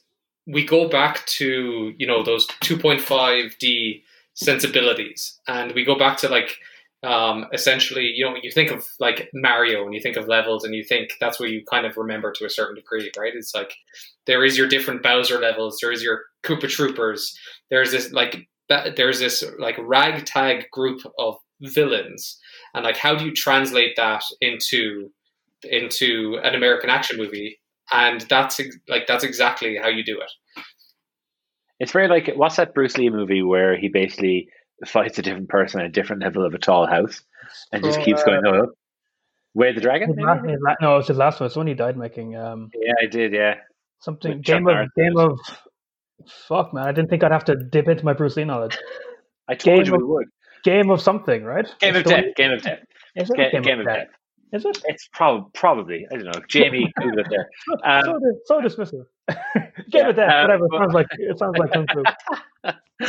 we 0.47 0.65
go 0.67 0.89
back 0.89 1.25
to 1.27 1.95
you 1.97 2.07
know 2.07 2.23
those 2.23 2.47
2.5D 2.63 4.03
sensibilities, 4.35 5.39
and 5.47 5.73
we 5.73 5.85
go 5.85 5.99
back 5.99 6.17
to 6.19 6.29
like 6.29 6.59
um, 7.03 7.47
essentially 7.53 8.13
you 8.15 8.25
know 8.25 8.37
you 8.43 8.51
think 8.51 8.71
of 8.71 8.87
like 8.99 9.31
Mario 9.33 9.85
and 9.85 9.95
you 9.95 10.01
think 10.01 10.17
of 10.17 10.29
levels 10.29 10.65
and 10.65 10.75
you 10.75 10.85
think 10.85 11.11
that's 11.21 11.41
what 11.41 11.51
you 11.51 11.65
kind 11.71 11.87
of 11.87 11.97
remember 11.97 12.33
to 12.33 12.45
a 12.45 12.51
certain 12.51 12.75
degree, 12.75 13.11
right? 13.19 13.33
It's 13.35 13.55
like 13.55 13.75
there 14.27 14.45
is 14.45 14.59
your 14.59 14.69
different 14.69 15.03
Bowser 15.03 15.39
levels, 15.39 15.79
there 15.81 15.93
is 15.93 16.03
your 16.03 16.23
Koopa 16.43 16.69
Troopers, 16.69 17.37
there's 17.71 17.93
this 17.93 18.13
like 18.13 18.49
there's 18.97 19.19
this 19.19 19.43
like 19.59 19.77
ragtag 19.79 20.71
group 20.71 21.01
of 21.19 21.37
villains, 21.63 22.39
and 22.75 22.85
like 22.85 22.97
how 22.97 23.15
do 23.15 23.25
you 23.25 23.35
translate 23.35 23.97
that 23.97 24.23
into 24.41 25.11
into 25.65 26.39
an 26.43 26.55
American 26.55 26.91
action 26.91 27.17
movie? 27.17 27.59
And 27.93 28.21
that's 28.23 28.61
like 28.89 29.07
that's 29.07 29.25
exactly 29.25 29.77
how 29.77 29.89
you 29.89 30.05
do 30.05 30.21
it. 30.21 30.63
It's 31.81 31.93
very 31.93 32.09
like 32.09 32.31
what's 32.37 32.57
that 32.57 32.75
Bruce 32.75 32.99
Lee 32.99 33.09
movie 33.09 33.43
where 33.43 33.77
he 33.77 33.89
basically 33.89 34.49
fights 34.87 35.19
a 35.19 35.23
different 35.23 35.49
person 35.49 35.81
at 35.81 35.87
a 35.87 35.91
different 35.91 36.23
level 36.23 36.45
of 36.45 36.55
a 36.55 36.59
tall 36.59 36.87
house 36.87 37.23
and 37.73 37.83
just 37.85 37.99
So, 37.99 38.05
keeps 38.05 38.23
going 38.25 38.45
uh, 38.47 38.63
up. 38.65 38.71
Way 39.55 39.73
the 39.73 39.81
Dragon? 39.81 40.11
Maybe? 40.15 40.23
la- 40.23 40.37
his 40.43 40.61
no, 40.81 40.99
it's 40.99 41.09
his 41.09 41.17
last 41.17 41.41
one. 41.41 41.47
It's 41.47 41.55
the 41.55 41.61
one 41.61 41.67
he 41.67 41.75
died 41.75 41.97
making. 41.97 42.37
Um, 42.37 42.71
Yeah, 42.75 42.93
I 43.03 43.07
did. 43.07 43.33
Yeah, 43.33 43.55
something 44.01 44.37
With 44.39 44.43
game 44.45 44.67
of 44.69 44.75
Norris. 44.75 44.91
game 44.97 45.17
of. 45.17 45.39
Fuck 46.49 46.75
man, 46.75 46.87
I 46.87 46.93
didn't 46.93 47.09
think 47.11 47.25
I'd 47.25 47.33
have 47.33 47.47
to 47.47 47.57
dip 47.57 47.89
into 47.89 48.05
my 48.05 48.13
Bruce 48.13 48.37
Lee 48.37 48.45
knowledge. 48.45 48.77
I 49.49 49.55
told 49.55 49.79
Game 49.79 49.87
you 49.87 49.95
of- 49.95 50.01
we 50.03 50.07
would. 50.07 50.27
Game 50.63 50.91
of 50.91 51.01
something, 51.01 51.43
right? 51.43 51.67
Game 51.81 51.97
of 51.97 52.05
Death. 52.05 52.25
Game 52.37 52.53
of 52.53 52.63
Death. 52.63 52.81
Is 53.17 53.31
it 53.31 53.37
Ga- 53.37 53.61
Game 53.63 53.81
of 53.81 53.87
Death. 53.87 54.09
Is 54.53 54.65
it? 54.67 54.83
It's 54.85 55.09
probably 55.13 55.49
probably 55.55 56.07
I 56.13 56.17
don't 56.17 56.27
know. 56.27 56.43
Jamie, 56.49 56.93
Google 57.01 57.21
it 57.21 57.27
there. 57.31 57.49
so, 57.67 58.13
Um, 58.15 58.21
dis- 58.21 58.41
so 58.45 58.61
dismissive. 58.61 59.05
Game 59.91 60.03
yeah, 60.03 60.09
of 60.09 60.17
Death, 60.17 60.31
uh, 60.31 60.43
whatever. 60.43 60.65
It 60.65 60.79
sounds 60.79 60.95
like 60.95 61.07
it 61.13 61.39
sounds 61.39 61.59
like 61.59 61.73
kung 61.73 61.87
fu. 61.93 62.03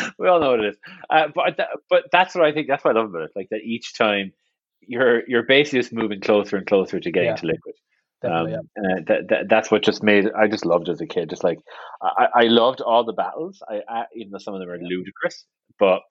we 0.19 0.27
all 0.27 0.39
know 0.39 0.51
what 0.51 0.59
it 0.61 0.69
is. 0.69 0.77
Uh, 1.09 1.27
but 1.33 1.57
that, 1.57 1.67
but 1.89 2.03
that's 2.11 2.35
what 2.35 2.45
I 2.45 2.53
think. 2.53 2.67
That's 2.67 2.83
what 2.83 2.95
I 2.95 2.99
love 2.99 3.09
about 3.09 3.23
it. 3.23 3.31
Like 3.35 3.49
that 3.51 3.61
each 3.63 3.97
time 3.97 4.33
you're 4.81 5.27
you're 5.27 5.43
basically 5.43 5.79
just 5.79 5.93
moving 5.93 6.21
closer 6.21 6.57
and 6.57 6.65
closer 6.65 6.99
to 6.99 7.11
getting 7.11 7.29
Yeah. 7.29 7.35
to 7.35 7.45
liquid. 7.45 7.75
Definitely, 8.21 8.53
Um, 8.53 8.69
uh, 8.77 9.01
that, 9.07 9.27
that 9.29 9.49
that's 9.49 9.71
what 9.71 9.83
just 9.83 10.03
made 10.03 10.29
I 10.37 10.47
just 10.47 10.65
loved 10.65 10.89
it 10.89 10.91
as 10.91 11.01
a 11.01 11.07
kid. 11.07 11.29
Just 11.29 11.43
like 11.43 11.57
I, 12.03 12.27
I 12.35 12.43
loved 12.43 12.79
all 12.81 13.03
the 13.03 13.13
battles. 13.13 13.63
I, 13.67 13.81
I 13.89 14.05
even 14.15 14.31
though 14.31 14.37
some 14.37 14.53
of 14.53 14.59
them 14.59 14.69
are 14.69 14.77
ludicrous, 14.77 15.45
but 15.79 16.01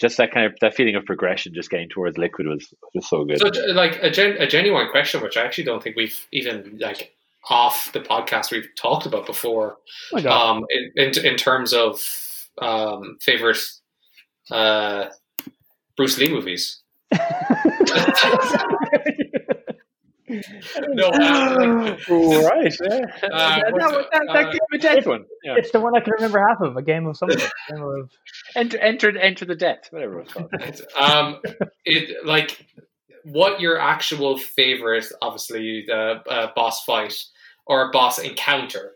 just 0.00 0.16
that 0.16 0.32
kind 0.32 0.46
of 0.46 0.54
that 0.62 0.74
feeling 0.74 0.96
of 0.96 1.04
progression, 1.04 1.54
just 1.54 1.70
getting 1.70 1.88
towards 1.88 2.18
liquid 2.18 2.48
was 2.48 2.74
was 2.94 3.08
so 3.08 3.24
good. 3.24 3.38
So, 3.38 3.50
like 3.72 4.02
a, 4.02 4.10
gen, 4.10 4.36
a 4.38 4.46
genuine 4.48 4.88
question, 4.90 5.22
which 5.22 5.36
I 5.36 5.44
actually 5.44 5.64
don't 5.64 5.82
think 5.82 5.94
we've 5.94 6.26
even 6.32 6.78
like 6.80 7.12
off 7.48 7.90
the 7.92 8.00
podcast 8.00 8.50
we've 8.50 8.68
talked 8.76 9.06
about 9.06 9.26
before. 9.26 9.78
Oh. 10.12 10.28
Um, 10.28 10.64
in, 10.70 10.92
in 10.96 11.26
in 11.26 11.36
terms 11.36 11.72
of 11.72 12.04
um, 12.58 13.16
favorite 13.20 13.58
uh, 14.50 15.06
Bruce 15.96 16.18
Lee 16.18 16.32
movies. 16.32 16.80
No, 17.12 17.18
uh, 21.08 21.56
like, 21.58 22.08
right. 22.08 22.76
Yeah. 22.80 23.00
Uh, 23.32 23.60
that, 23.60 23.72
that, 23.74 24.08
that, 24.12 24.26
that 24.32 24.52
Game 24.52 24.60
of 24.72 24.80
Death 24.80 25.06
one. 25.06 25.24
Yeah. 25.42 25.54
it's 25.56 25.72
the 25.72 25.80
one 25.80 25.96
I 25.96 26.00
can 26.00 26.12
remember 26.12 26.38
half 26.46 26.60
of. 26.60 26.76
A 26.76 26.82
game 26.82 27.06
of 27.06 27.16
something. 27.16 27.38
Game 27.68 27.82
of 27.82 28.10
Enter, 28.54 28.78
enter, 28.78 29.18
enter 29.18 29.44
the 29.44 29.54
death, 29.54 29.88
whatever 29.90 30.20
it's 30.20 30.32
called. 30.32 30.52
um, 31.00 31.40
it 31.84 32.24
like 32.24 32.66
what 33.24 33.60
your 33.60 33.78
actual 33.78 34.38
favorite, 34.38 35.06
obviously 35.22 35.84
the 35.86 36.22
uh, 36.28 36.52
boss 36.54 36.84
fight 36.84 37.14
or 37.66 37.90
boss 37.92 38.18
encounter 38.18 38.92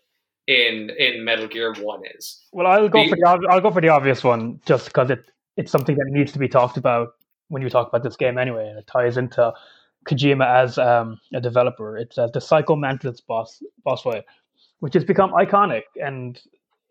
in 0.46 0.90
in 0.98 1.24
Metal 1.24 1.46
Gear 1.46 1.74
One 1.74 2.02
is. 2.16 2.42
Well, 2.52 2.66
I'll 2.66 2.88
go 2.88 3.02
The- 3.02 3.10
for 3.10 3.16
the 3.16 3.48
I'll 3.50 3.60
go 3.60 3.70
for 3.70 3.80
the 3.80 3.88
obvious 3.88 4.22
one 4.24 4.60
just 4.66 4.86
because 4.86 5.10
it 5.10 5.24
it's 5.56 5.70
something 5.70 5.96
that 5.96 6.06
needs 6.08 6.32
to 6.32 6.38
be 6.38 6.48
talked 6.48 6.76
about 6.76 7.10
when 7.48 7.62
you 7.62 7.70
talk 7.70 7.88
about 7.88 8.02
this 8.02 8.16
game 8.16 8.38
anyway, 8.38 8.68
and 8.68 8.78
it 8.78 8.86
ties 8.86 9.16
into 9.16 9.52
Kojima 10.06 10.46
as 10.46 10.78
um, 10.78 11.18
a 11.32 11.40
developer. 11.40 11.96
It's 11.96 12.18
uh, 12.18 12.26
the 12.28 12.40
Psycho 12.40 12.76
Mantis 12.76 13.20
boss 13.20 13.62
boss 13.84 14.02
fight, 14.02 14.24
which 14.80 14.94
has 14.94 15.04
become 15.04 15.32
iconic, 15.32 15.82
and 16.02 16.40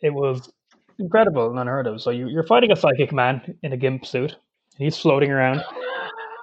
it 0.01 0.11
was 0.13 0.51
incredible 0.99 1.49
and 1.49 1.59
unheard 1.59 1.87
of. 1.87 2.01
So 2.01 2.09
you, 2.09 2.27
you're 2.27 2.43
fighting 2.47 2.71
a 2.71 2.75
psychic 2.75 3.11
man 3.11 3.57
in 3.63 3.73
a 3.73 3.77
gimp 3.77 4.05
suit, 4.05 4.31
and 4.31 4.85
he's 4.85 4.97
floating 4.97 5.31
around, 5.31 5.63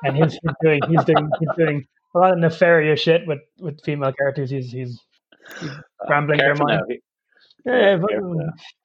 and 0.05 0.17
he's, 0.17 0.33
he's 0.33 0.55
doing 0.63 0.81
he's 0.89 1.05
doing 1.05 1.31
he's 1.39 1.49
doing 1.57 1.87
a 2.15 2.19
lot 2.19 2.33
of 2.33 2.39
nefarious 2.39 3.01
shit 3.01 3.27
with, 3.27 3.41
with 3.59 3.81
female 3.85 4.13
characters. 4.13 4.51
He's 4.51 4.71
he's, 4.71 5.01
he's 5.61 5.71
rambling 6.09 6.39
their 6.39 6.55
mind. 6.55 6.83
Yeah, 7.65 7.81
yeah, 7.81 7.97
but. 7.97 8.11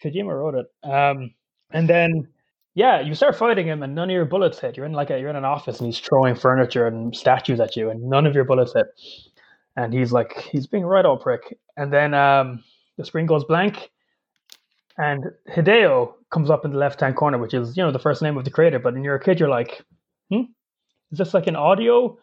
Kojima 0.03 0.37
wrote 0.37 0.55
it. 0.55 0.89
Um, 0.89 1.33
and 1.71 1.89
then, 1.89 2.27
yeah, 2.73 2.99
you 2.99 3.15
start 3.15 3.35
fighting 3.35 3.67
him, 3.67 3.83
and 3.83 3.95
none 3.95 4.09
of 4.09 4.13
your 4.13 4.25
bullets 4.25 4.59
hit. 4.59 4.77
You're 4.77 4.85
in 4.85 4.91
like 4.91 5.09
a, 5.09 5.19
you're 5.19 5.29
in 5.29 5.35
an 5.35 5.45
office, 5.45 5.79
and 5.79 5.87
he's 5.87 5.99
throwing 5.99 6.35
furniture 6.35 6.87
and 6.87 7.15
statues 7.15 7.59
at 7.59 7.75
you, 7.75 7.89
and 7.89 8.03
none 8.03 8.25
of 8.25 8.35
your 8.35 8.43
bullets 8.43 8.73
hit. 8.73 8.87
And 9.77 9.93
he's 9.93 10.11
like, 10.11 10.37
he's 10.51 10.67
being 10.67 10.83
a 10.83 10.87
right 10.87 11.05
old 11.05 11.21
prick. 11.21 11.57
And 11.77 11.91
then 11.91 12.13
um, 12.13 12.63
the 12.97 13.05
screen 13.05 13.25
goes 13.25 13.43
blank, 13.45 13.89
and 14.97 15.25
Hideo 15.49 16.13
comes 16.31 16.49
up 16.49 16.65
in 16.65 16.71
the 16.71 16.77
left 16.77 16.99
hand 16.99 17.15
corner, 17.15 17.37
which 17.37 17.53
is 17.53 17.75
you 17.75 17.83
know 17.83 17.91
the 17.91 17.99
first 17.99 18.21
name 18.21 18.37
of 18.37 18.45
the 18.45 18.51
creator. 18.51 18.79
But 18.79 18.93
when 18.93 19.03
you're 19.03 19.15
a 19.15 19.23
kid, 19.23 19.39
you're 19.39 19.49
like, 19.49 19.83
hmm, 20.29 20.43
is 21.11 21.17
this 21.17 21.33
like 21.33 21.47
an 21.47 21.55
audio? 21.55 22.17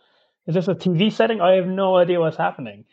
Is 0.46 0.54
this 0.54 0.68
a 0.68 0.74
TV 0.74 1.12
setting? 1.12 1.40
I 1.40 1.52
have 1.52 1.66
no 1.66 1.96
idea 1.96 2.20
what's 2.20 2.36
happening. 2.36 2.84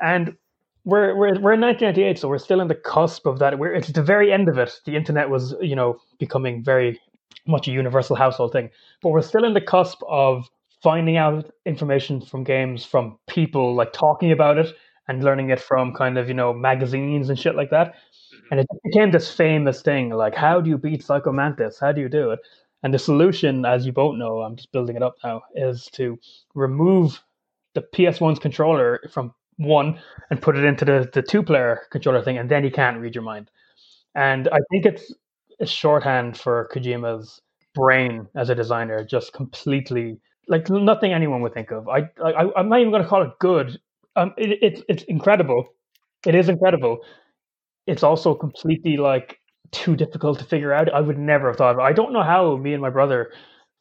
And 0.00 0.36
we're 0.84 1.14
we're 1.16 1.40
we're 1.40 1.52
in 1.54 1.60
1998, 1.60 2.18
so 2.18 2.28
we're 2.28 2.38
still 2.38 2.60
in 2.60 2.68
the 2.68 2.74
cusp 2.74 3.26
of 3.26 3.38
that. 3.38 3.58
We're 3.58 3.74
it's 3.74 3.88
the 3.92 4.02
very 4.02 4.32
end 4.32 4.48
of 4.48 4.58
it. 4.58 4.80
The 4.84 4.96
internet 4.96 5.30
was 5.30 5.54
you 5.60 5.76
know 5.76 6.00
becoming 6.18 6.64
very 6.64 7.00
much 7.46 7.68
a 7.68 7.70
universal 7.70 8.16
household 8.16 8.52
thing, 8.52 8.70
but 9.02 9.10
we're 9.10 9.22
still 9.22 9.44
in 9.44 9.54
the 9.54 9.60
cusp 9.60 10.00
of 10.08 10.48
finding 10.82 11.16
out 11.16 11.50
information 11.64 12.20
from 12.20 12.42
games 12.42 12.84
from 12.84 13.16
people 13.28 13.74
like 13.74 13.92
talking 13.92 14.32
about 14.32 14.58
it 14.58 14.74
and 15.06 15.22
learning 15.22 15.50
it 15.50 15.60
from 15.60 15.94
kind 15.94 16.18
of 16.18 16.28
you 16.28 16.34
know 16.34 16.52
magazines 16.52 17.28
and 17.28 17.38
shit 17.38 17.54
like 17.54 17.70
that. 17.70 17.88
Mm-hmm. 17.88 18.46
And 18.50 18.60
it 18.60 18.66
became 18.84 19.12
this 19.12 19.32
famous 19.32 19.82
thing 19.82 20.10
like 20.10 20.34
how 20.34 20.60
do 20.60 20.68
you 20.68 20.78
beat 20.78 21.04
Psycho 21.04 21.32
Mantis? 21.32 21.78
How 21.78 21.92
do 21.92 22.00
you 22.00 22.08
do 22.08 22.30
it? 22.30 22.40
And 22.82 22.92
the 22.92 22.98
solution, 22.98 23.64
as 23.64 23.86
you 23.86 23.92
both 23.92 24.16
know, 24.16 24.40
I'm 24.42 24.56
just 24.56 24.72
building 24.72 24.96
it 24.96 25.02
up 25.02 25.16
now, 25.24 25.42
is 25.54 25.86
to 25.92 26.18
remove 26.54 27.22
the 27.74 27.82
PS1's 27.82 28.38
controller 28.38 29.00
from 29.10 29.32
one 29.56 30.00
and 30.30 30.40
put 30.42 30.56
it 30.56 30.64
into 30.64 30.84
the, 30.84 31.08
the 31.12 31.22
two 31.22 31.42
player 31.42 31.82
controller 31.90 32.22
thing, 32.22 32.38
and 32.38 32.50
then 32.50 32.64
you 32.64 32.70
can't 32.70 32.98
read 32.98 33.14
your 33.14 33.24
mind. 33.24 33.50
And 34.14 34.48
I 34.48 34.58
think 34.70 34.86
it's 34.86 35.12
a 35.60 35.66
shorthand 35.66 36.36
for 36.38 36.68
Kojima's 36.74 37.40
brain 37.74 38.28
as 38.34 38.50
a 38.50 38.54
designer, 38.54 39.04
just 39.04 39.32
completely 39.32 40.18
like 40.48 40.68
nothing 40.68 41.12
anyone 41.12 41.40
would 41.42 41.54
think 41.54 41.70
of. 41.70 41.88
I, 41.88 42.10
I 42.22 42.50
I'm 42.56 42.68
not 42.68 42.80
even 42.80 42.90
going 42.92 43.02
to 43.02 43.08
call 43.08 43.22
it 43.22 43.32
good. 43.38 43.80
Um, 44.16 44.34
it, 44.36 44.58
it's 44.60 44.82
it's 44.88 45.02
incredible. 45.04 45.68
It 46.26 46.34
is 46.34 46.48
incredible. 46.48 46.98
It's 47.86 48.02
also 48.02 48.34
completely 48.34 48.96
like 48.96 49.38
too 49.72 49.96
difficult 49.96 50.38
to 50.38 50.44
figure 50.44 50.72
out. 50.72 50.92
I 50.92 51.00
would 51.00 51.18
never 51.18 51.48
have 51.48 51.56
thought 51.56 51.72
of 51.74 51.78
it. 51.78 51.82
I 51.82 51.92
don't 51.92 52.12
know 52.12 52.22
how 52.22 52.56
me 52.56 52.72
and 52.72 52.80
my 52.82 52.90
brother 52.90 53.32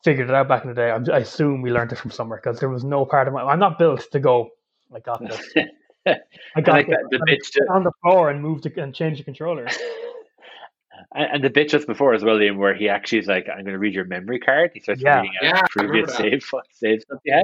figured 0.04 0.30
it 0.30 0.34
out 0.36 0.48
back 0.48 0.64
in 0.64 0.70
the 0.70 0.76
day. 0.76 0.90
I'm, 0.90 1.06
I 1.12 1.20
assume 1.20 1.62
we 1.62 1.72
learned 1.72 1.92
it 1.92 1.98
from 1.98 2.12
somewhere 2.12 2.40
because 2.44 2.60
there 2.60 2.70
was 2.70 2.84
no 2.84 3.06
part 3.06 3.28
of 3.28 3.34
my. 3.34 3.42
I'm 3.44 3.60
not 3.60 3.78
built 3.78 4.08
to 4.12 4.20
go. 4.20 4.50
I 4.94 5.00
got 5.00 5.22
this. 5.28 5.54
I 6.56 6.62
got 6.62 6.74
like 6.74 6.88
this. 6.88 6.96
that, 6.98 7.08
the 7.12 7.18
And 7.18 7.26
bit 7.26 7.40
ju- 7.54 7.68
on 7.70 7.84
the 7.84 7.92
floor 8.02 8.30
and 8.30 8.42
moved 8.42 8.64
the, 8.64 8.82
and 8.82 8.94
changed 8.96 9.20
the 9.20 9.26
controller. 9.26 9.68
and, 11.16 11.28
and 11.34 11.44
the 11.44 11.50
bit 11.50 11.70
just 11.70 11.88
before 11.88 12.14
as 12.14 12.24
well, 12.24 12.38
Liam, 12.38 12.58
where 12.58 12.74
he 12.74 12.90
actually 12.90 13.20
is 13.20 13.28
like, 13.28 13.48
"I'm 13.50 13.64
going 13.64 13.74
to 13.74 13.80
read 13.80 13.94
your 13.94 14.06
memory 14.06 14.40
card." 14.40 14.72
He 14.74 14.80
starts 14.80 15.02
Yeah. 15.02 15.22
reading 15.22 15.36
out 15.42 15.44
Yeah, 15.56 15.62
previous 15.70 16.16
save 16.16 16.44
save 16.74 17.02
stuff 17.02 17.20
you 17.24 17.34
had. 17.34 17.44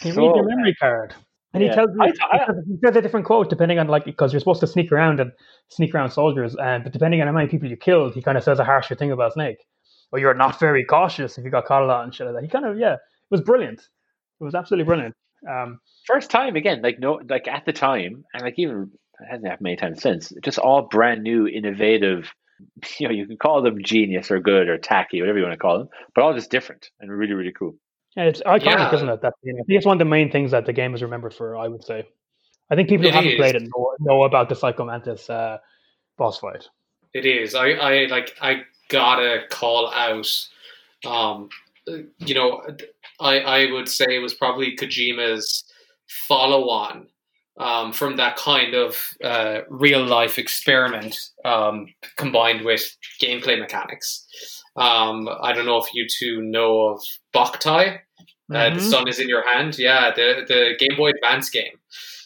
Can 0.00 0.08
you 0.08 0.12
So 0.14 0.26
read 0.28 0.36
your 0.36 0.48
memory 0.48 0.74
card? 0.74 1.14
And 1.52 1.62
he 1.62 1.68
tells 1.74 1.90
you 1.94 2.02
I- 2.02 2.06
he 2.06 2.12
I- 2.42 2.46
says- 2.46 2.64
he 2.68 2.76
says 2.84 2.96
a 2.96 3.02
different 3.02 3.26
quote 3.26 3.50
depending 3.50 3.78
on 3.78 3.88
like 3.88 4.04
because 4.04 4.32
you're 4.32 4.40
supposed 4.40 4.60
to 4.60 4.66
sneak 4.66 4.92
around 4.92 5.20
and 5.20 5.32
sneak 5.68 5.94
around 5.94 6.10
soldiers, 6.10 6.54
and 6.56 6.84
but 6.84 6.92
depending 6.92 7.20
on 7.20 7.26
how 7.26 7.32
many 7.32 7.48
people 7.48 7.68
you 7.68 7.76
killed, 7.76 8.14
he 8.14 8.22
kind 8.22 8.38
of 8.38 8.44
says 8.44 8.58
a 8.58 8.64
harsher 8.64 8.94
thing 8.94 9.12
about 9.12 9.32
Snake. 9.32 9.58
Or 10.12 10.18
you're 10.18 10.34
not 10.34 10.58
very 10.60 10.84
cautious 10.84 11.38
if 11.38 11.44
you 11.44 11.50
got 11.50 11.66
caught 11.66 11.82
a 11.82 11.86
lot 11.86 12.04
and 12.04 12.14
shit 12.14 12.26
like 12.26 12.34
that. 12.36 12.42
He 12.42 12.48
kind 12.48 12.64
of 12.66 12.78
yeah, 12.78 12.94
it 12.94 13.00
was 13.30 13.40
brilliant. 13.40 13.80
It 14.40 14.44
was 14.44 14.54
absolutely 14.54 14.84
brilliant. 14.84 15.14
Um, 15.48 15.80
First 16.06 16.30
time 16.30 16.56
again, 16.56 16.82
like 16.82 16.98
no, 16.98 17.20
like 17.28 17.46
at 17.48 17.64
the 17.64 17.72
time, 17.72 18.24
and 18.34 18.42
like 18.42 18.54
even 18.58 18.90
it 19.20 19.26
hasn't 19.30 19.46
happened 19.48 19.64
many 19.64 19.76
times 19.76 20.02
since. 20.02 20.32
Just 20.42 20.58
all 20.58 20.82
brand 20.82 21.22
new, 21.22 21.46
innovative. 21.46 22.32
You 22.98 23.08
know, 23.08 23.14
you 23.14 23.26
can 23.26 23.38
call 23.38 23.62
them 23.62 23.82
genius 23.82 24.30
or 24.30 24.38
good 24.38 24.68
or 24.68 24.76
tacky, 24.76 25.20
whatever 25.22 25.38
you 25.38 25.44
want 25.44 25.54
to 25.54 25.58
call 25.58 25.78
them, 25.78 25.88
but 26.14 26.22
all 26.22 26.34
just 26.34 26.50
different 26.50 26.90
and 27.00 27.10
really, 27.10 27.32
really 27.32 27.52
cool. 27.52 27.74
Yeah, 28.16 28.24
it's 28.24 28.40
iconic, 28.42 28.64
Yeah. 28.64 28.94
isn't 28.94 29.08
it? 29.08 29.22
That 29.22 29.34
you 29.42 29.52
know, 29.52 29.60
I 29.60 29.64
think 29.64 29.76
it's 29.76 29.86
one 29.86 29.94
of 29.94 29.98
the 29.98 30.04
main 30.10 30.30
things 30.30 30.50
that 30.50 30.66
the 30.66 30.72
game 30.72 30.94
is 30.94 31.02
remembered 31.02 31.34
for. 31.34 31.56
I 31.56 31.68
would 31.68 31.84
say. 31.84 32.06
I 32.70 32.76
think 32.76 32.88
people 32.88 33.02
who 33.04 33.08
It 33.08 33.14
haven't 33.14 33.32
is. 33.32 33.36
played 33.36 33.56
it 33.56 33.62
know, 33.62 33.94
know 33.98 34.22
about 34.24 34.48
the 34.48 34.54
Psycho 34.54 34.84
Mantis 34.84 35.28
uh, 35.28 35.58
boss 36.16 36.38
fight. 36.38 36.68
It 37.14 37.26
is. 37.26 37.54
I, 37.54 37.70
I 37.70 38.06
like. 38.06 38.36
I 38.40 38.62
gotta 38.88 39.42
call 39.50 39.90
out. 39.92 40.28
Um, 41.04 41.48
you 42.18 42.34
know, 42.34 42.62
I 43.20 43.40
I 43.40 43.72
would 43.72 43.88
say 43.88 44.04
it 44.08 44.20
was 44.22 44.34
probably 44.34 44.76
Kojima's 44.76 45.64
follow 46.06 46.68
on 46.68 47.08
um, 47.58 47.92
from 47.92 48.16
that 48.16 48.36
kind 48.36 48.74
of 48.74 48.96
uh, 49.24 49.60
real 49.68 50.04
life 50.04 50.38
experiment 50.38 51.18
um, 51.44 51.86
combined 52.16 52.64
with 52.64 52.96
gameplay 53.20 53.58
mechanics. 53.58 54.59
Um, 54.76 55.28
I 55.42 55.52
don't 55.52 55.66
know 55.66 55.78
if 55.78 55.92
you 55.94 56.06
two 56.08 56.42
know 56.42 56.80
of 56.88 57.02
Boktai. 57.34 58.00
Uh, 58.52 58.70
the 58.70 58.76
Mhm. 58.80 58.90
sun 58.90 59.08
is 59.08 59.18
in 59.18 59.28
your 59.28 59.46
hand. 59.48 59.78
Yeah, 59.78 60.10
the 60.12 60.44
the 60.46 60.74
Game 60.78 60.96
Boy 60.96 61.10
Advance 61.10 61.50
game. 61.50 61.78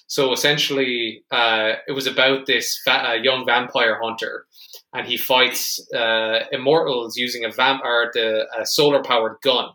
So 0.07 0.33
essentially, 0.33 1.25
uh, 1.31 1.75
it 1.89 1.93
was 1.93 2.07
about 2.07 2.47
this 2.47 2.81
va- 2.87 3.11
uh, 3.11 3.13
young 3.15 3.45
vampire 3.47 3.99
hunter, 4.03 4.47
and 4.95 5.07
he 5.07 5.17
fights 5.17 5.81
uh, 5.95 6.41
immortals 6.53 7.17
using 7.17 7.45
a 7.45 7.51
vamp 7.51 7.83
or 7.85 8.11
the 8.15 8.47
solar 8.65 9.03
powered 9.03 9.37
gun. 9.43 9.71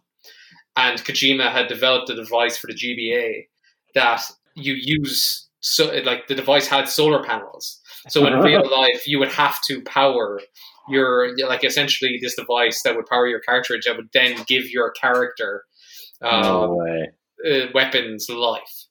And 0.76 0.98
Kojima 1.04 1.52
had 1.52 1.68
developed 1.68 2.10
a 2.10 2.16
device 2.16 2.58
for 2.58 2.68
the 2.68 2.74
GBA 2.76 3.48
that 3.96 4.22
you 4.56 4.74
use. 4.76 5.48
So, 5.62 5.92
like 6.06 6.28
the 6.28 6.36
device 6.36 6.68
had 6.68 6.88
solar 6.88 7.24
panels. 7.24 7.82
So 8.08 8.26
in 8.28 8.34
real 8.50 8.66
life, 8.70 9.06
you 9.08 9.20
would 9.20 9.34
have 9.34 9.62
to 9.64 9.82
power 9.82 10.40
your 10.90 11.36
like 11.48 11.64
essentially 11.64 12.20
this 12.22 12.36
device 12.36 12.82
that 12.84 12.96
would 12.96 13.06
power 13.06 13.28
your 13.28 13.42
cartridge 13.42 13.84
that 13.86 13.96
would 13.96 14.10
then 14.14 14.36
give 14.48 14.70
your 14.70 14.92
character 14.92 15.64
um, 16.22 16.78
way. 16.78 17.10
uh, 17.50 17.68
weapons 17.74 18.30
life. 18.30 18.86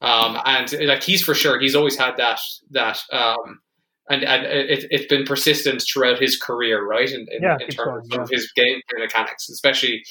Um, 0.00 0.38
and 0.44 0.72
uh, 0.74 0.84
like 0.84 1.02
he's 1.02 1.22
for 1.22 1.34
sure, 1.34 1.58
he's 1.60 1.74
always 1.74 1.96
had 1.96 2.16
that 2.16 2.40
that 2.70 3.02
um, 3.12 3.60
and 4.08 4.24
and 4.24 4.44
it, 4.46 4.86
it's 4.90 5.06
been 5.06 5.24
persistent 5.24 5.82
throughout 5.82 6.18
his 6.18 6.38
career, 6.38 6.84
right? 6.84 7.10
In, 7.10 7.26
in, 7.30 7.42
Yeah, 7.42 7.54
in 7.54 7.58
keeps 7.60 7.76
terms 7.76 8.08
going, 8.08 8.22
of 8.22 8.28
his 8.30 8.50
game 8.52 8.80
mechanics, 8.98 9.48
especially. 9.48 10.02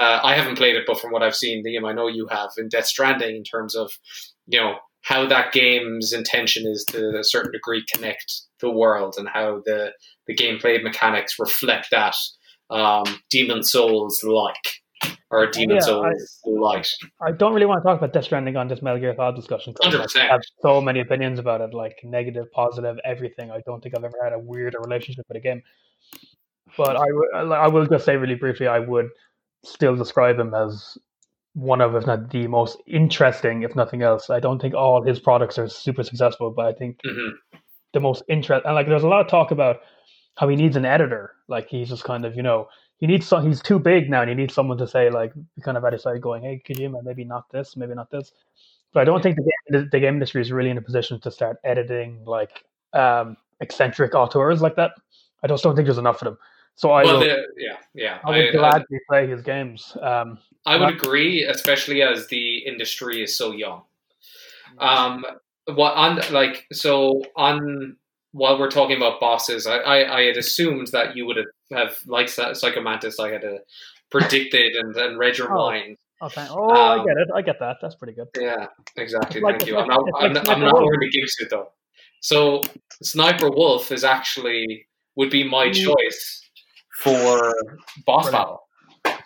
Uh, 0.00 0.20
I 0.22 0.36
haven't 0.36 0.56
played 0.56 0.76
it, 0.76 0.84
but 0.86 1.00
from 1.00 1.10
what 1.10 1.24
I've 1.24 1.34
seen, 1.34 1.64
Liam, 1.64 1.84
I 1.84 1.92
know 1.92 2.06
you 2.06 2.28
have 2.30 2.50
in 2.56 2.68
Death 2.68 2.86
Stranding, 2.86 3.34
in 3.34 3.42
terms 3.42 3.74
of 3.74 3.90
you 4.46 4.60
know 4.60 4.76
how 5.08 5.26
that 5.26 5.52
game's 5.52 6.12
intention 6.12 6.66
is 6.66 6.84
to 6.84 7.18
a 7.18 7.24
certain 7.24 7.50
degree 7.50 7.82
connect 7.94 8.42
the 8.60 8.70
world 8.70 9.14
and 9.16 9.26
how 9.26 9.62
the 9.64 9.90
the 10.26 10.34
gameplay 10.36 10.82
mechanics 10.82 11.38
reflect 11.38 11.86
that 11.90 12.14
um, 12.68 13.04
Demon 13.30 13.62
Souls 13.62 14.22
like 14.22 14.66
or 15.30 15.46
Demon 15.50 15.76
Yeah, 15.76 15.80
Souls 15.82 16.40
light. 16.44 16.88
I 17.26 17.32
don't 17.32 17.54
really 17.54 17.64
want 17.64 17.80
to 17.82 17.86
talk 17.88 17.96
about 17.96 18.12
Death 18.12 18.24
Stranding 18.24 18.56
on 18.56 18.68
this 18.68 18.82
Metal 18.82 19.00
Gear 19.00 19.14
Solid 19.16 19.36
discussion. 19.36 19.72
'cause, 19.72 19.94
like, 19.94 20.02
100%. 20.08 20.16
I 20.28 20.32
have 20.32 20.40
so 20.60 20.80
many 20.82 21.00
opinions 21.00 21.38
about 21.38 21.62
it, 21.62 21.72
like 21.72 21.96
negative, 22.04 22.44
positive, 22.52 22.98
everything. 23.04 23.50
I 23.50 23.60
don't 23.64 23.82
think 23.82 23.96
I've 23.96 24.04
ever 24.04 24.18
had 24.22 24.34
a 24.34 24.38
weirder 24.38 24.78
relationship 24.84 25.24
with 25.28 25.38
a 25.38 25.40
game. 25.40 25.62
But 26.76 26.96
I, 26.96 27.06
w- 27.06 27.54
I 27.54 27.68
will 27.68 27.86
just 27.86 28.04
say 28.04 28.16
really 28.16 28.34
briefly, 28.34 28.66
I 28.66 28.78
would 28.80 29.08
still 29.64 29.96
describe 29.96 30.38
him 30.38 30.52
as 30.54 30.98
one 31.54 31.80
of, 31.80 31.94
if 31.94 32.06
not 32.06 32.30
the 32.30 32.46
most 32.46 32.78
interesting, 32.86 33.62
if 33.62 33.74
nothing 33.74 34.02
else. 34.02 34.30
I 34.30 34.40
don't 34.40 34.60
think 34.60 34.74
all 34.74 35.02
his 35.02 35.18
products 35.18 35.58
are 35.58 35.68
super 35.68 36.02
successful, 36.02 36.50
but 36.50 36.66
I 36.66 36.72
think 36.72 37.00
hmm 37.04 37.30
the 37.94 38.00
most 38.00 38.22
interest 38.28 38.66
and 38.66 38.74
like 38.74 38.86
there's 38.86 39.02
a 39.02 39.08
lot 39.08 39.22
of 39.22 39.28
talk 39.28 39.50
about 39.50 39.78
how 40.36 40.46
he 40.46 40.56
needs 40.56 40.76
an 40.76 40.84
editor. 40.84 41.32
Like 41.48 41.68
he's 41.70 41.88
just 41.88 42.04
kind 42.04 42.26
of 42.26 42.36
you 42.36 42.42
know 42.42 42.68
he 42.98 43.06
needs 43.06 43.26
some. 43.26 43.46
He's 43.46 43.62
too 43.62 43.78
big 43.78 44.10
now, 44.10 44.22
and 44.22 44.28
he 44.28 44.34
needs 44.34 44.54
someone 44.54 44.76
to 44.78 44.86
say 44.86 45.08
like 45.08 45.32
kind 45.62 45.76
of 45.76 45.84
at 45.84 45.92
his 45.92 46.02
side, 46.02 46.20
going, 46.20 46.42
"Hey, 46.42 46.60
Kojima, 46.66 47.02
maybe 47.02 47.24
not 47.24 47.50
this, 47.50 47.76
maybe 47.76 47.94
not 47.94 48.10
this." 48.10 48.32
But 48.92 49.00
I 49.00 49.04
don't 49.04 49.22
think 49.22 49.36
the 49.36 49.42
game, 49.42 49.82
the, 49.82 49.88
the 49.90 50.00
game 50.00 50.14
industry 50.14 50.40
is 50.40 50.50
really 50.50 50.70
in 50.70 50.78
a 50.78 50.82
position 50.82 51.20
to 51.20 51.30
start 51.30 51.58
editing 51.64 52.24
like 52.24 52.64
um, 52.94 53.36
eccentric 53.60 54.14
auteurs 54.14 54.60
like 54.60 54.76
that. 54.76 54.92
I 55.42 55.46
just 55.46 55.62
don't 55.62 55.76
think 55.76 55.86
there's 55.86 55.98
enough 55.98 56.22
of 56.22 56.26
them. 56.26 56.38
So 56.78 56.92
I 56.92 57.02
Well, 57.02 57.14
will, 57.14 57.20
the, 57.26 57.36
yeah, 57.56 57.76
yeah. 57.92 58.18
I 58.24 58.28
I, 58.30 58.36
would 58.38 58.48
I, 58.50 58.52
gladly 58.52 58.98
play 59.08 59.26
his 59.26 59.42
games. 59.42 59.96
Um, 60.00 60.38
I 60.64 60.76
would 60.76 60.90
agree, 60.94 61.42
especially 61.42 62.02
as 62.02 62.28
the 62.28 62.58
industry 62.58 63.20
is 63.20 63.36
so 63.36 63.50
young. 63.50 63.82
Um, 64.78 65.24
what 65.66 65.94
on 65.94 66.20
like 66.30 66.66
so 66.72 67.22
on 67.34 67.96
while 68.30 68.60
we're 68.60 68.70
talking 68.70 68.96
about 68.96 69.18
bosses, 69.18 69.66
I, 69.66 69.78
I, 69.78 70.18
I 70.18 70.22
had 70.26 70.36
assumed 70.36 70.86
that 70.92 71.16
you 71.16 71.26
would 71.26 71.36
have, 71.38 71.46
have 71.72 71.98
like 72.06 72.28
Psy- 72.28 72.52
Psycho 72.52 72.80
Mantis, 72.80 73.18
I 73.18 73.30
had 73.32 73.44
uh, 73.44 73.58
predicted 74.12 74.76
and, 74.76 74.94
and 74.96 75.18
read 75.18 75.36
your 75.36 75.52
Oh. 75.58 75.66
mind. 75.66 75.96
okay. 76.22 76.46
Oh, 76.48 76.70
I 76.70 76.98
Um, 77.00 77.06
get 77.06 77.16
it. 77.16 77.28
I 77.34 77.42
get 77.42 77.58
that. 77.58 77.78
That's 77.82 77.96
pretty 77.96 78.12
good. 78.12 78.28
Yeah, 78.40 78.66
exactly. 78.96 79.40
Like- 79.40 79.58
Thank 79.58 79.68
you. 79.70 79.74
like- 79.76 79.82
I'm 79.82 79.88
not. 79.88 80.04
I'm, 80.20 80.32
like 80.32 80.48
I'm 80.48 80.60
not 80.60 80.74
Wolf. 80.74 80.90
really 80.92 81.10
gives 81.10 81.34
it 81.40 81.50
though. 81.50 81.72
So 82.20 82.60
Sniper 83.02 83.50
Wolf 83.50 83.90
is 83.90 84.04
actually 84.04 84.86
would 85.16 85.30
be 85.30 85.42
my 85.42 85.66
Mm. 85.70 85.84
choice 85.84 86.47
for 87.02 87.54
boss 88.06 88.30
Brilliant. 88.30 88.32
battle. 88.32 88.62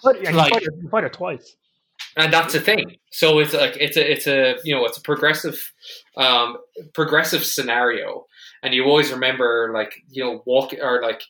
But 0.04 0.22
yeah, 0.22 0.30
you, 0.30 0.36
like- 0.36 0.52
fight 0.52 0.64
her, 0.64 0.72
you 0.82 0.88
fight 0.88 1.02
her 1.04 1.08
twice. 1.08 1.56
and 2.16 2.32
that's 2.32 2.52
the 2.52 2.60
thing. 2.60 2.96
So 3.10 3.38
it's 3.38 3.54
like 3.54 3.76
it's 3.78 3.96
a 3.96 4.12
it's 4.12 4.26
a 4.26 4.56
you 4.64 4.74
know 4.74 4.84
it's 4.84 4.98
a 4.98 5.02
progressive 5.02 5.72
um, 6.16 6.56
progressive 6.94 7.44
scenario, 7.44 8.26
and 8.62 8.74
you 8.74 8.84
always 8.84 9.10
remember 9.12 9.70
like 9.74 9.94
you 10.10 10.22
know 10.24 10.42
walk 10.46 10.72
or 10.80 11.02
like 11.02 11.22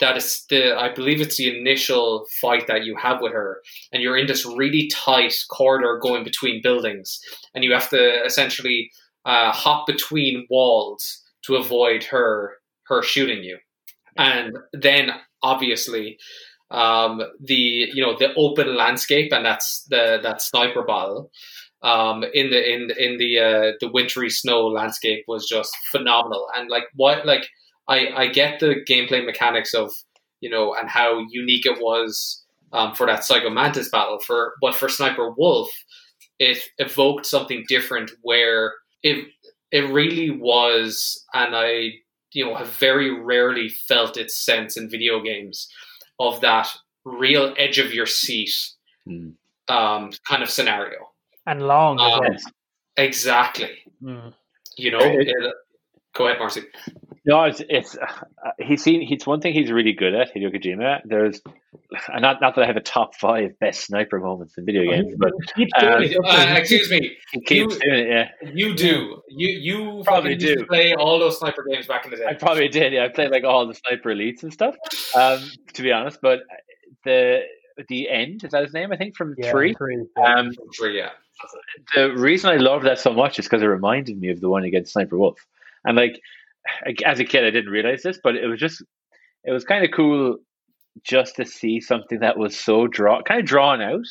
that 0.00 0.16
is 0.16 0.44
the 0.50 0.74
I 0.78 0.92
believe 0.94 1.20
it's 1.20 1.36
the 1.36 1.58
initial 1.58 2.26
fight 2.40 2.66
that 2.68 2.84
you 2.84 2.96
have 2.96 3.20
with 3.20 3.32
her, 3.32 3.60
and 3.92 4.02
you're 4.02 4.16
in 4.16 4.26
this 4.26 4.44
really 4.46 4.88
tight 4.92 5.34
corridor 5.50 5.98
going 6.00 6.24
between 6.24 6.62
buildings, 6.62 7.20
and 7.54 7.64
you 7.64 7.72
have 7.72 7.88
to 7.90 8.24
essentially 8.24 8.90
uh, 9.24 9.52
hop 9.52 9.86
between 9.86 10.46
walls 10.50 11.22
to 11.46 11.56
avoid 11.56 12.04
her 12.04 12.54
her 12.84 13.02
shooting 13.02 13.42
you, 13.44 13.58
and 14.16 14.56
then 14.72 15.10
obviously 15.42 16.18
um, 16.70 17.22
the 17.40 17.90
you 17.92 18.02
know 18.02 18.16
the 18.18 18.34
open 18.34 18.76
landscape 18.76 19.32
and 19.32 19.44
that's 19.44 19.84
the 19.90 20.18
that 20.22 20.40
sniper 20.40 20.84
battle 20.84 21.30
um, 21.82 22.24
in 22.34 22.50
the 22.50 22.72
in 22.72 22.90
in 22.98 23.16
the 23.18 23.38
uh, 23.38 23.72
the 23.80 23.90
wintry 23.90 24.30
snow 24.30 24.66
landscape 24.66 25.24
was 25.26 25.46
just 25.48 25.74
phenomenal. 25.90 26.46
And 26.56 26.68
like 26.68 26.84
what 26.94 27.26
like 27.26 27.46
I 27.88 28.08
I 28.08 28.26
get 28.28 28.60
the 28.60 28.76
gameplay 28.88 29.24
mechanics 29.24 29.74
of 29.74 29.92
you 30.40 30.50
know 30.50 30.74
and 30.74 30.88
how 30.88 31.24
unique 31.30 31.66
it 31.66 31.78
was 31.80 32.44
um, 32.72 32.94
for 32.94 33.06
that 33.06 33.24
Psycho 33.24 33.50
Mantis 33.50 33.88
battle. 33.88 34.18
For 34.20 34.54
but 34.60 34.74
for 34.74 34.88
Sniper 34.88 35.32
Wolf 35.36 35.70
it 36.38 36.58
evoked 36.78 37.26
something 37.26 37.64
different 37.68 38.10
where 38.22 38.74
it 39.02 39.26
it 39.72 39.90
really 39.90 40.30
was 40.30 41.24
and 41.32 41.54
I 41.54 41.92
you 42.32 42.44
know 42.46 42.54
have 42.54 42.68
very 42.68 43.10
rarely 43.10 43.68
felt 43.68 44.16
its 44.16 44.36
sense 44.36 44.76
in 44.76 44.88
video 44.88 45.20
games 45.20 45.68
of 46.18 46.40
that 46.40 46.68
real 47.04 47.54
edge 47.56 47.78
of 47.78 47.92
your 47.94 48.06
seat 48.06 48.54
Hmm. 49.06 49.30
um, 49.68 50.10
kind 50.28 50.42
of 50.42 50.50
scenario. 50.50 50.98
And 51.46 51.66
long 51.66 51.98
as 51.98 52.12
Um, 52.12 52.20
well. 52.20 52.38
Exactly. 52.96 53.78
Mm. 54.02 54.34
You 54.76 54.90
know. 54.90 54.98
It- 55.00 55.28
it- 55.28 55.54
go 56.12 56.26
ahead, 56.26 56.38
Marcy. 56.38 56.62
No, 57.26 57.44
it's 57.44 57.60
it's 57.68 57.96
uh, 57.98 58.50
he's 58.58 58.82
seen. 58.82 59.02
He's 59.02 59.26
one 59.26 59.42
thing 59.42 59.52
he's 59.52 59.70
really 59.70 59.92
good 59.92 60.14
at. 60.14 60.34
Hideo 60.34 60.54
Kojima. 60.54 61.00
There's, 61.04 61.42
and 62.10 62.22
not 62.22 62.40
not 62.40 62.54
that 62.54 62.62
I 62.62 62.66
have 62.66 62.76
a 62.78 62.80
top 62.80 63.14
five 63.14 63.58
best 63.58 63.82
sniper 63.84 64.18
moments 64.18 64.56
in 64.56 64.64
video 64.64 64.90
games, 64.90 65.14
but 65.18 65.32
He 65.54 65.68
uh, 65.76 65.80
doing 65.98 66.12
it, 66.12 66.22
doesn't 66.22 66.24
Uh, 66.24 66.54
he? 66.54 66.58
excuse 66.60 66.90
me. 66.90 67.16
he 67.32 67.40
keeps 67.42 67.74
You- 67.74 67.80
doing 67.80 68.00
it. 68.06 68.08
Yeah, 68.08 68.50
You 68.54 68.74
do. 68.74 69.20
You 69.28 69.48
you 69.48 70.02
Probably 70.04 70.34
fucking 70.34 70.56
do. 70.60 70.66
play 70.66 70.94
all 70.94 71.18
those 71.18 71.38
sniper 71.38 71.62
games 71.70 71.86
back 71.86 72.06
in 72.06 72.10
the 72.12 72.16
day. 72.16 72.24
I 72.26 72.32
probably 72.34 72.68
did. 72.68 72.94
Yeah, 72.94 73.04
I 73.04 73.08
played 73.08 73.30
like 73.30 73.44
all 73.44 73.66
the 73.66 73.74
sniper 73.74 74.14
elites 74.14 74.42
and 74.42 74.50
stuff. 74.52 74.76
Um, 75.14 75.40
to 75.74 75.82
be 75.82 75.92
honest, 75.92 76.20
but 76.22 76.40
the 77.04 77.42
the 77.88 78.08
end 78.08 78.44
is 78.44 78.52
that 78.52 78.62
his 78.64 78.72
name? 78.72 78.92
I 78.92 78.96
think 78.96 79.14
from 79.14 79.34
Yeah, 79.36 79.50
three. 79.50 79.74
three. 79.74 80.04
yeah. 80.16 80.24
Um, 80.36 80.52
Three, 80.78 80.96
yeah. 80.96 81.10
the 81.94 82.12
reason 82.14 82.50
I 82.50 82.56
love 82.56 82.82
that 82.84 82.98
so 82.98 83.12
much 83.12 83.38
is 83.38 83.44
because 83.46 83.62
it 83.62 83.66
reminded 83.66 84.18
me 84.18 84.28
of 84.30 84.40
the 84.40 84.48
one 84.48 84.64
against 84.64 84.92
Sniper 84.94 85.18
Wolf. 85.18 85.38
And 85.84 85.96
like 85.96 86.20
as 87.04 87.20
a 87.20 87.24
kid, 87.24 87.44
I 87.44 87.50
didn't 87.50 87.70
realize 87.70 88.02
this, 88.02 88.18
but 88.22 88.36
it 88.36 88.46
was 88.46 88.60
just 88.60 88.82
it 89.44 89.52
was 89.52 89.64
kind 89.64 89.84
of 89.84 89.90
cool 89.94 90.36
just 91.04 91.36
to 91.36 91.46
see 91.46 91.80
something 91.80 92.20
that 92.20 92.38
was 92.38 92.58
so 92.58 92.86
draw 92.86 93.22
kind 93.22 93.40
of 93.40 93.46
drawn 93.46 93.80
out 93.80 94.04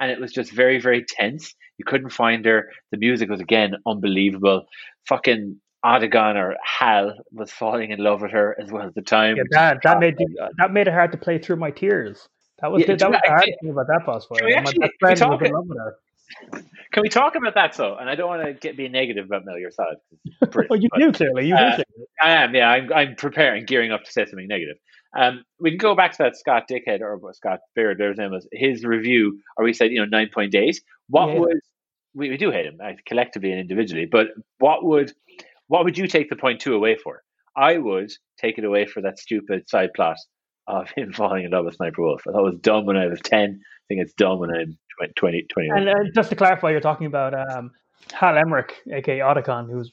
and 0.00 0.10
it 0.10 0.20
was 0.20 0.32
just 0.32 0.50
very, 0.52 0.80
very 0.80 1.04
tense. 1.08 1.54
You 1.78 1.84
couldn't 1.84 2.10
find 2.10 2.44
her. 2.44 2.68
The 2.90 2.98
music 2.98 3.30
was 3.30 3.40
again 3.40 3.74
unbelievable. 3.86 4.64
Fucking 5.08 5.60
Otacon 5.84 6.36
or 6.36 6.56
Hal 6.64 7.14
was 7.32 7.50
falling 7.52 7.90
in 7.92 8.00
love 8.00 8.22
with 8.22 8.32
her 8.32 8.56
as 8.60 8.70
well 8.70 8.86
at 8.86 8.94
the 8.94 9.02
time. 9.02 9.36
Yeah, 9.36 9.42
that 9.50 9.78
that 9.84 10.00
made 10.00 10.16
that 10.58 10.72
made 10.72 10.88
it 10.88 10.92
hard 10.92 11.12
to 11.12 11.18
play 11.18 11.38
through 11.38 11.56
my 11.56 11.70
tears. 11.70 12.28
That 12.60 12.70
was 12.70 12.80
Yeah, 12.80 12.88
the, 12.88 12.96
that 12.96 13.10
was 13.10 13.20
the 13.24 13.30
hard 13.30 13.44
thing 13.60 13.70
about 13.70 13.86
that 13.88 14.06
boss 14.06 14.26
fight. 14.26 14.42
My 14.42 14.62
best 14.62 14.92
friend 15.00 15.20
was 15.20 15.40
in 15.42 15.52
love 15.52 15.68
with 15.68 15.78
her. 15.78 15.96
Can 16.92 17.02
we 17.02 17.08
talk 17.08 17.34
about 17.36 17.54
that 17.54 17.74
though? 17.76 17.96
And 17.96 18.08
I 18.08 18.14
don't 18.14 18.28
want 18.28 18.44
to 18.44 18.52
get 18.54 18.76
be 18.76 18.88
negative 18.88 19.26
about 19.26 19.44
Metal 19.44 19.60
Gear 19.60 19.70
Solid. 19.70 19.98
Oh, 20.70 20.74
you 20.74 20.88
but- 20.90 20.98
do 21.00 21.12
clearly. 21.12 21.46
You 21.46 21.54
Uh. 21.56 21.78
I 22.20 22.30
am, 22.30 22.54
yeah. 22.54 22.68
I'm, 22.68 22.92
I'm 22.92 23.14
preparing, 23.16 23.64
gearing 23.64 23.90
up 23.92 24.04
to 24.04 24.12
say 24.12 24.24
something 24.26 24.46
negative. 24.46 24.76
Um, 25.16 25.44
we 25.60 25.70
can 25.70 25.78
go 25.78 25.94
back 25.94 26.12
to 26.12 26.18
that 26.22 26.36
Scott 26.36 26.64
Dickhead 26.70 27.00
or 27.00 27.18
Scott 27.34 27.60
Beard, 27.74 27.98
whatever 27.98 28.10
his 28.12 28.18
name 28.18 28.30
was, 28.30 28.48
his 28.52 28.84
review, 28.84 29.40
or 29.56 29.64
we 29.64 29.72
said, 29.72 29.90
you 29.90 29.98
know, 30.00 30.06
nine 30.06 30.28
point 30.32 30.54
eight. 30.54 30.80
What 31.08 31.28
Yeah. 31.28 31.40
was 31.40 31.60
we, 32.14 32.30
we 32.30 32.36
do 32.36 32.50
hate 32.50 32.66
him 32.66 32.78
collectively 33.06 33.50
and 33.50 33.60
individually, 33.60 34.06
but 34.10 34.28
what 34.58 34.84
would 34.84 35.12
what 35.68 35.84
would 35.84 35.96
you 35.98 36.06
take 36.06 36.28
the 36.30 36.36
point 36.36 36.60
two 36.60 36.74
away 36.74 36.96
for? 36.96 37.22
I 37.56 37.78
would 37.78 38.10
take 38.38 38.56
it 38.58 38.64
away 38.64 38.86
for 38.86 39.02
that 39.02 39.18
stupid 39.18 39.68
side 39.68 39.90
plot 39.94 40.16
of 40.80 40.90
him 40.96 41.12
falling 41.16 41.44
in 41.44 41.50
love 41.50 41.64
with 41.66 41.74
Sniper 41.76 42.02
Wolf. 42.02 42.22
I 42.26 42.32
thought 42.32 42.40
it 42.46 42.52
was 42.52 42.60
dumb 42.60 42.86
when 42.86 42.96
I 42.96 43.06
was 43.06 43.20
ten. 43.20 43.60
I 43.62 43.84
think 43.88 44.00
it's 44.00 44.14
dumb 44.14 44.38
when 44.38 44.50
I'm 44.50 44.78
20, 45.18 45.42
20 45.42 45.68
And 45.70 45.88
uh, 45.88 45.94
just 46.14 46.30
to 46.30 46.36
clarify, 46.36 46.70
you're 46.70 46.80
talking 46.80 47.06
about 47.06 47.34
um, 47.34 47.70
Hal 48.12 48.36
Emmerich, 48.38 48.74
aka 48.92 49.18
Otacon, 49.18 49.70
who's 49.70 49.92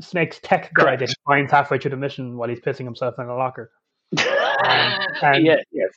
Snake's 0.00 0.40
tech 0.42 0.72
guy 0.74 0.84
Correct. 0.84 1.00
that 1.00 1.08
he 1.10 1.14
finds 1.26 1.52
halfway 1.52 1.78
through 1.78 1.92
the 1.92 1.96
mission 1.96 2.36
while 2.36 2.48
he's 2.48 2.60
pissing 2.60 2.84
himself 2.84 3.14
in 3.18 3.26
a 3.26 3.36
locker. 3.36 3.70
and- 4.18 5.44
yeah, 5.44 5.56
yes. 5.72 5.90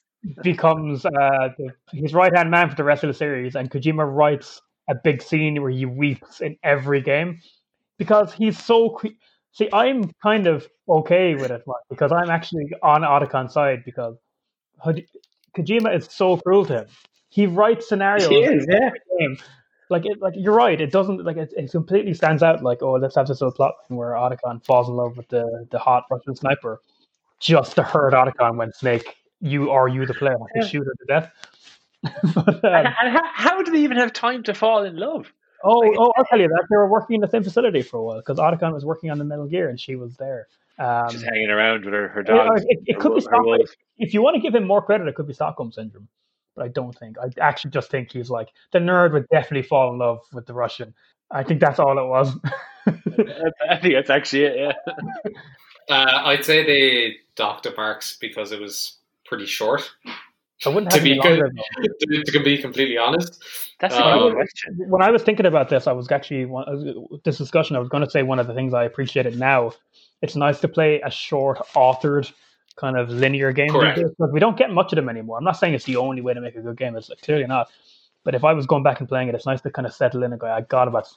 becomes 0.43 1.05
uh, 1.05 1.49
the, 1.57 1.69
his 1.93 2.13
right 2.13 2.35
hand 2.35 2.51
man 2.51 2.69
for 2.69 2.75
the 2.75 2.83
rest 2.83 3.03
of 3.03 3.07
the 3.07 3.13
series, 3.13 3.55
and 3.55 3.71
Kojima 3.71 4.05
writes 4.13 4.61
a 4.89 4.95
big 4.95 5.21
scene 5.21 5.61
where 5.61 5.71
he 5.71 5.85
weeps 5.85 6.41
in 6.41 6.57
every 6.63 7.01
game 7.01 7.39
because 7.97 8.33
he's 8.33 8.61
so. 8.63 8.97
Que- 9.01 9.15
See, 9.57 9.69
I'm 9.73 10.11
kind 10.21 10.45
of 10.45 10.67
okay 10.87 11.33
with 11.33 11.49
it 11.49 11.63
like, 11.65 11.81
because 11.89 12.11
I'm 12.11 12.29
actually 12.29 12.65
on 12.83 13.01
Otacon's 13.01 13.53
side 13.53 13.83
because 13.83 14.15
Kojima 14.85 15.97
is 15.97 16.07
so 16.11 16.37
cruel 16.37 16.63
to 16.65 16.81
him. 16.81 16.85
He 17.29 17.47
writes 17.47 17.89
scenarios 17.89 18.29
He 18.29 18.35
is, 18.35 18.65
in 18.65 18.73
every 18.83 18.99
game. 19.17 19.37
Like 19.89 20.05
it, 20.05 20.21
like 20.21 20.35
you're 20.37 20.53
right. 20.53 20.79
It 20.79 20.91
doesn't 20.91 21.23
like 21.25 21.37
it, 21.37 21.51
it. 21.57 21.71
completely 21.71 22.13
stands 22.13 22.43
out. 22.43 22.61
Like 22.61 22.83
oh, 22.83 22.93
let's 22.93 23.15
have 23.15 23.27
this 23.27 23.41
little 23.41 23.51
plot 23.51 23.73
where 23.87 24.11
Otacon 24.11 24.63
falls 24.63 24.89
in 24.89 24.95
love 24.95 25.17
with 25.17 25.27
the 25.29 25.65
the 25.71 25.79
hot 25.79 26.03
Russian 26.11 26.35
sniper, 26.35 26.79
just 27.39 27.75
to 27.77 27.83
hurt 27.83 28.13
Otacon 28.13 28.57
when 28.57 28.71
Snake 28.73 29.15
you 29.41 29.71
are 29.71 29.87
you 29.87 30.05
the 30.05 30.13
player 30.13 30.37
have 30.37 30.61
to 30.63 30.69
shoot 30.69 30.85
her 30.85 30.93
to 30.93 31.05
death. 31.07 31.31
but, 32.35 32.63
And, 32.63 32.87
um, 32.87 32.93
and 33.01 33.11
how, 33.11 33.21
how 33.33 33.61
do 33.63 33.71
they 33.71 33.79
even 33.79 33.97
have 33.97 34.13
time 34.13 34.43
to 34.43 34.53
fall 34.53 34.83
in 34.83 34.97
love? 34.97 35.31
Oh, 35.63 35.83
oh, 35.97 36.13
I'll 36.17 36.25
tell 36.25 36.39
you 36.39 36.47
that 36.47 36.65
they 36.69 36.77
were 36.77 36.89
working 36.89 37.15
in 37.15 37.21
the 37.21 37.29
same 37.29 37.43
facility 37.43 37.81
for 37.81 37.97
a 37.97 38.03
while 38.03 38.17
because 38.17 38.37
Otacon 38.37 38.73
was 38.73 38.85
working 38.85 39.11
on 39.11 39.17
the 39.17 39.23
Metal 39.23 39.47
Gear 39.47 39.69
and 39.69 39.79
she 39.79 39.95
was 39.95 40.15
there. 40.17 40.47
Um, 40.79 41.09
Just 41.09 41.25
hanging 41.25 41.49
around 41.49 41.85
with 41.85 41.93
her, 41.93 42.07
her 42.09 42.23
yeah, 42.27 42.45
dogs. 42.45 42.63
it, 42.67 42.79
it 42.85 42.93
her 42.95 43.01
could 43.01 43.15
be 43.15 43.21
Stockholm. 43.21 43.59
If 43.97 44.13
you 44.13 44.21
want 44.21 44.35
to 44.35 44.41
give 44.41 44.53
him 44.53 44.65
more 44.65 44.81
credit, 44.81 45.07
it 45.07 45.15
could 45.15 45.27
be 45.27 45.33
Stockholm 45.33 45.71
syndrome, 45.71 46.07
but 46.55 46.65
I 46.65 46.67
don't 46.67 46.97
think. 46.97 47.17
I 47.17 47.29
actually 47.41 47.71
just 47.71 47.89
think 47.89 48.11
he's 48.11 48.29
like 48.29 48.49
the 48.71 48.79
nerd 48.79 49.13
would 49.13 49.27
definitely 49.29 49.67
fall 49.67 49.91
in 49.91 49.97
love 49.97 50.19
with 50.31 50.45
the 50.45 50.53
Russian. 50.53 50.93
I 51.31 51.43
think 51.43 51.59
that's 51.59 51.79
all 51.79 51.97
it 51.97 52.07
was. 52.07 52.31
I 52.87 53.77
think 53.81 53.95
that's 53.95 54.09
actually 54.09 54.43
it. 54.43 54.55
Yeah. 54.57 55.31
Uh, 55.89 56.21
I'd 56.25 56.45
say 56.45 56.65
they 56.65 57.15
docked 57.35 57.63
the 57.63 57.73
marks 57.75 58.17
because 58.19 58.51
it 58.51 58.59
was 58.59 58.97
pretty 59.25 59.45
short. 59.45 59.89
I 60.65 60.69
wouldn't 60.69 60.91
To 60.91 61.01
be 61.01 61.11
any 61.11 61.19
longer. 61.19 61.51
though. 61.55 61.83
To, 62.01 62.23
to 62.31 62.39
be 62.43 62.57
completely 62.57 62.97
honest, 62.97 63.43
That's 63.79 63.95
a 63.95 64.03
Um, 64.05 64.19
good 64.19 64.33
question. 64.35 64.75
when 64.89 65.01
I 65.01 65.11
was 65.11 65.21
thinking 65.23 65.45
about 65.45 65.69
this, 65.69 65.85
I 65.87 65.91
was 65.91 66.11
actually 66.11 66.45
this 67.23 67.37
discussion. 67.37 67.75
I 67.75 67.79
was 67.79 67.89
going 67.89 68.03
to 68.03 68.09
say 68.09 68.23
one 68.23 68.39
of 68.39 68.47
the 68.47 68.53
things 68.53 68.73
I 68.73 68.83
appreciate 68.85 69.25
it 69.25 69.35
now. 69.37 69.73
It's 70.23 70.35
nice 70.35 70.59
to 70.61 70.67
play 70.67 70.99
a 71.01 71.11
short, 71.11 71.59
authored 71.75 72.31
kind 72.75 72.97
of 72.97 73.09
linear 73.09 73.51
game 73.51 73.69
Correct. 73.69 73.97
because 73.99 74.31
we 74.31 74.39
don't 74.39 74.57
get 74.57 74.71
much 74.71 74.91
of 74.93 74.95
them 74.97 75.09
anymore. 75.09 75.37
I'm 75.37 75.43
not 75.43 75.57
saying 75.57 75.73
it's 75.75 75.85
the 75.85 75.95
only 75.97 76.21
way 76.21 76.33
to 76.33 76.41
make 76.41 76.55
a 76.55 76.61
good 76.61 76.77
game. 76.77 76.95
It's 76.95 77.11
clearly 77.21 77.45
not. 77.45 77.69
But 78.23 78.33
if 78.35 78.43
I 78.43 78.53
was 78.53 78.65
going 78.65 78.83
back 78.83 78.99
and 78.99 79.07
playing 79.07 79.29
it, 79.29 79.35
it's 79.35 79.45
nice 79.45 79.61
to 79.61 79.69
kind 79.71 79.85
of 79.85 79.93
settle 79.93 80.23
in 80.23 80.31
and 80.31 80.39
go. 80.41 80.47
I 80.47 80.61
got 80.61 80.87
about 80.87 81.07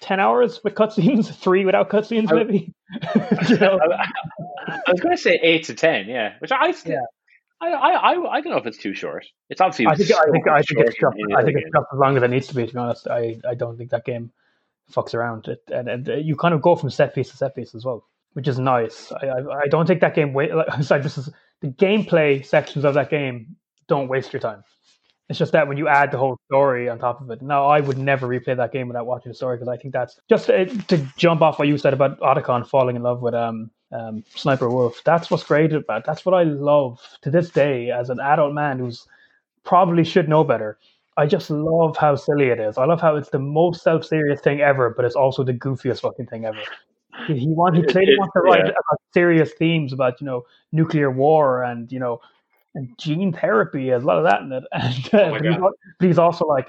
ten 0.00 0.20
hours 0.20 0.60
with 0.62 0.74
cutscenes, 0.74 1.34
three 1.44 1.64
without 1.64 1.88
cutscenes, 1.88 2.30
I- 2.30 2.34
maybe. 2.34 2.74
You 3.48 3.58
know? 3.58 3.78
I, 3.82 4.06
I 4.86 4.90
was 4.90 5.00
going 5.00 5.16
to 5.16 5.20
say 5.22 5.38
eight 5.42 5.64
to 5.64 5.74
ten, 5.74 6.06
yeah. 6.08 6.34
Which 6.40 6.52
I 6.52 6.70
still, 6.72 6.92
Yeah. 6.92 7.00
I, 7.60 7.68
I, 7.68 8.36
I, 8.36 8.40
don't 8.40 8.52
know 8.52 8.58
if 8.58 8.66
it's 8.66 8.78
too 8.78 8.94
short. 8.94 9.26
It's 9.50 9.60
obviously. 9.60 9.86
I 9.86 9.94
think 9.94 10.10
I 10.12 10.30
think 10.30 10.48
I 10.48 10.62
think 10.62 10.80
it's 10.80 10.94
just, 10.98 11.16
I 11.36 11.42
think 11.42 11.58
it's 11.58 11.70
as 11.76 11.98
long 11.98 12.16
as 12.16 12.22
it 12.22 12.30
needs 12.30 12.46
to 12.48 12.54
be. 12.54 12.66
To 12.66 12.72
be 12.72 12.78
honest, 12.78 13.06
I, 13.06 13.38
I 13.46 13.54
don't 13.54 13.76
think 13.76 13.90
that 13.90 14.06
game 14.06 14.32
fucks 14.90 15.14
around. 15.14 15.46
It, 15.48 15.62
and, 15.68 15.88
and 15.88 16.24
you 16.24 16.36
kind 16.36 16.54
of 16.54 16.62
go 16.62 16.74
from 16.74 16.90
set 16.90 17.14
piece 17.14 17.30
to 17.30 17.36
set 17.36 17.54
piece 17.54 17.74
as 17.74 17.84
well, 17.84 18.06
which 18.32 18.48
is 18.48 18.58
nice. 18.58 19.12
I 19.12 19.26
I, 19.26 19.60
I 19.64 19.66
don't 19.68 19.86
think 19.86 20.00
that 20.00 20.14
game 20.14 20.32
wait. 20.32 20.50
Like, 20.54 20.82
sorry, 20.82 21.02
this 21.02 21.18
is 21.18 21.28
the 21.60 21.68
gameplay 21.68 22.44
sections 22.44 22.84
of 22.84 22.94
that 22.94 23.10
game 23.10 23.56
don't 23.88 24.08
waste 24.08 24.32
your 24.32 24.40
time. 24.40 24.62
It's 25.28 25.38
just 25.38 25.52
that 25.52 25.68
when 25.68 25.76
you 25.76 25.86
add 25.86 26.10
the 26.10 26.18
whole 26.18 26.38
story 26.46 26.88
on 26.88 26.98
top 26.98 27.20
of 27.20 27.30
it. 27.30 27.40
Now, 27.40 27.66
I 27.66 27.80
would 27.80 27.98
never 27.98 28.26
replay 28.26 28.56
that 28.56 28.72
game 28.72 28.88
without 28.88 29.06
watching 29.06 29.30
the 29.30 29.36
story 29.36 29.56
because 29.56 29.68
I 29.68 29.76
think 29.76 29.92
that's 29.94 30.18
just 30.28 30.50
uh, 30.50 30.64
to 30.64 31.06
jump 31.16 31.42
off 31.42 31.58
what 31.58 31.68
you 31.68 31.78
said 31.78 31.92
about 31.92 32.18
Otacon 32.20 32.66
falling 32.66 32.96
in 32.96 33.02
love 33.02 33.20
with 33.20 33.34
um, 33.34 33.70
um, 33.92 34.24
Sniper 34.34 34.68
Wolf. 34.68 35.02
That's 35.04 35.30
what's 35.30 35.44
great 35.44 35.72
about. 35.72 36.00
it. 36.00 36.06
That's 36.06 36.24
what 36.24 36.34
I 36.34 36.44
love 36.44 37.00
to 37.22 37.30
this 37.30 37.50
day 37.50 37.90
as 37.90 38.10
an 38.10 38.20
adult 38.20 38.54
man 38.54 38.78
who's 38.78 39.06
probably 39.64 40.04
should 40.04 40.28
know 40.28 40.44
better. 40.44 40.78
I 41.16 41.26
just 41.26 41.50
love 41.50 41.96
how 41.96 42.16
silly 42.16 42.46
it 42.46 42.60
is. 42.60 42.78
I 42.78 42.84
love 42.86 43.00
how 43.00 43.16
it's 43.16 43.30
the 43.30 43.38
most 43.38 43.82
self-serious 43.82 44.40
thing 44.40 44.60
ever, 44.60 44.90
but 44.90 45.04
it's 45.04 45.16
also 45.16 45.42
the 45.42 45.52
goofiest 45.52 46.00
fucking 46.00 46.26
thing 46.26 46.44
ever. 46.44 46.60
He, 47.26 47.38
he 47.38 47.48
want 47.48 47.76
he 47.76 47.82
clearly 47.82 48.14
wants 48.18 48.32
to 48.34 48.40
write 48.40 48.64
yeah. 48.64 48.70
about 48.70 49.00
serious 49.12 49.52
themes 49.52 49.92
about 49.92 50.20
you 50.20 50.26
know 50.26 50.46
nuclear 50.72 51.10
war 51.10 51.62
and 51.64 51.90
you 51.92 51.98
know 51.98 52.20
and 52.74 52.96
gene 52.98 53.32
therapy. 53.32 53.86
There's 53.86 54.04
a 54.04 54.06
lot 54.06 54.18
of 54.18 54.24
that 54.24 54.42
in 54.42 54.52
it. 54.52 54.64
And, 54.72 55.14
uh, 55.14 55.18
Oh 55.26 55.30
but, 55.32 55.44
he's, 55.44 55.56
but 55.98 56.06
he's 56.08 56.18
also 56.18 56.46
like, 56.46 56.68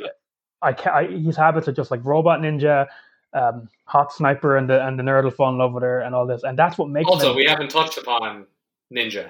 I, 0.61 0.73
ca 0.73 0.91
I 0.91 1.07
his 1.07 1.35
habits 1.35 1.67
are 1.67 1.73
just 1.73 1.91
like 1.91 2.03
robot 2.03 2.41
ninja, 2.41 2.87
um, 3.33 3.69
hot 3.85 4.11
sniper, 4.13 4.57
and 4.57 4.69
the 4.69 4.85
and 4.85 4.97
the 4.99 5.03
nerd 5.03 5.23
will 5.23 5.31
fall 5.31 5.49
in 5.49 5.57
love 5.57 5.73
with 5.73 5.83
her 5.83 6.01
and 6.01 6.13
all 6.15 6.25
this, 6.27 6.43
and 6.43 6.57
that's 6.57 6.77
what 6.77 6.89
makes 6.89 7.07
also 7.09 7.31
him 7.31 7.35
we 7.37 7.45
haven't 7.45 7.69
touched 7.69 7.97
upon 7.97 8.45
Ninja. 8.93 9.29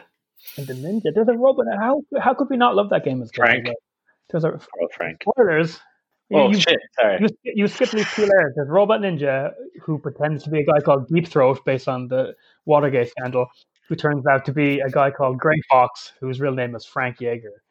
and 0.57 0.65
the 0.67 0.73
ninja. 0.73 1.13
There's 1.13 1.27
a 1.27 1.33
robot. 1.37 1.65
How 1.79 2.01
how 2.19 2.33
could 2.33 2.49
we 2.49 2.57
not 2.57 2.75
love 2.75 2.89
that 2.89 3.03
game 3.05 3.21
as 3.21 3.27
much 3.29 3.35
Frank. 3.35 3.65
well? 3.67 3.75
There's 4.31 4.43
a 4.43 4.59
Oh, 4.81 4.87
Frank. 4.95 5.21
spoilers. 5.23 5.73
You- 5.73 6.37
Oh 6.37 6.49
you, 6.49 6.57
shit! 6.61 6.79
Sorry. 6.97 7.19
you, 7.19 7.27
you 7.43 7.67
skip 7.67 7.89
these 7.89 8.09
two 8.13 8.21
layers. 8.21 8.53
There's 8.55 8.69
Robot 8.69 9.01
Ninja, 9.01 9.51
who 9.81 9.99
pretends 9.99 10.45
to 10.45 10.49
be 10.49 10.61
a 10.61 10.65
guy 10.65 10.79
called 10.79 11.09
Deep 11.09 11.27
Throat 11.27 11.59
based 11.65 11.89
on 11.89 12.07
the 12.07 12.33
Watergate 12.65 13.09
scandal, 13.09 13.47
who 13.89 13.95
turns 13.97 14.25
out 14.25 14.45
to 14.45 14.53
be 14.53 14.79
a 14.79 14.89
guy 14.89 15.11
called 15.11 15.37
Grey 15.37 15.59
Fox, 15.69 16.13
whose 16.21 16.39
real 16.39 16.53
name 16.53 16.73
is 16.73 16.85
Frank 16.85 17.19
Jaeger. 17.19 17.61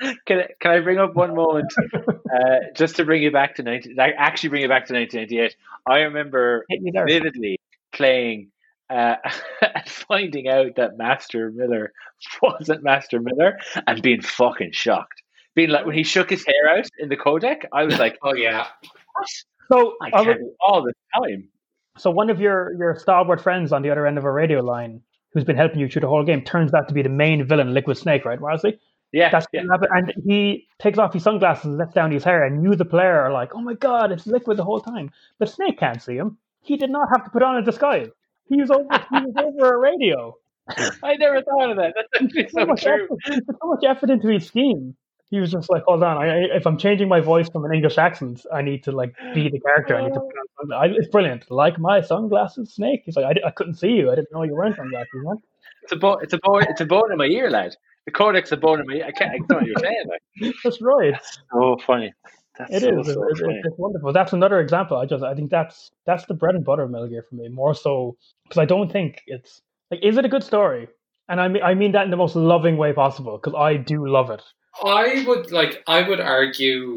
Which 0.00 0.10
is- 0.12 0.18
Can 0.26 0.38
I, 0.40 0.46
can 0.60 0.70
I 0.72 0.80
bring 0.80 0.98
up 0.98 1.14
one 1.14 1.34
moment 1.34 1.72
uh, 2.04 2.56
just 2.74 2.96
to 2.96 3.04
bring 3.04 3.22
you 3.22 3.30
back 3.30 3.56
to 3.56 3.62
19, 3.62 3.96
actually 3.98 4.50
bring 4.50 4.62
you 4.62 4.68
back 4.68 4.86
to 4.86 4.94
1998? 4.94 5.56
I 5.86 6.00
remember 6.00 6.64
Hit 6.68 6.82
me 6.82 6.90
there. 6.92 7.06
vividly 7.06 7.58
playing 7.92 8.50
uh, 8.90 9.16
and 9.62 9.88
finding 9.88 10.48
out 10.48 10.76
that 10.76 10.96
Master 10.96 11.50
Miller 11.50 11.92
wasn't 12.42 12.82
Master 12.82 13.20
Miller 13.20 13.58
and 13.86 14.02
being 14.02 14.22
fucking 14.22 14.72
shocked. 14.72 15.22
Being 15.54 15.70
like 15.70 15.86
when 15.86 15.96
he 15.96 16.04
shook 16.04 16.30
his 16.30 16.44
hair 16.46 16.76
out 16.78 16.86
in 16.98 17.08
the 17.08 17.16
codec, 17.16 17.64
I 17.72 17.84
was 17.84 17.98
like, 17.98 18.18
Oh 18.22 18.34
yeah, 18.34 18.66
"What? 19.14 19.28
So, 19.70 19.94
I 20.00 20.06
I 20.20 20.24
can't 20.24 20.40
all 20.60 20.82
the 20.82 20.92
time." 21.20 21.48
so 21.96 22.10
one 22.12 22.30
of 22.30 22.40
your 22.40 22.72
your 22.78 22.94
stalwart 22.96 23.40
friends 23.40 23.72
on 23.72 23.82
the 23.82 23.90
other 23.90 24.06
end 24.06 24.18
of 24.18 24.24
a 24.24 24.30
radio 24.30 24.60
line, 24.60 25.00
who's 25.32 25.42
been 25.44 25.56
helping 25.56 25.80
you 25.80 25.88
through 25.88 26.02
the 26.02 26.08
whole 26.08 26.22
game, 26.24 26.42
turns 26.42 26.72
out 26.74 26.86
to 26.88 26.94
be 26.94 27.02
the 27.02 27.08
main 27.08 27.44
villain, 27.44 27.74
Liquid 27.74 27.96
Snake, 27.98 28.24
right, 28.24 28.38
Marsley? 28.40 28.78
Yeah, 29.12 29.30
That's 29.30 29.46
yeah. 29.52 29.62
what 29.62 29.80
happened. 29.80 30.10
And 30.16 30.24
he 30.24 30.66
takes 30.78 30.98
off 30.98 31.14
his 31.14 31.22
sunglasses 31.22 31.64
and 31.64 31.78
lets 31.78 31.94
down 31.94 32.10
his 32.10 32.24
hair, 32.24 32.44
and 32.44 32.62
you, 32.62 32.74
the 32.74 32.84
player, 32.84 33.18
are 33.20 33.32
like, 33.32 33.54
"Oh 33.54 33.60
my 33.60 33.74
god, 33.74 34.12
it's 34.12 34.26
Liquid 34.26 34.58
the 34.58 34.64
whole 34.64 34.80
time." 34.80 35.10
But 35.38 35.48
Snake 35.48 35.78
can't 35.78 36.02
see 36.02 36.16
him. 36.16 36.36
He 36.62 36.76
did 36.76 36.90
not 36.90 37.08
have 37.08 37.24
to 37.24 37.30
put 37.30 37.42
on 37.42 37.56
a 37.56 37.62
disguise. 37.62 38.08
He 38.48 38.60
was 38.60 38.70
over. 38.70 38.86
he 39.10 39.20
was 39.20 39.34
over 39.36 39.74
a 39.74 39.78
radio. 39.78 40.36
I 41.02 41.16
never 41.16 41.42
thought 41.42 41.70
of 41.70 41.76
that. 41.78 41.94
That's 41.96 42.22
actually 42.22 42.48
so 42.48 42.60
so 42.60 42.66
much 42.66 42.82
true. 42.82 43.08
effort, 43.26 43.44
so 43.46 43.68
much 43.68 43.84
effort 43.88 44.10
into 44.10 44.28
his 44.28 44.46
scheme. 44.46 44.94
He 45.30 45.40
was 45.40 45.52
just 45.52 45.70
like, 45.70 45.82
"Hold 45.86 46.02
on, 46.02 46.18
I, 46.18 46.44
if 46.56 46.66
I'm 46.66 46.76
changing 46.76 47.08
my 47.08 47.20
voice 47.20 47.48
from 47.48 47.64
an 47.64 47.72
English 47.72 47.96
accent, 47.96 48.44
I 48.52 48.60
need 48.60 48.82
to 48.84 48.92
like 48.92 49.14
be 49.34 49.48
the 49.48 49.60
character. 49.60 49.96
I 49.96 50.04
need 50.04 50.14
to 50.14 50.20
uh. 50.20 50.24
put 50.58 50.72
on. 50.72 50.90
I, 50.90 50.94
it's 50.94 51.08
brilliant. 51.08 51.50
Like 51.50 51.78
my 51.78 52.02
sunglasses, 52.02 52.74
Snake. 52.74 53.02
He's 53.06 53.16
like, 53.16 53.24
I, 53.24 53.48
I 53.48 53.50
couldn't 53.50 53.74
see 53.74 53.92
you. 53.92 54.10
I 54.10 54.14
didn't 54.14 54.32
know 54.32 54.42
you 54.42 54.52
were 54.52 54.58
wearing 54.58 54.74
sunglasses, 54.74 55.08
man. 55.14 55.36
It's 55.82 55.92
a 55.92 55.96
bone. 55.96 56.18
It's 56.22 56.32
a 56.34 56.38
bone. 56.42 56.64
It's 56.68 56.80
a 56.82 56.86
bone 56.86 57.10
in 57.12 57.18
my 57.18 57.26
ear, 57.26 57.50
lad. 57.50 57.76
The 58.08 58.12
codec's 58.12 58.50
a 58.52 58.56
bone 58.56 58.80
in 58.80 58.86
my. 58.86 59.06
I 59.06 59.10
can't. 59.10 59.32
I 59.32 59.36
don't 59.36 59.50
know 59.50 59.56
what 59.56 59.66
you're 59.66 59.76
saying. 59.80 60.04
Like, 60.08 60.54
That's 60.64 60.80
right. 60.80 61.12
so 61.52 61.76
funny. 61.86 62.14
That's 62.58 62.72
It 62.76 62.80
so, 62.80 63.00
is. 63.00 63.06
so 63.12 63.22
It's, 63.28 63.40
funny. 63.40 63.54
it's, 63.58 63.66
it's 63.66 63.76
wonderful. 63.76 64.14
That's 64.14 64.32
another 64.32 64.60
example. 64.60 64.96
I 64.96 65.04
just 65.04 65.22
I 65.22 65.34
think 65.34 65.50
that's 65.50 65.90
that's 66.06 66.24
the 66.24 66.32
bread 66.32 66.54
and 66.54 66.64
butter 66.64 66.84
of 66.84 66.90
Metal 66.90 67.06
Gear 67.06 67.22
for 67.28 67.34
me. 67.34 67.48
More 67.50 67.74
so 67.74 68.16
because 68.44 68.56
I 68.56 68.64
don't 68.64 68.90
think 68.90 69.20
it's 69.26 69.60
like 69.90 70.00
is 70.02 70.16
it 70.16 70.24
a 70.24 70.28
good 70.30 70.42
story? 70.42 70.88
And 71.28 71.38
I 71.38 71.48
mean 71.48 71.62
I 71.62 71.74
mean 71.74 71.92
that 71.92 72.06
in 72.06 72.10
the 72.10 72.16
most 72.16 72.34
loving 72.34 72.78
way 72.78 72.94
possible 72.94 73.36
because 73.36 73.54
I 73.54 73.76
do 73.76 74.08
love 74.08 74.30
it. 74.30 74.42
I 74.82 75.22
would 75.26 75.52
like. 75.52 75.82
I 75.86 76.08
would 76.08 76.20
argue 76.20 76.96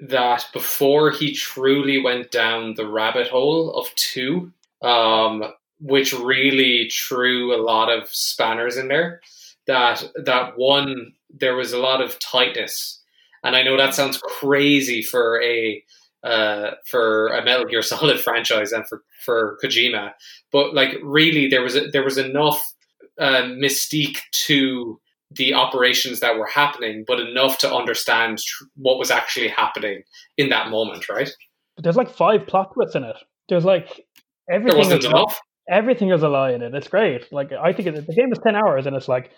that 0.00 0.48
before 0.52 1.12
he 1.12 1.32
truly 1.32 2.02
went 2.02 2.32
down 2.32 2.74
the 2.74 2.88
rabbit 2.88 3.28
hole 3.28 3.72
of 3.74 3.86
two, 3.94 4.52
um, 4.82 5.44
which 5.78 6.12
really 6.12 6.90
threw 6.90 7.54
a 7.54 7.62
lot 7.62 7.88
of 7.88 8.08
spanners 8.12 8.76
in 8.76 8.88
there. 8.88 9.20
That 9.66 10.04
that 10.24 10.56
one, 10.56 11.12
there 11.30 11.56
was 11.56 11.72
a 11.72 11.78
lot 11.78 12.00
of 12.00 12.18
tightness, 12.18 13.00
and 13.42 13.56
I 13.56 13.62
know 13.62 13.76
that 13.76 13.94
sounds 13.94 14.18
crazy 14.18 15.02
for 15.02 15.40
a 15.42 15.82
uh, 16.22 16.72
for 16.86 17.28
a 17.28 17.44
Metal 17.44 17.66
Gear 17.66 17.82
Solid 17.82 18.20
franchise 18.24 18.72
and 18.72 18.86
for 18.88 19.02
for 19.24 19.58
Kojima, 19.62 20.12
but 20.52 20.74
like 20.74 20.96
really, 21.02 21.48
there 21.48 21.62
was 21.62 21.76
a, 21.76 21.88
there 21.88 22.04
was 22.04 22.18
enough 22.18 22.74
uh, 23.18 23.42
mystique 23.42 24.18
to 24.46 25.00
the 25.30 25.54
operations 25.54 26.20
that 26.20 26.38
were 26.38 26.46
happening, 26.46 27.04
but 27.06 27.20
enough 27.20 27.58
to 27.58 27.72
understand 27.72 28.38
tr- 28.38 28.64
what 28.76 28.98
was 28.98 29.10
actually 29.10 29.48
happening 29.48 30.02
in 30.36 30.48
that 30.50 30.70
moment, 30.70 31.08
right? 31.08 31.30
But 31.76 31.84
there's 31.84 31.96
like 31.96 32.10
five 32.10 32.46
plot 32.46 32.72
twists 32.74 32.94
in 32.94 33.04
it. 33.04 33.16
There's 33.48 33.64
like 33.64 34.06
everything. 34.50 34.78
There 34.80 34.96
wasn't 34.96 35.04
enough. 35.04 35.40
Everything 35.68 36.10
is 36.10 36.22
a 36.22 36.28
lie 36.28 36.52
in 36.52 36.62
it. 36.62 36.74
It's 36.74 36.88
great. 36.88 37.32
Like 37.32 37.52
I 37.52 37.72
think 37.72 37.88
it, 37.88 38.06
the 38.06 38.14
game 38.14 38.30
is 38.32 38.38
ten 38.44 38.54
hours, 38.56 38.86
and 38.86 38.94
it's 38.94 39.08
like 39.08 39.30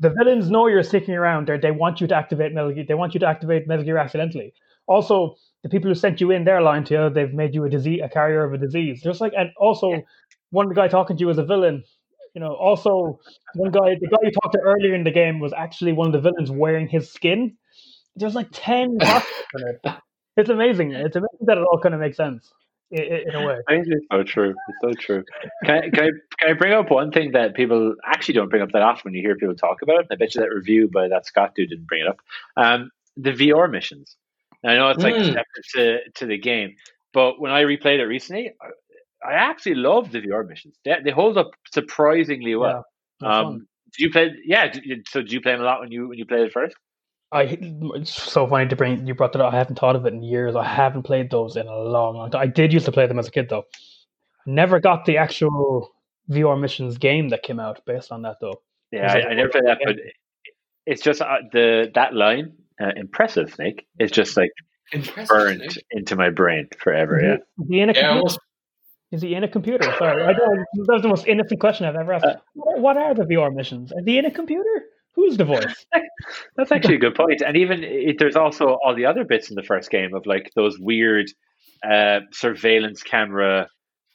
the 0.00 0.10
villains 0.10 0.50
know 0.50 0.68
you're 0.68 0.82
sticking 0.84 1.14
around. 1.14 1.48
They 1.48 1.58
they 1.58 1.70
want 1.72 2.00
you 2.00 2.06
to 2.08 2.14
activate 2.14 2.52
Metal 2.54 2.72
Gear. 2.72 2.84
They 2.86 2.94
want 2.94 3.14
you 3.14 3.20
to 3.20 3.26
activate 3.26 3.66
Metal 3.66 3.84
Gear 3.84 3.98
accidentally. 3.98 4.54
Also, 4.86 5.36
the 5.62 5.68
people 5.68 5.88
who 5.90 5.94
sent 5.94 6.20
you 6.20 6.30
in, 6.30 6.44
they're 6.44 6.62
lying 6.62 6.84
to 6.84 6.94
you. 6.94 7.10
They've 7.10 7.32
made 7.32 7.54
you 7.54 7.64
a 7.64 7.70
disease, 7.70 8.00
a 8.04 8.08
carrier 8.08 8.44
of 8.44 8.52
a 8.52 8.58
disease. 8.58 9.02
Just 9.02 9.20
like, 9.20 9.32
and 9.36 9.50
also, 9.58 9.90
Yeah. 9.90 10.00
one 10.50 10.68
guy 10.74 10.88
talking 10.88 11.16
to 11.16 11.20
you 11.20 11.30
is 11.30 11.38
a 11.38 11.44
villain. 11.44 11.82
You 12.34 12.40
know, 12.40 12.54
also 12.54 13.18
one 13.54 13.70
guy, 13.72 13.94
the 14.00 14.08
guy 14.08 14.18
you 14.22 14.30
talked 14.32 14.54
to 14.54 14.60
earlier 14.60 14.94
in 14.94 15.04
the 15.04 15.10
game 15.10 15.40
was 15.40 15.52
actually 15.52 15.92
one 15.92 16.08
of 16.08 16.12
the 16.12 16.20
villains 16.20 16.50
wearing 16.50 16.88
his 16.88 17.10
skin. 17.10 17.56
There's 18.16 18.34
like 18.34 18.48
ten 18.52 18.90
in 19.00 19.68
it. 19.68 19.94
It's 20.36 20.50
amazing. 20.50 20.92
It's 20.92 21.16
amazing 21.16 21.46
that 21.46 21.58
it 21.58 21.64
all 21.70 21.78
kind 21.80 21.94
of 21.94 22.00
makes 22.00 22.16
sense 22.16 22.52
in, 22.90 23.02
in 23.02 23.34
a 23.34 23.42
way. 23.46 23.56
I 23.68 23.74
think 23.74 23.86
It's 23.88 24.06
so 24.10 24.22
true. 24.22 24.54
It's 24.68 24.78
so 24.80 24.94
true. 24.94 25.24
Can 25.64 25.76
I, 25.76 25.90
can 25.90 26.00
I 26.04 26.10
can 26.38 26.50
I 26.50 26.52
bring 26.54 26.72
up 26.72 26.90
one 26.90 27.10
thing 27.10 27.32
that 27.32 27.54
people 27.54 27.94
actually 28.04 28.34
don't 28.34 28.48
bring 28.48 28.62
up 28.62 28.72
that 28.72 28.82
often 28.82 29.10
when 29.10 29.14
you 29.14 29.22
hear 29.22 29.36
people 29.36 29.54
talk 29.54 29.82
about 29.82 30.00
it? 30.00 30.06
I 30.10 30.16
bet 30.16 30.34
you 30.34 30.40
that 30.40 30.50
review 30.50 30.88
by 30.88 31.08
that 31.08 31.26
Scott 31.26 31.54
dude 31.54 31.70
didn't 31.70 31.86
bring 31.86 32.02
it 32.02 32.08
up. 32.08 32.18
Um, 32.56 32.90
the 33.16 33.32
VR 33.32 33.70
missions. 33.70 34.16
And 34.62 34.72
I 34.72 34.76
know 34.76 34.90
it's 34.90 35.02
like 35.02 35.14
Mm. 35.14 35.26
separate 35.26 35.44
to, 35.74 35.98
to 36.14 36.26
the 36.26 36.38
game, 36.38 36.74
but 37.12 37.40
when 37.40 37.52
I 37.52 37.62
replayed 37.62 37.98
it 37.98 38.04
recently, 38.06 38.52
I, 38.60 39.28
I 39.28 39.32
actually 39.34 39.76
love 39.76 40.10
the 40.10 40.20
VR 40.20 40.46
missions. 40.46 40.76
They, 40.84 40.96
they 41.04 41.10
hold 41.10 41.38
up 41.38 41.50
surprisingly 41.72 42.54
well. 42.56 42.84
Yeah, 43.20 43.40
um, 43.40 43.66
did 43.96 44.04
you 44.04 44.10
play? 44.10 44.30
Yeah. 44.44 44.68
Did 44.68 45.06
so 45.08 45.20
did 45.20 45.32
you 45.32 45.40
play 45.40 45.52
them 45.52 45.60
a 45.60 45.64
lot 45.64 45.80
when 45.80 45.92
you 45.92 46.08
when 46.08 46.18
you 46.18 46.26
played 46.26 46.42
it 46.42 46.52
first? 46.52 46.76
I 47.34 47.58
it's 47.96 48.12
so 48.12 48.46
funny 48.46 48.68
to 48.68 48.76
bring 48.76 49.06
you 49.06 49.14
brought 49.14 49.32
that 49.32 49.42
up. 49.42 49.52
I 49.52 49.56
haven't 49.58 49.78
thought 49.78 49.96
of 49.96 50.06
it 50.06 50.12
in 50.14 50.22
years. 50.22 50.54
I 50.56 50.64
haven't 50.64 51.02
played 51.02 51.30
those 51.30 51.56
in 51.56 51.66
a 51.66 51.76
long, 51.76 52.16
long 52.16 52.30
time. 52.30 52.40
I 52.42 52.46
did 52.46 52.72
used 52.72 52.86
to 52.86 52.92
play 52.92 53.06
them 53.06 53.18
as 53.18 53.26
a 53.28 53.30
kid 53.30 53.48
though. 53.48 53.64
Never 54.46 54.78
got 54.80 55.04
the 55.04 55.18
actual 55.18 55.90
VR 56.30 56.58
missions 56.60 56.96
game 56.98 57.30
that 57.30 57.42
came 57.42 57.58
out 57.60 57.80
based 57.86 58.12
on 58.12 58.22
that 58.22 58.36
though. 58.40 58.60
Yeah, 58.92 59.12
I, 59.12 59.16
it- 59.18 59.26
I 59.26 59.34
never 59.34 59.48
played 59.50 59.64
that, 59.66 59.78
but 59.84 59.96
it's 60.86 61.02
just 61.02 61.20
uh, 61.22 61.38
the 61.52 61.90
that 61.94 62.14
line, 62.14 62.52
uh, 62.80 62.90
impressive, 62.96 63.58
Nick, 63.58 63.86
is 63.98 64.10
just 64.10 64.36
like 64.36 64.50
Impressive. 64.92 65.28
burned 65.28 65.58
Nick. 65.60 65.84
into 65.90 66.14
my 66.14 66.30
brain 66.30 66.68
forever. 66.78 67.18
Yeah. 67.22 67.34
Is 67.64 67.68
he 67.68 67.80
in 67.80 67.90
a 67.90 67.92
Yeah, 67.94 68.00
computer? 68.00 68.16
almost. 68.18 68.38
Is 69.12 69.22
he 69.22 69.34
in 69.34 69.44
a 69.44 69.48
computer? 69.48 69.84
Sorry, 69.98 70.22
I 70.22 70.32
don't. 70.34 70.58
That 70.86 70.92
was 70.92 71.02
the 71.02 71.08
most 71.08 71.26
innocent 71.26 71.58
question 71.60 71.86
I've 71.86 71.94
ever 71.96 72.12
asked. 72.12 72.24
Uh, 72.26 72.36
what 72.54 72.78
what 72.80 72.96
are 72.96 73.14
the 73.14 73.24
VR 73.24 73.52
missions? 73.54 73.90
Is 73.92 74.04
he 74.04 74.18
in 74.18 74.24
a 74.26 74.30
computer? 74.30 74.82
Who's 75.14 75.36
the 75.36 75.44
voice? 75.44 75.86
That's 76.56 76.72
actually 76.72 76.96
a 76.96 76.98
good 76.98 77.14
point. 77.14 77.40
And 77.40 77.56
even 77.56 77.84
it, 77.84 78.16
there's 78.18 78.36
also 78.36 78.78
all 78.84 78.94
the 78.94 79.06
other 79.06 79.24
bits 79.24 79.48
in 79.50 79.54
the 79.56 79.62
first 79.62 79.90
game 79.90 80.14
of 80.14 80.26
like 80.26 80.50
those 80.56 80.78
weird 80.78 81.26
uh, 81.88 82.20
surveillance 82.32 83.02
camera, 83.02 83.68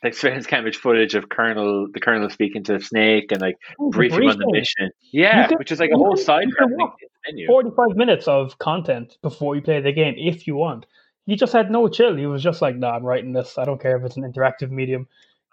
like 0.04 0.14
surveillance 0.14 0.46
camera 0.48 0.74
footage 0.74 1.16
of 1.16 1.30
Colonel, 1.30 1.88
the 1.94 2.00
Colonel 2.00 2.30
speaking 2.30 2.64
to 2.66 2.80
Snake 2.82 3.32
and 3.32 3.42
like 3.42 3.56
Oh, 3.80 3.92
the 3.92 3.98
brief 3.98 4.14
on 4.14 4.40
the 4.40 4.52
mission. 4.52 4.90
Yeah, 5.14 5.48
can- 5.48 5.58
which 5.58 5.72
is 5.72 5.80
like 5.80 5.92
a 5.94 5.98
whole 5.98 6.18
side 6.18 6.48
can 6.58 6.68
thing 6.68 6.78
in 6.80 7.08
the 7.28 7.32
menu. 7.34 7.48
45 7.48 7.96
minutes 7.96 8.28
of 8.28 8.58
content 8.60 9.18
before 9.22 9.56
you 9.56 9.62
play 9.62 9.82
the 9.82 9.92
game 9.94 10.16
if 10.18 10.48
you 10.48 10.56
want. 10.56 10.86
He 11.26 11.36
just 11.36 11.54
had 11.54 11.70
no 11.70 11.88
chill. 11.88 12.16
He 12.16 12.26
was 12.26 12.42
just 12.42 12.62
like, 12.62 12.76
nah, 12.76 12.96
I'm 12.96 13.06
writing 13.06 13.34
this. 13.34 13.58
I 13.58 13.64
don't 13.66 13.80
care 13.80 13.96
if 13.98 14.04
it's 14.04 14.18
an 14.18 14.24
interactive 14.24 14.72
medium. 14.72 15.08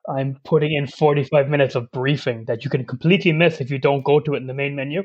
I'm 0.08 0.38
putting 0.44 0.72
in 0.72 0.86
45 0.86 1.48
minutes 1.48 1.74
of 1.74 1.90
briefing 1.90 2.44
that 2.46 2.64
you 2.64 2.70
can 2.70 2.84
completely 2.84 3.32
miss 3.32 3.60
if 3.60 3.70
you 3.70 3.78
don't 3.78 4.02
go 4.04 4.20
to 4.20 4.34
it 4.34 4.38
in 4.38 4.46
the 4.46 4.54
main 4.54 4.74
menu. 4.74 5.02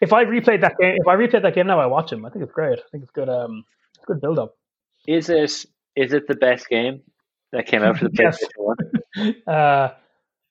If 0.00 0.12
I 0.12 0.24
replayed 0.24 0.60
that 0.60 0.76
game, 0.80 0.96
if 1.00 1.06
I 1.08 1.16
replayed 1.16 1.42
that 1.42 1.54
game 1.54 1.66
now, 1.66 1.80
I 1.80 1.86
watch 1.86 2.12
him. 2.12 2.24
I 2.24 2.30
think 2.30 2.44
it's 2.44 2.52
great. 2.52 2.78
I 2.78 2.82
think 2.92 3.02
it's 3.02 3.12
good. 3.12 3.28
Um, 3.28 3.64
it's 3.96 4.04
good 4.06 4.20
build 4.20 4.38
up. 4.38 4.56
Is 5.06 5.28
it 5.28 5.64
is 5.96 6.12
it 6.12 6.28
the 6.28 6.34
best 6.36 6.68
game 6.68 7.02
that 7.52 7.66
came 7.66 7.82
out 7.82 7.98
for 7.98 8.08
the 8.08 8.10
Yes. 8.18 8.38
PlayStation 8.44 8.64
One? 8.64 8.76
Uh, 9.48 9.94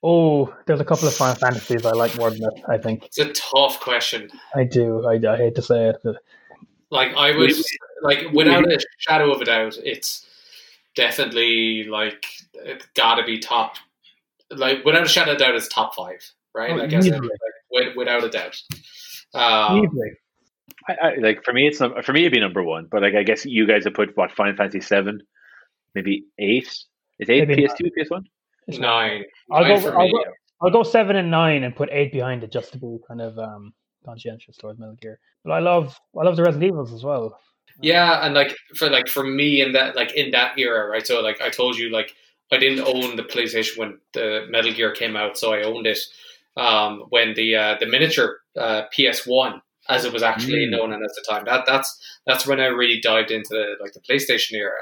oh, 0.04 0.54
there's 0.66 0.82
a 0.82 0.86
couple 0.86 1.08
of 1.08 1.14
Final 1.14 1.36
Fantasies 1.36 1.86
I 1.86 1.92
like 1.92 2.18
more 2.18 2.30
than 2.32 2.40
this. 2.42 2.62
I 2.68 2.78
think 2.78 3.06
It's 3.06 3.18
a 3.20 3.32
tough 3.32 3.80
question. 3.80 4.30
I 4.54 4.66
do. 4.66 5.06
I, 5.08 5.14
I 5.14 5.38
hate 5.38 5.56
to 5.56 5.62
say 5.62 5.90
it, 5.90 5.98
but 6.04 6.18
Like 6.90 7.16
I 7.16 7.36
would, 7.38 7.52
like 8.02 8.26
without 8.34 8.66
a 8.70 8.80
shadow 8.98 9.32
of 9.32 9.40
a 9.42 9.46
doubt, 9.46 9.78
it's 9.84 10.26
definitely 10.96 11.84
like 11.86 12.26
it's 12.54 12.86
got 12.96 13.16
to 13.16 13.24
be 13.24 13.40
top. 13.40 13.76
Like 14.50 14.84
without 14.84 15.04
a 15.04 15.08
shadow 15.10 15.32
of 15.32 15.38
a 15.38 15.40
doubt, 15.40 15.56
it's 15.56 15.68
top 15.70 15.96
five, 15.96 16.20
right? 16.54 16.72
Oh, 16.72 16.82
I 16.84 16.88
guess 16.88 17.06
easily. 17.06 17.30
like, 17.72 17.96
without 17.96 18.24
a 18.24 18.30
doubt. 18.30 18.62
Um, 19.38 19.84
easily. 19.84 20.12
I, 20.90 20.94
I, 21.02 21.16
like 21.16 21.44
for 21.44 21.54
me, 21.54 21.68
it's 21.68 21.80
num- 21.80 22.02
for 22.04 22.14
me 22.14 22.22
it'd 22.22 22.34
be 22.34 22.40
number 22.40 22.64
one. 22.64 22.88
But 22.90 23.02
like 23.02 23.16
I 23.16 23.24
guess 23.24 23.46
you 23.46 23.66
guys 23.68 23.84
have 23.86 23.94
put 23.94 24.16
what 24.16 24.32
Final 24.32 24.56
Fantasy 24.56 24.82
seven, 24.82 25.22
maybe 25.96 26.26
eight. 26.40 26.68
Is 27.20 27.30
eight 27.30 27.48
Maybe 27.48 27.64
PS2, 27.64 27.90
PS1? 27.98 28.22
It's 28.68 28.78
not- 28.78 28.88
nine. 29.08 29.24
I'll 29.52 29.62
nine 29.64 29.76
go- 29.76 29.82
for 29.82 29.98
I'll 29.98 30.06
me. 30.06 30.12
go- 30.12 30.32
I'll 30.62 30.72
go 30.72 30.84
seven 30.84 31.16
and 31.16 31.30
nine 31.32 31.64
and 31.64 31.76
put 31.76 31.90
eight 31.92 32.12
behind 32.12 32.44
it 32.44 32.52
just 32.52 32.72
to 32.74 32.78
be 32.80 32.98
kind 33.08 33.22
of 33.22 33.38
um, 33.40 33.74
conscientious 34.06 34.56
towards 34.58 34.80
Metal 34.80 34.96
Gear. 35.02 35.20
But 35.44 35.54
I 35.54 35.60
love 35.60 36.00
I 36.20 36.24
love 36.24 36.36
the 36.36 36.44
Resident 36.44 36.72
Evils 36.72 36.94
as 36.94 37.04
well. 37.04 37.40
Yeah, 37.82 38.26
and 38.26 38.34
like 38.34 38.56
for 38.76 38.90
like 38.90 39.08
for 39.08 39.24
me 39.24 39.62
in 39.62 39.72
that 39.74 39.96
like 39.96 40.14
in 40.16 40.32
that 40.32 40.58
era, 40.58 40.88
right? 40.90 41.06
So 41.06 41.22
like 41.22 41.42
I 41.42 41.50
told 41.50 41.78
you, 41.78 41.90
like 41.92 42.14
I 42.52 42.58
didn't 42.58 42.86
own 42.88 43.16
the 43.16 43.24
PlayStation 43.24 43.78
when 43.78 44.00
the 44.14 44.46
Metal 44.50 44.72
Gear 44.74 44.92
came 44.92 45.16
out, 45.16 45.38
so 45.38 45.54
I 45.54 45.62
owned 45.64 45.86
it 45.86 46.00
um, 46.58 47.04
when 47.10 47.34
the 47.36 47.56
uh, 47.56 47.76
the 47.80 47.86
miniature 47.86 48.38
uh, 48.60 48.84
PS 48.92 49.26
One, 49.26 49.62
as 49.90 50.06
it 50.06 50.14
was 50.14 50.24
actually 50.24 50.66
Mm. 50.68 50.72
known 50.72 50.94
at 50.94 51.00
the 51.00 51.26
time. 51.30 51.46
That 51.46 51.66
that's 51.66 51.90
that's 52.26 52.46
when 52.48 52.60
I 52.60 52.66
really 52.68 53.00
dived 53.02 53.32
into 53.32 53.50
the, 53.52 53.76
like 53.82 53.94
the 53.94 54.02
PlayStation 54.02 54.54
era. 54.54 54.82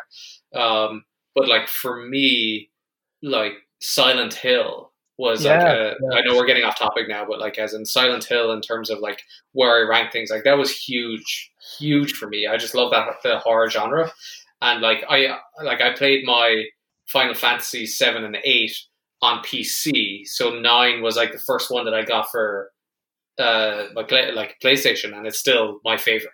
Um, 0.53 1.03
but 1.35 1.47
like 1.47 1.67
for 1.67 2.05
me, 2.07 2.69
like 3.21 3.53
Silent 3.81 4.33
Hill 4.33 4.91
was 5.17 5.45
like 5.45 5.61
a, 5.61 5.95
yeah. 6.01 6.17
I 6.17 6.21
know 6.21 6.35
we're 6.35 6.45
getting 6.45 6.63
off 6.63 6.77
topic 6.77 7.07
now, 7.07 7.25
but 7.25 7.39
like 7.39 7.57
as 7.57 7.73
in 7.73 7.85
Silent 7.85 8.23
Hill 8.25 8.51
in 8.51 8.61
terms 8.61 8.89
of 8.89 8.99
like 8.99 9.21
where 9.53 9.77
I 9.85 9.87
rank 9.89 10.11
things, 10.11 10.29
like 10.29 10.43
that 10.43 10.57
was 10.57 10.75
huge, 10.75 11.51
huge 11.77 12.13
for 12.13 12.27
me. 12.27 12.47
I 12.47 12.57
just 12.57 12.75
love 12.75 12.91
that 12.91 13.07
the 13.23 13.39
horror 13.39 13.69
genre, 13.69 14.11
and 14.61 14.81
like 14.81 15.03
I 15.09 15.37
like 15.63 15.81
I 15.81 15.93
played 15.93 16.25
my 16.25 16.65
Final 17.07 17.33
Fantasy 17.35 17.85
seven 17.85 18.23
and 18.25 18.37
eight 18.43 18.75
on 19.21 19.43
PC, 19.43 20.25
so 20.25 20.59
nine 20.59 21.01
was 21.01 21.15
like 21.15 21.31
the 21.31 21.39
first 21.39 21.71
one 21.71 21.85
that 21.85 21.93
I 21.93 22.03
got 22.03 22.29
for 22.31 22.71
uh 23.39 23.87
like 23.95 24.55
PlayStation, 24.63 25.15
and 25.15 25.25
it's 25.27 25.39
still 25.39 25.79
my 25.83 25.97
favorite. 25.97 26.31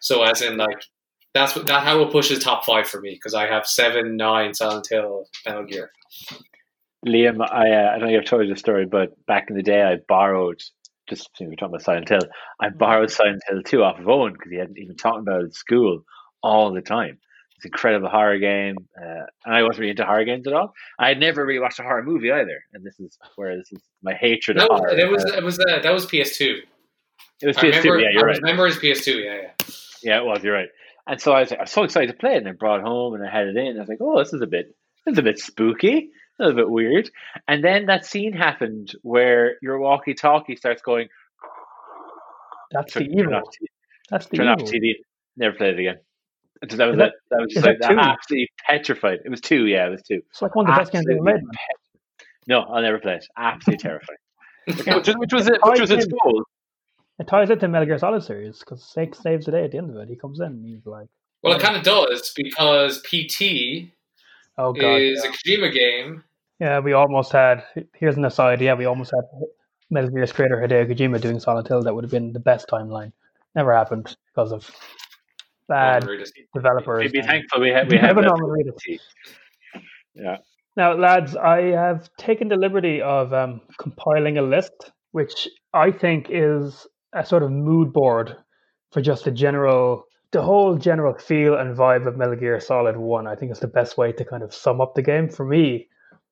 So 0.00 0.22
as 0.22 0.42
in 0.42 0.56
like 0.56 0.82
that's 1.34 1.54
what 1.54 1.66
that 1.66 1.84
how 1.84 2.00
it 2.00 2.10
pushes 2.10 2.38
top 2.38 2.64
five 2.64 2.88
for 2.88 3.00
me 3.00 3.10
because 3.10 3.34
I 3.34 3.46
have 3.46 3.66
seven, 3.66 4.16
nine, 4.16 4.54
Silent 4.54 4.86
Hill, 4.88 5.26
Metal 5.44 5.64
Gear. 5.64 5.90
Liam, 7.06 7.40
I 7.40 7.70
uh, 7.70 7.94
I 7.94 7.98
don't 7.98 8.08
know 8.08 8.14
if 8.14 8.22
I've 8.22 8.28
told 8.28 8.46
you 8.46 8.54
the 8.54 8.58
story, 8.58 8.86
but 8.86 9.14
back 9.26 9.46
in 9.50 9.56
the 9.56 9.62
day, 9.62 9.82
I 9.82 9.96
borrowed 10.08 10.60
just 11.08 11.30
we 11.38 11.46
were 11.46 11.56
talking 11.56 11.74
about 11.74 11.82
Silent 11.82 12.08
Hill. 12.08 12.26
I 12.60 12.70
borrowed 12.70 13.10
Silent 13.10 13.42
Hill 13.48 13.62
two 13.62 13.84
off 13.84 13.98
of 13.98 14.08
Owen 14.08 14.32
because 14.32 14.50
he 14.50 14.58
hadn't 14.58 14.78
even 14.78 14.96
talked 14.96 15.20
about 15.20 15.42
it 15.42 15.46
at 15.46 15.54
school 15.54 16.02
all 16.42 16.72
the 16.72 16.80
time. 16.80 17.18
It's 17.56 17.64
an 17.64 17.70
incredible 17.72 18.08
horror 18.08 18.38
game, 18.38 18.76
uh, 19.00 19.24
and 19.46 19.54
I 19.54 19.62
wasn't 19.62 19.78
really 19.80 19.90
into 19.92 20.04
horror 20.04 20.24
games 20.24 20.46
at 20.46 20.52
all. 20.52 20.74
I 20.98 21.08
had 21.08 21.18
never 21.18 21.44
really 21.46 21.58
watched 21.60 21.78
a 21.78 21.82
horror 21.82 22.02
movie 22.02 22.30
either, 22.30 22.62
and 22.74 22.84
this 22.84 23.00
is 23.00 23.16
where 23.36 23.56
this 23.56 23.72
is 23.72 23.80
my 24.02 24.12
hatred 24.14 24.58
No, 24.58 24.66
of 24.66 24.78
horror. 24.80 24.90
it 24.98 25.10
was 25.10 25.24
Uh, 25.24 25.36
it 25.38 25.42
was 25.42 25.58
uh, 25.58 25.80
that 25.82 25.92
was 25.92 26.04
PS2. 26.06 26.58
it 27.42 27.46
was 27.46 27.56
I 27.56 27.62
PS2. 27.62 27.64
remember, 27.84 27.98
Yeah, 28.00 28.08
you're 28.12 28.24
I 28.24 28.32
right. 28.32 28.36
remember 28.42 28.66
it's 28.66 28.76
PS2. 28.76 29.24
Yeah, 29.24 29.34
yeah. 29.34 29.50
Yeah, 30.02 30.18
it 30.18 30.24
was. 30.26 30.44
You're 30.44 30.54
right. 30.54 30.68
And 31.08 31.20
so 31.20 31.32
I 31.32 31.40
was, 31.40 31.52
I 31.52 31.60
was 31.62 31.70
so 31.70 31.82
excited 31.84 32.08
to 32.08 32.14
play 32.18 32.34
it, 32.34 32.38
and 32.38 32.48
I 32.48 32.52
brought 32.52 32.80
it 32.80 32.86
home 32.86 33.14
and 33.14 33.26
I 33.26 33.30
had 33.30 33.46
it 33.46 33.56
in. 33.56 33.76
I 33.76 33.80
was 33.80 33.88
like, 33.88 33.98
"Oh, 34.02 34.18
this 34.18 34.32
is 34.34 34.42
a 34.42 34.46
bit, 34.46 34.66
this 35.06 35.12
is 35.12 35.18
a 35.18 35.22
bit 35.22 35.38
spooky, 35.38 36.10
a 36.38 36.42
little 36.44 36.56
bit 36.56 36.68
weird." 36.70 37.08
And 37.48 37.64
then 37.64 37.86
that 37.86 38.04
scene 38.04 38.32
happened 38.34 38.92
where 39.02 39.56
your 39.62 39.78
walkie-talkie 39.78 40.56
starts 40.56 40.82
going. 40.82 41.08
That's 42.72 42.92
the 42.92 43.00
Turn, 43.00 43.08
turn 43.10 43.18
evil. 43.20 43.42
That's 44.10 44.26
the 44.26 44.36
turn 44.36 44.48
off 44.48 44.58
evil. 44.60 44.72
TV. 44.72 44.92
Never 45.36 45.56
played 45.56 45.74
it 45.74 45.80
again. 45.80 45.98
So 46.68 46.76
that 46.76 46.86
was 46.86 46.94
Is 46.94 46.98
that- 46.98 47.06
it. 47.08 47.12
That 47.30 47.40
was 47.40 47.52
just 47.54 47.66
like 47.66 47.78
that 47.80 47.90
two? 47.90 47.98
absolutely 47.98 48.48
petrified. 48.68 49.18
It 49.24 49.28
was 49.30 49.40
two. 49.40 49.66
Yeah, 49.66 49.86
it 49.86 49.90
was 49.90 50.02
two. 50.02 50.22
It's 50.30 50.40
like 50.42 50.54
one 50.54 50.68
of 50.68 50.74
the 50.74 50.80
best 50.80 50.92
games 50.92 51.04
ever 51.10 51.18
Absolutely 51.18 51.32
made. 51.34 51.42
man. 51.44 51.54
No, 52.48 52.60
I'll 52.62 52.82
never 52.82 52.98
play 52.98 53.14
it. 53.16 53.26
Absolutely 53.36 53.82
terrifying. 53.82 54.18
Which, 54.96 55.06
which 55.16 55.32
was 55.32 55.46
it? 55.48 55.58
Which 55.62 55.80
was 55.80 55.90
its 55.90 56.06
goal? 56.06 56.42
It 57.18 57.26
ties 57.28 57.50
into 57.50 57.68
Metal 57.68 57.86
Gear 57.86 57.98
Solid 57.98 58.22
series 58.24 58.58
because 58.58 58.82
Snake 58.84 59.14
saves 59.14 59.46
the 59.46 59.52
day 59.52 59.64
at 59.64 59.70
the 59.70 59.78
end 59.78 59.90
of 59.90 59.96
it. 59.96 60.08
He 60.08 60.16
comes 60.16 60.40
in 60.40 60.46
and 60.46 60.66
he's 60.66 60.84
like, 60.86 61.06
Well, 61.42 61.54
it 61.56 61.62
kind 61.62 61.76
of 61.76 61.82
does 61.82 62.32
because 62.36 63.00
PT 63.02 63.90
"Oh 64.58 64.72
god, 64.72 65.00
is 65.00 65.24
a 65.24 65.28
Kojima 65.28 65.72
game. 65.72 66.24
yeah." 66.58 66.78
We 66.80 66.92
almost 66.94 67.30
had. 67.32 67.62
Here's 67.94 68.16
an 68.16 68.24
aside. 68.24 68.60
Yeah, 68.60 68.74
we 68.74 68.84
almost 68.86 69.12
had 69.12 69.24
Metal 69.90 70.10
Gear's 70.10 70.32
creator 70.32 70.56
Hideo 70.56 70.90
Kojima 70.92 71.20
doing 71.20 71.38
Silent 71.40 71.68
Hill. 71.68 71.82
That 71.82 71.94
would 71.94 72.04
have 72.04 72.10
been 72.10 72.32
the 72.32 72.40
best 72.40 72.66
timeline. 72.68 73.12
Never 73.54 73.72
happened 73.74 74.16
because 74.34 74.50
of 74.52 74.68
bad 75.68 76.06
developers. 76.54 77.02
We'd 77.04 77.12
be 77.12 77.22
thankful 77.22 77.60
we 77.60 77.70
have 77.70 77.90
we 77.90 77.96
have 77.98 78.16
Norman 78.16 78.64
Yeah. 80.14 80.38
Now, 80.76 80.92
lads, 80.94 81.34
I 81.36 81.62
have 81.72 82.10
taken 82.18 82.48
the 82.48 82.56
liberty 82.56 83.00
of 83.00 83.32
um, 83.32 83.62
compiling 83.78 84.36
a 84.36 84.42
list, 84.42 84.92
which 85.12 85.48
I 85.72 85.90
think 85.90 86.26
is 86.28 86.86
a 87.14 87.24
sort 87.24 87.42
of 87.42 87.50
mood 87.50 87.92
board 87.94 88.36
for 88.92 89.00
just 89.00 89.24
the 89.24 89.30
general, 89.30 90.04
the 90.32 90.42
whole 90.42 90.76
general 90.76 91.14
feel 91.14 91.54
and 91.56 91.74
vibe 91.76 92.06
of 92.06 92.18
Metal 92.18 92.36
Gear 92.36 92.60
Solid 92.60 92.96
1. 92.98 93.26
I 93.26 93.34
think 93.34 93.50
it's 93.52 93.60
the 93.60 93.66
best 93.68 93.96
way 93.96 94.12
to 94.12 94.24
kind 94.24 94.42
of 94.42 94.52
sum 94.52 94.82
up 94.82 94.94
the 94.94 95.00
game. 95.02 95.30
For 95.30 95.46
me, 95.46 95.88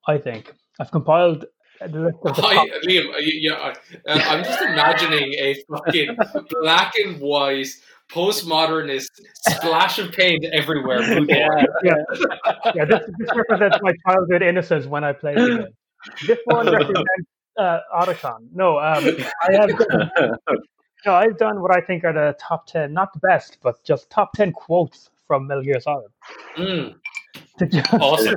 I 0.07 0.19
think. 0.19 0.53
I've 0.79 0.91
compiled 0.91 1.45
a 1.81 1.87
list 1.87 2.17
of 2.23 2.35
the 2.35 2.41
Hi. 2.43 2.67
Liam. 2.87 3.13
uh, 3.13 3.17
you- 3.17 3.49
Yeah, 3.51 3.53
uh, 3.55 3.73
I'm 4.07 4.43
just 4.43 4.61
imagining 4.61 5.33
a 5.39 5.55
fucking 5.69 6.17
black 6.61 6.93
and 7.03 7.19
white 7.19 7.67
postmodernist 8.11 9.09
splash 9.49 9.99
of 9.99 10.11
paint 10.11 10.45
everywhere. 10.53 10.99
board. 11.25 11.29
Yeah, 11.83 11.95
yeah 12.73 12.85
this, 12.85 13.01
this 13.17 13.29
represents 13.35 13.77
my 13.81 13.93
childhood 14.07 14.41
innocence 14.41 14.85
when 14.85 15.03
I 15.03 15.13
played 15.13 15.37
the 15.37 15.47
game. 15.47 15.67
This 16.27 16.39
one 16.45 16.71
represents 16.71 17.07
uh, 17.57 17.79
Otacon. 17.93 18.47
No, 18.53 18.77
um, 18.77 19.03
I 19.41 19.53
have 19.53 19.69
No, 21.05 21.13
I've 21.13 21.37
done 21.37 21.61
what 21.61 21.75
I 21.75 21.81
think 21.81 22.03
are 22.03 22.13
the 22.13 22.35
top 22.39 22.65
10, 22.65 22.91
not 22.91 23.13
the 23.13 23.19
best, 23.19 23.59
but 23.61 23.83
just 23.83 24.09
top 24.09 24.33
10 24.33 24.53
quotes 24.53 25.11
from 25.27 25.45
Metal 25.45 25.63
Gear 25.63 25.79
Solid. 25.79 26.11
Mm, 26.57 26.95
just, 27.59 27.93
awesome. 27.93 28.35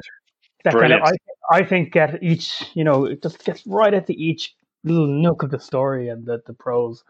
that 0.64 0.74
kind 0.74 0.92
of, 0.92 1.00
Brilliant. 1.00 1.18
I, 1.50 1.56
I 1.56 1.64
think 1.64 1.92
get 1.92 2.22
each, 2.22 2.64
you 2.74 2.84
know, 2.84 3.06
it 3.06 3.22
just 3.22 3.42
gets 3.44 3.66
right 3.66 3.94
at 3.94 4.06
the 4.06 4.22
each 4.22 4.54
little 4.84 5.06
nook 5.06 5.42
of 5.42 5.50
the 5.50 5.58
story 5.58 6.10
and 6.10 6.26
the, 6.26 6.42
the 6.46 6.52
prose. 6.52 7.04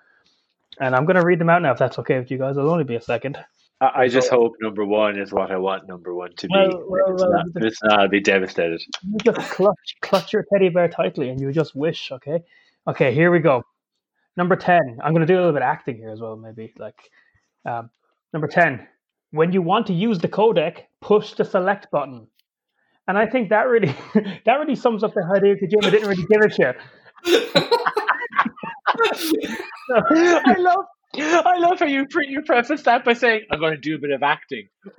And 0.81 0.95
I'm 0.95 1.05
going 1.05 1.17
to 1.17 1.25
read 1.25 1.41
them 1.41 1.51
out 1.51 1.63
now 1.63 1.73
if 1.73 1.79
that's 1.79 1.99
okay 2.01 2.19
with 2.19 2.31
you 2.31 2.39
guys. 2.39 2.57
It'll 2.57 2.71
only 2.71 2.85
be 2.85 2.97
a 2.97 3.01
second. 3.01 3.39
I, 3.81 4.03
I 4.03 4.09
just 4.09 4.31
hope 4.31 4.55
number 4.61 4.85
one 4.85 5.19
is 5.19 5.33
what 5.33 5.51
I 5.51 5.57
want 5.57 5.89
number 5.89 6.15
one 6.15 6.35
to 6.37 6.47
be. 6.47 6.55
Well, 6.55 6.85
well, 6.87 7.05
If 7.07 7.13
it's 7.15 7.23
well, 7.23 7.33
not, 7.33 7.47
if 7.55 7.65
it's 7.65 7.83
not, 7.83 8.01
I'll 8.01 8.09
be 8.09 8.21
devastated. 8.21 8.83
You 9.03 9.33
just 9.33 9.51
clutch, 9.51 9.97
clutch 10.01 10.33
your 10.33 10.45
teddy 10.53 10.69
bear 10.69 10.89
tightly 10.89 11.31
and 11.31 11.41
you 11.41 11.53
just 11.53 11.75
wish, 11.75 12.13
okay? 12.13 12.41
Okay, 12.87 13.13
here 13.13 13.31
we 13.31 13.41
go. 13.41 13.63
Number 14.37 14.57
10. 14.57 14.99
I'm 15.03 15.13
going 15.13 15.27
to 15.27 15.33
do 15.33 15.35
a 15.35 15.41
little 15.41 15.53
bit 15.53 15.63
of 15.63 15.69
acting 15.69 15.97
here 15.97 16.11
as 16.11 16.21
well, 16.21 16.37
maybe. 16.37 16.73
Like, 16.79 16.99
um, 17.65 17.91
number 18.33 18.47
10. 18.49 18.87
When 19.31 19.53
you 19.53 19.63
want 19.63 19.89
to 19.89 19.93
use 19.93 20.19
the 20.19 20.29
codec, 20.29 20.85
push 21.01 21.33
the 21.35 21.45
select 21.45 21.91
button. 21.91 22.29
And 23.09 23.17
I 23.17 23.27
think 23.27 23.49
that 23.49 23.69
really 23.69 23.95
that 24.45 24.55
really 24.61 24.77
sums 24.77 25.03
up 25.03 25.15
the 25.15 25.25
idea 25.35 25.57
Kojima 25.57 25.91
didn't 25.91 26.09
really 26.09 26.25
give 26.25 26.43
a 26.43 26.51
shit. 26.51 26.77
I 29.95 30.55
love, 30.59 30.85
I 31.17 31.59
love 31.59 31.79
how 31.79 31.87
you 31.87 32.07
pre- 32.11 32.29
you 32.29 32.43
preface 32.43 32.83
that 32.83 33.05
by 33.05 33.15
saying, 33.15 33.43
"I'm 33.51 33.59
going 33.61 33.73
to 33.75 33.81
do 33.81 33.95
a 33.97 33.99
bit 33.99 34.11
of 34.11 34.23
acting." 34.23 34.69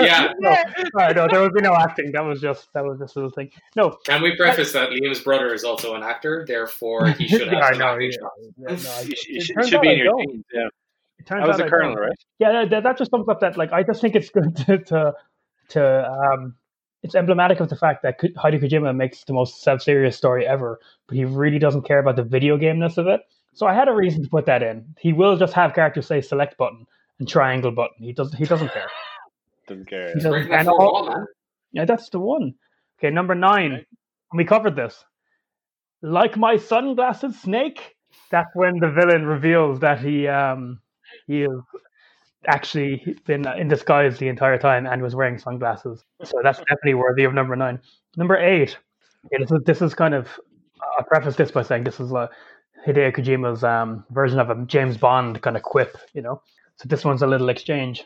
Yeah. 0.00 0.32
No, 0.38 0.50
Alright, 0.98 1.16
no, 1.16 1.26
there 1.30 1.40
would 1.40 1.52
be 1.54 1.60
no 1.60 1.74
acting. 1.74 2.10
That 2.12 2.24
was 2.24 2.40
just 2.40 2.68
that 2.74 2.84
was 2.84 2.98
just 2.98 3.16
a 3.16 3.18
little 3.18 3.30
thing. 3.30 3.50
No, 3.76 3.96
Can 4.06 4.22
we 4.22 4.36
preface 4.36 4.72
that 4.72 4.90
Liam's 4.90 5.20
brother 5.20 5.52
is 5.54 5.64
also 5.64 5.94
an 5.94 6.02
actor, 6.02 6.44
therefore 6.46 7.08
he 7.08 7.28
should 7.28 7.42
have 7.48 7.52
Yeah, 7.52 7.64
I 7.66 7.76
know. 7.76 7.86
acting 7.94 8.10
Yeah, 8.12 8.28
yeah, 8.56 8.66
no, 8.68 8.74
I- 8.74 9.02
should, 9.04 9.08
it 9.12 9.42
should, 9.42 9.64
should 9.68 9.80
be 9.80 9.88
in 9.88 9.94
I 9.94 9.96
your 9.96 10.04
don't. 10.06 10.28
genes. 10.30 10.44
Yeah, 10.52 10.68
It 11.18 11.26
turns 11.26 11.44
I 11.44 11.46
was 11.46 11.56
out 11.56 11.60
a 11.62 11.64
I 11.66 11.68
colonel, 11.68 11.94
don't. 11.94 12.04
right? 12.04 12.18
Yeah, 12.38 12.64
that, 12.70 12.82
that 12.82 12.98
just 12.98 13.10
sums 13.10 13.28
up 13.28 13.40
that. 13.40 13.56
Like, 13.56 13.72
I 13.72 13.82
just 13.82 14.00
think 14.00 14.14
it's 14.16 14.30
good 14.30 14.56
to 14.56 14.78
to, 14.78 15.14
to 15.70 16.10
um, 16.10 16.54
it's 17.02 17.14
emblematic 17.14 17.60
of 17.60 17.68
the 17.68 17.76
fact 17.76 18.02
that 18.02 18.18
Ko- 18.18 18.28
Hideo 18.28 18.60
Kojima 18.62 18.94
makes 18.94 19.24
the 19.24 19.32
most 19.32 19.62
self-serious 19.62 20.16
story 20.16 20.46
ever, 20.46 20.78
but 21.06 21.16
he 21.16 21.24
really 21.24 21.58
doesn't 21.58 21.82
care 21.82 21.98
about 21.98 22.16
the 22.16 22.22
video 22.24 22.56
gameness 22.58 22.98
of 22.98 23.06
it. 23.06 23.20
So 23.54 23.66
I 23.66 23.74
had 23.74 23.88
a 23.88 23.92
reason 23.94 24.22
to 24.22 24.28
put 24.28 24.46
that 24.46 24.62
in. 24.62 24.94
He 24.98 25.12
will 25.12 25.36
just 25.36 25.52
have 25.54 25.74
characters 25.74 26.06
say 26.06 26.20
select 26.20 26.56
button 26.56 26.86
and 27.18 27.28
triangle 27.28 27.70
button. 27.72 28.04
He 28.04 28.12
doesn't. 28.12 28.36
He 28.36 28.44
doesn't 28.44 28.72
care. 28.72 28.90
Doesn't 29.66 29.88
care. 29.88 30.08
He 30.08 30.14
doesn't- 30.14 30.30
Breaking 30.32 30.50
that 30.50 30.58
and 30.60 30.68
fourth 30.68 30.80
all- 30.80 31.06
man. 31.06 31.26
yeah, 31.72 31.84
that's 31.84 32.08
the 32.08 32.18
one. 32.18 32.54
Okay, 32.98 33.10
number 33.10 33.36
nine. 33.36 33.72
Okay. 33.72 33.86
We 34.34 34.44
covered 34.44 34.74
this. 34.74 35.04
Like 36.02 36.36
my 36.36 36.56
sunglasses, 36.56 37.38
Snake. 37.40 37.94
That's 38.30 38.50
when 38.54 38.78
the 38.80 38.90
villain 38.90 39.26
reveals 39.26 39.78
that 39.80 40.00
he 40.00 40.26
um 40.26 40.80
he 41.28 41.40
has 41.42 41.50
actually 42.46 43.16
been 43.26 43.46
in 43.46 43.68
disguise 43.68 44.18
the 44.18 44.28
entire 44.28 44.58
time 44.58 44.86
and 44.86 45.02
was 45.02 45.14
wearing 45.14 45.38
sunglasses. 45.38 46.04
So 46.24 46.40
that's 46.42 46.58
definitely 46.58 46.94
worthy 46.94 47.24
of 47.24 47.34
number 47.34 47.56
nine. 47.56 47.80
Number 48.16 48.36
eight. 48.36 48.76
Okay, 49.26 49.42
this 49.42 49.50
is 49.50 49.60
this 49.64 49.82
is 49.82 49.94
kind 49.94 50.14
of. 50.14 50.28
I'll 50.98 51.04
preface 51.04 51.36
this 51.36 51.50
by 51.50 51.62
saying 51.62 51.84
this 51.84 52.00
is 52.00 52.10
a 52.12 52.30
Hideo 52.86 53.14
Kojima's 53.14 53.62
um, 53.62 54.04
version 54.10 54.38
of 54.38 54.48
a 54.48 54.64
James 54.64 54.96
Bond 54.96 55.42
kind 55.42 55.56
of 55.56 55.62
quip, 55.62 55.96
you 56.14 56.22
know. 56.22 56.42
So 56.76 56.88
this 56.88 57.04
one's 57.04 57.22
a 57.22 57.26
little 57.26 57.50
exchange. 57.50 58.04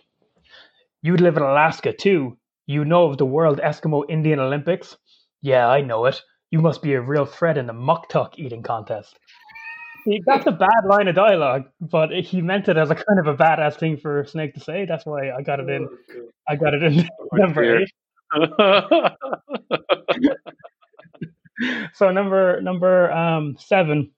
You 1.02 1.16
live 1.16 1.36
in 1.36 1.42
Alaska 1.42 1.92
too. 1.92 2.36
You 2.66 2.84
know 2.84 3.04
of 3.04 3.18
the 3.18 3.26
World 3.26 3.60
Eskimo 3.62 4.04
Indian 4.08 4.40
Olympics? 4.40 4.96
Yeah, 5.42 5.68
I 5.68 5.82
know 5.82 6.06
it. 6.06 6.20
You 6.50 6.60
must 6.60 6.82
be 6.82 6.94
a 6.94 7.00
real 7.00 7.26
threat 7.26 7.58
in 7.58 7.66
the 7.66 7.72
muktuk 7.72 8.38
eating 8.38 8.62
contest. 8.62 9.18
That's 10.26 10.46
a 10.46 10.52
bad 10.52 10.84
line 10.88 11.08
of 11.08 11.14
dialogue, 11.14 11.64
but 11.80 12.10
he 12.12 12.40
meant 12.42 12.68
it 12.68 12.76
as 12.76 12.90
a 12.90 12.94
kind 12.94 13.18
of 13.18 13.26
a 13.26 13.36
badass 13.36 13.78
thing 13.78 13.96
for 13.96 14.24
Snake 14.26 14.54
to 14.54 14.60
say. 14.60 14.84
That's 14.86 15.06
why 15.06 15.30
I 15.30 15.42
got 15.42 15.60
it 15.60 15.68
in. 15.68 15.88
I 16.48 16.56
got 16.56 16.74
it 16.74 16.82
in 16.82 17.08
number 17.32 17.78
eight. 17.78 17.88
So 21.92 22.10
number 22.10 22.60
number 22.60 23.10
um, 23.12 23.56
seven. 23.58 24.10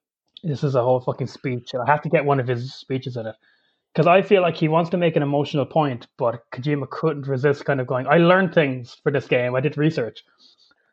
This 0.43 0.65
is 0.65 0.75
a 0.75 0.83
whole 0.83 1.01
fucking 1.01 1.27
speech. 1.27 1.75
and 1.75 1.83
I 1.83 1.91
have 1.91 2.03
to 2.03 2.09
get 2.09 2.25
one 2.25 2.41
of 2.41 2.49
his 2.49 2.75
speeches 2.75 3.17
in 3.17 3.27
it 3.27 3.35
because 3.93 4.07
I 4.07 4.23
feel 4.23 4.43
like 4.43 4.57
he 4.57 4.69
wants 4.69 4.91
to 4.91 4.97
make 4.97 5.17
an 5.17 5.23
emotional 5.23 5.67
point, 5.67 6.07
but 6.19 6.43
Kojima 6.53 6.89
couldn't 6.91 7.27
resist 7.27 7.65
kind 7.65 7.81
of 7.81 7.87
going. 7.87 8.07
I 8.07 8.19
learned 8.19 8.55
things 8.55 8.97
for 9.03 9.13
this 9.13 9.27
game. 9.27 9.55
I 9.55 9.61
did 9.61 9.77
research, 9.77 10.23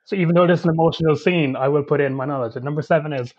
so 0.05 0.15
even 0.15 0.35
though 0.35 0.47
this 0.47 0.59
is 0.59 0.65
an 0.65 0.71
emotional 0.71 1.15
scene, 1.15 1.55
I 1.55 1.69
will 1.69 1.83
put 1.83 2.01
in 2.01 2.13
my 2.13 2.25
knowledge. 2.25 2.55
And 2.55 2.65
number 2.65 2.81
seven 2.81 3.13
is 3.13 3.33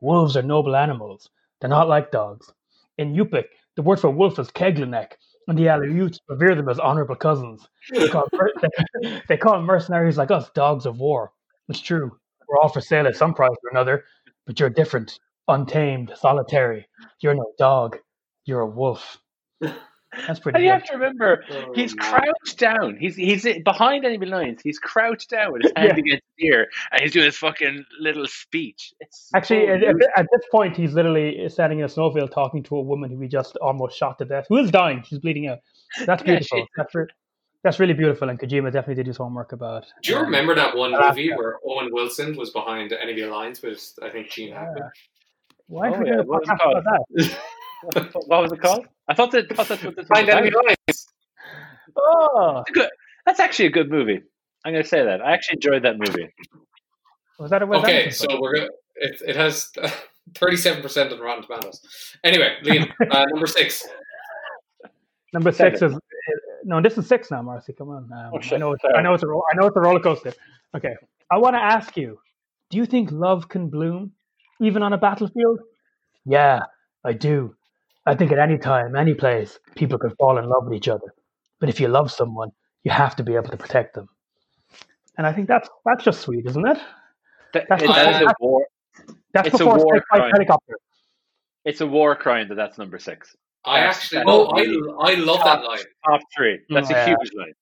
wolves 0.00 0.36
are 0.36 0.42
noble 0.42 0.76
animals. 0.76 1.30
They're 1.60 1.70
not 1.70 1.88
like 1.88 2.10
dogs. 2.10 2.52
In 2.98 3.14
Yupik, 3.14 3.46
the 3.76 3.82
word 3.82 4.00
for 4.00 4.10
wolf 4.10 4.38
is 4.38 4.50
Keglenek, 4.50 5.12
and 5.46 5.58
the 5.58 5.66
Aleuts 5.66 6.18
revere 6.28 6.54
them 6.54 6.68
as 6.68 6.78
honorable 6.78 7.16
cousins. 7.16 7.68
They 7.92 8.08
call, 8.08 8.28
they, 9.02 9.22
they 9.28 9.36
call 9.36 9.62
mercenaries 9.62 10.18
like 10.18 10.30
us 10.30 10.50
dogs 10.50 10.86
of 10.86 10.98
war. 10.98 11.32
It's 11.68 11.80
true. 11.80 12.10
We're 12.48 12.58
all 12.60 12.68
for 12.68 12.80
sale 12.80 13.06
at 13.06 13.16
some 13.16 13.34
price 13.34 13.50
or 13.64 13.70
another, 13.70 14.04
but 14.46 14.58
you're 14.58 14.70
different, 14.70 15.18
untamed, 15.48 16.12
solitary. 16.16 16.86
You're 17.20 17.34
no 17.34 17.52
dog. 17.58 17.98
You're 18.44 18.60
a 18.60 18.66
wolf. 18.66 19.18
That's 20.26 20.40
pretty 20.40 20.56
And 20.56 20.64
you 20.64 20.70
good. 20.70 20.78
have 20.80 20.84
to 20.84 20.92
remember, 20.94 21.44
Oh, 21.50 21.72
he's 21.74 21.94
man. 21.94 22.10
crouched 22.10 22.58
down. 22.58 22.96
He's 22.98 23.14
he's 23.14 23.46
behind 23.62 24.06
enemy 24.06 24.26
lines. 24.26 24.62
He's 24.62 24.78
crouched 24.78 25.28
down 25.28 25.52
with 25.52 25.62
his 25.62 25.72
hand 25.76 25.88
Yeah. 25.88 25.98
against 25.98 26.22
his 26.38 26.46
ear, 26.46 26.68
and 26.92 27.00
he's 27.02 27.12
doing 27.12 27.26
his 27.26 27.36
fucking 27.36 27.84
little 28.00 28.26
speech. 28.26 28.94
It's 29.00 29.30
Actually, 29.34 29.66
so 29.66 29.72
at, 29.74 29.82
at 29.84 29.96
at 30.16 30.26
this 30.32 30.42
point, 30.50 30.76
he's 30.76 30.94
literally 30.94 31.46
standing 31.50 31.80
in 31.80 31.84
a 31.84 31.88
snowfield 31.90 32.32
talking 32.32 32.62
to 32.64 32.76
a 32.76 32.80
woman 32.82 33.10
who 33.10 33.20
he 33.20 33.28
just 33.28 33.56
almost 33.58 33.98
shot 33.98 34.18
to 34.18 34.24
death, 34.24 34.46
who 34.48 34.56
is 34.56 34.70
dying. 34.70 35.02
She's 35.06 35.18
bleeding 35.18 35.46
out. 35.48 35.58
That's 36.06 36.22
Yeah, 36.22 36.36
beautiful. 36.38 36.58
she- 36.60 36.66
That's, 36.76 36.94
re- 36.94 37.06
that's 37.62 37.78
really 37.78 37.92
beautiful, 37.94 38.30
and 38.30 38.38
Kojima 38.40 38.72
definitely 38.72 38.94
did 38.94 39.06
his 39.08 39.18
homework 39.18 39.52
about. 39.52 39.84
Do 40.02 40.12
you 40.12 40.18
um, 40.18 40.24
remember 40.24 40.54
that 40.54 40.74
one 40.74 40.94
Alaska. 40.94 41.08
movie 41.20 41.34
where 41.34 41.58
Owen 41.66 41.90
Wilson 41.92 42.34
was 42.36 42.48
behind 42.50 42.92
Enemy 42.94 43.24
lines 43.24 43.60
with, 43.62 43.92
I 44.02 44.08
think, 44.08 44.30
Gene 44.30 44.54
Hackman? 44.54 44.90
Why 45.66 45.90
Oh, 45.90 45.94
are 45.94 46.00
we 46.02 46.06
yeah, 46.08 46.12
doing 46.14 46.24
a 46.24 46.28
what 46.28 46.40
was 46.40 46.48
it 46.48 46.52
podcast 46.52 46.80
about 46.80 46.84
that? 46.84 47.38
what 48.26 48.42
was 48.42 48.52
it 48.52 48.60
called? 48.60 48.86
I 49.08 49.14
thought 49.14 49.30
that, 49.32 49.48
thought 49.54 49.68
that's 49.68 49.82
what 49.84 49.96
this 49.96 50.08
was 50.08 50.08
Behind 50.08 50.28
about. 50.28 50.42
Enemy 50.42 50.54
Alliance. 50.56 51.06
Oh, 51.96 52.62
That's 53.26 53.40
actually 53.40 53.66
a 53.66 53.70
good 53.70 53.90
movie. 53.90 54.20
I'm 54.64 54.72
going 54.72 54.82
to 54.82 54.88
say 54.88 55.04
that. 55.04 55.20
I 55.20 55.32
actually 55.32 55.56
enjoyed 55.56 55.82
that 55.84 55.98
movie. 55.98 56.28
was 57.38 57.50
that 57.50 57.62
a 57.62 57.66
Wes 57.66 57.82
Okay, 57.82 57.98
Anderson 58.04 58.18
so 58.24 58.28
film? 58.28 58.40
we're 58.42 58.54
gonna. 58.56 58.68
It, 58.96 59.22
it 59.26 59.36
has 59.36 59.70
thirty-seven 60.34 60.82
percent 60.82 61.12
on 61.12 61.20
Rotten 61.20 61.44
Tomatoes. 61.44 61.80
Anyway, 62.24 62.56
Liam, 62.64 62.90
uh, 63.10 63.24
number 63.30 63.46
six. 63.46 63.86
number 65.32 65.52
six 65.52 65.78
seven. 65.80 65.96
is 65.96 66.00
no. 66.64 66.80
This 66.82 66.98
is 66.98 67.06
six 67.06 67.30
now, 67.30 67.42
Marcy. 67.42 67.72
Come 67.72 67.90
on. 67.90 68.10
Um, 68.12 68.32
Oh, 68.34 68.54
I 68.54 68.56
know. 68.58 68.72
It's, 68.72 68.82
Sorry. 68.82 68.94
I 68.96 69.02
know 69.02 69.14
it's 69.14 69.22
a. 69.22 69.28
ro- 69.28 69.42
I 69.52 69.56
know 69.56 69.66
it's 69.66 69.76
a 69.76 69.80
roller 69.80 70.00
coaster. 70.00 70.32
Okay, 70.76 70.94
I 71.30 71.38
want 71.38 71.54
to 71.54 71.60
ask 71.60 71.96
you: 71.96 72.18
Do 72.70 72.76
you 72.76 72.86
think 72.86 73.10
love 73.12 73.48
can 73.48 73.68
bloom, 73.68 74.12
even 74.60 74.82
on 74.82 74.92
a 74.92 74.98
battlefield? 74.98 75.60
Yeah, 76.26 76.62
I 77.04 77.12
do. 77.12 77.54
I 78.08 78.14
think 78.16 78.32
at 78.32 78.38
any 78.38 78.58
time, 78.58 78.96
any 78.96 79.14
place, 79.14 79.58
people 79.76 79.98
can 79.98 80.10
fall 80.16 80.38
in 80.38 80.48
love 80.48 80.64
with 80.64 80.74
each 80.74 80.88
other. 80.88 81.14
But 81.60 81.68
if 81.68 81.80
you 81.80 81.88
love 81.88 82.10
someone, 82.10 82.50
you 82.84 82.90
have 82.90 83.16
to 83.16 83.22
be 83.22 83.34
able 83.34 83.48
to 83.50 83.56
protect 83.56 83.94
them. 83.94 84.08
And 85.16 85.26
I 85.26 85.32
think 85.32 85.48
that's 85.48 85.68
that's 85.84 86.04
just 86.04 86.20
sweet, 86.20 86.46
isn't 86.46 86.66
it? 86.66 86.78
That, 87.54 87.66
That's 87.68 87.82
it- 87.82 87.88
what- 87.88 87.96
that 87.96 88.22
is 88.22 88.28
a 88.28 88.34
war. 88.40 88.66
That's 89.34 89.48
It's 89.48 89.60
a 89.60 89.66
war 89.66 89.78
Snake 89.80 90.02
crime. 90.10 90.30
helicopter. 90.32 90.76
it's 91.64 91.80
a 91.80 91.86
war 91.86 92.14
crime 92.16 92.48
that 92.48 92.54
that's 92.54 92.78
number 92.78 92.98
six. 92.98 93.36
I 93.64 93.80
That's- 93.80 93.96
actually, 93.96 94.18
that's 94.18 94.26
no, 94.28 94.46
I, 95.00 95.10
I 95.10 95.14
love 95.14 95.40
that 95.44 95.64
line. 95.64 95.78
Top 96.06 96.20
three. 96.36 96.60
That's 96.70 96.90
Oh, 96.90 96.94
a 96.94 96.96
yeah. 96.96 97.06
huge 97.06 97.30
line. 97.34 97.52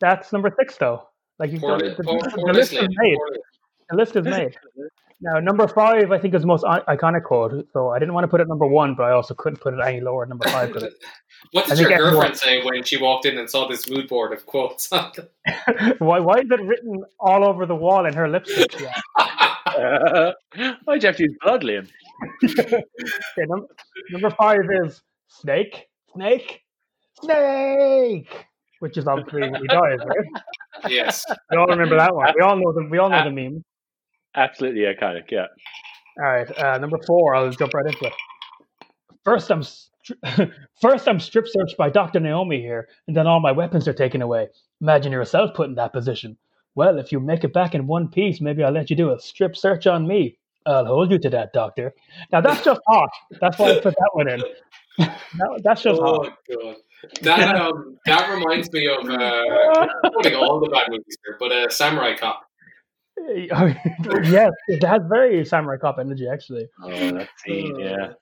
That's 0.00 0.32
number 0.32 0.50
six, 0.58 0.76
though. 0.76 1.08
Like 1.38 1.50
you 1.52 1.60
Poor, 1.60 1.78
the, 1.78 1.94
the, 1.96 2.04
poor, 2.04 2.20
the 2.20 2.30
poor 2.30 2.52
list 2.52 2.72
is 2.72 2.80
listening. 2.80 2.96
made. 3.00 3.18
Poor- 3.90 3.96
The 3.96 4.02
list 4.02 4.16
is 4.16 4.24
made. 4.24 4.56
Now, 5.20 5.38
number 5.40 5.66
five, 5.66 6.12
I 6.12 6.18
think, 6.18 6.34
is 6.34 6.42
the 6.42 6.46
most 6.46 6.62
iconic 6.64 7.24
quote. 7.24 7.66
So 7.72 7.88
I 7.88 7.98
didn't 7.98 8.12
want 8.12 8.24
to 8.24 8.28
put 8.28 8.42
it 8.42 8.48
number 8.48 8.66
one, 8.66 8.94
but 8.94 9.04
I 9.04 9.12
also 9.12 9.32
couldn't 9.32 9.60
put 9.60 9.72
it 9.72 9.80
any 9.82 10.00
lower 10.02 10.24
than 10.24 10.30
number 10.30 10.48
five. 10.48 10.70
What 11.52 11.66
I 11.66 11.68
did 11.68 11.76
think 11.76 11.88
your 11.90 11.92
everyone- 11.98 12.12
girlfriend 12.14 12.36
say 12.36 12.62
when 12.64 12.82
she 12.82 12.96
walked 12.96 13.24
in 13.26 13.36
and 13.38 13.48
saw 13.48 13.66
this 13.68 13.88
mood 13.90 14.08
board 14.08 14.32
of 14.32 14.44
quotes? 14.46 14.90
why, 15.98 16.18
why 16.18 16.38
is 16.38 16.50
it 16.50 16.60
written 16.62 17.04
all 17.20 17.44
over 17.44 17.66
the 17.66 17.74
wall 17.74 18.06
in 18.06 18.14
her 18.14 18.28
lipstick? 18.28 18.74
Yeah. 18.80 20.32
Why'd 20.84 21.02
you 21.02 21.06
have 21.08 21.16
to 21.16 21.22
use 21.24 21.36
blood, 21.42 21.62
Liam? 21.62 21.88
Okay, 22.44 22.82
num- 23.38 23.66
number 24.10 24.30
five 24.30 24.60
is 24.84 25.02
Snake, 25.28 25.86
Snake, 26.14 26.62
Snake, 27.22 28.46
which 28.80 28.96
is 28.96 29.06
obviously 29.06 29.42
when 29.50 29.60
he 29.60 29.66
dies, 29.66 29.98
right? 30.06 30.42
yes. 30.88 31.24
We 31.50 31.56
all 31.58 31.66
remember 31.66 31.96
that 31.96 32.14
one. 32.14 32.32
We 32.34 32.40
all 32.42 32.56
know 32.56 32.72
the 32.72 32.86
we 32.90 32.98
all 32.98 33.10
know 33.10 33.24
the 33.24 33.30
meme. 33.30 33.62
Absolutely 34.36 34.82
iconic. 34.82 35.30
Yeah. 35.30 35.46
All 36.18 36.24
right, 36.32 36.58
uh, 36.58 36.78
number 36.78 36.98
four. 37.06 37.34
I'll 37.34 37.50
jump 37.50 37.74
right 37.74 37.86
into 37.86 38.06
it. 38.06 38.12
First, 39.24 39.50
I'm 39.50 39.60
stri- 39.60 40.52
first 40.80 41.08
I'm 41.08 41.20
strip 41.20 41.46
searched 41.48 41.76
by 41.76 41.90
Doctor 41.90 42.20
Naomi 42.20 42.60
here, 42.60 42.88
and 43.06 43.16
then 43.16 43.26
all 43.26 43.40
my 43.40 43.52
weapons 43.52 43.86
are 43.88 43.92
taken 43.92 44.22
away. 44.22 44.48
Imagine 44.80 45.12
yourself 45.12 45.54
put 45.54 45.68
in 45.68 45.74
that 45.76 45.92
position. 45.92 46.36
Well, 46.74 46.98
if 46.98 47.10
you 47.12 47.20
make 47.20 47.44
it 47.44 47.52
back 47.54 47.74
in 47.74 47.86
one 47.86 48.08
piece, 48.08 48.40
maybe 48.40 48.62
I'll 48.62 48.72
let 48.72 48.90
you 48.90 48.96
do 48.96 49.12
a 49.12 49.18
strip 49.20 49.56
search 49.56 49.86
on 49.86 50.06
me. 50.06 50.38
I'll 50.66 50.84
hold 50.84 51.10
you 51.10 51.18
to 51.18 51.30
that, 51.30 51.52
Doctor. 51.52 51.94
Now 52.32 52.40
that's 52.40 52.62
just 52.64 52.80
hot. 52.88 53.10
That's 53.40 53.58
why 53.58 53.70
I 53.72 53.80
put 53.80 53.94
that 53.94 54.10
one 54.12 54.28
in. 54.28 54.42
That- 55.38 55.60
that's 55.62 55.82
just 55.82 56.00
Oh 56.02 56.22
hot. 56.24 56.38
god. 56.50 56.76
That 57.22 57.56
um, 57.56 57.98
that 58.06 58.30
reminds 58.34 58.72
me 58.72 58.86
of 58.88 59.04
uh, 59.08 59.86
putting 60.14 60.34
all 60.34 60.58
the 60.60 60.70
bad 60.72 60.86
movies 60.88 61.16
here, 61.24 61.36
but 61.38 61.52
uh, 61.52 61.68
Samurai 61.68 62.16
Cop. 62.16 62.42
yes, 64.24 64.52
it 64.68 64.82
has 64.84 65.02
very 65.08 65.44
samurai 65.44 65.76
cop 65.78 65.98
energy 65.98 66.28
actually. 66.28 66.68
Oh, 66.82 66.90
that 66.90 67.28
scene. 67.38 67.78
Yeah. 67.78 68.12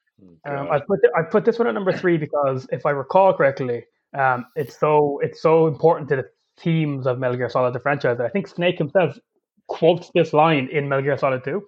Oh, 0.46 0.56
Um, 0.56 0.70
I 0.70 0.78
put 0.80 1.00
I 1.16 1.22
put 1.22 1.44
this 1.44 1.58
one 1.58 1.68
at 1.68 1.74
number 1.74 1.92
three 1.92 2.16
because 2.16 2.66
if 2.70 2.86
I 2.86 2.90
recall 2.90 3.34
correctly, 3.34 3.84
um, 4.16 4.46
it's 4.56 4.78
so 4.78 5.18
it's 5.22 5.42
so 5.42 5.66
important 5.66 6.08
to 6.10 6.16
the 6.16 6.28
themes 6.56 7.06
of 7.06 7.18
Metal 7.18 7.36
Gear 7.36 7.50
Solid 7.50 7.74
the 7.74 7.80
franchise. 7.80 8.20
I 8.20 8.28
think 8.28 8.46
Snake 8.46 8.78
himself 8.78 9.18
quotes 9.66 10.10
this 10.14 10.32
line 10.32 10.68
in 10.70 10.88
Metal 10.88 11.04
Gear 11.04 11.18
Solid 11.18 11.42
Two, 11.42 11.66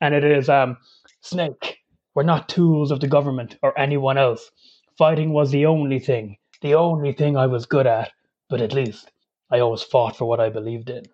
and 0.00 0.14
it 0.14 0.24
is 0.24 0.48
um, 0.48 0.78
Snake. 1.20 1.78
We're 2.14 2.22
not 2.24 2.48
tools 2.48 2.90
of 2.90 3.00
the 3.00 3.06
government 3.08 3.58
or 3.62 3.78
anyone 3.78 4.18
else. 4.18 4.50
Fighting 4.96 5.32
was 5.32 5.50
the 5.50 5.66
only 5.66 6.00
thing, 6.00 6.36
the 6.62 6.74
only 6.74 7.12
thing 7.12 7.36
I 7.36 7.46
was 7.46 7.66
good 7.66 7.86
at. 7.86 8.10
But 8.48 8.62
at 8.62 8.72
least 8.72 9.12
I 9.50 9.60
always 9.60 9.82
fought 9.82 10.16
for 10.16 10.24
what 10.24 10.40
I 10.40 10.48
believed 10.48 10.88
in. 10.88 11.04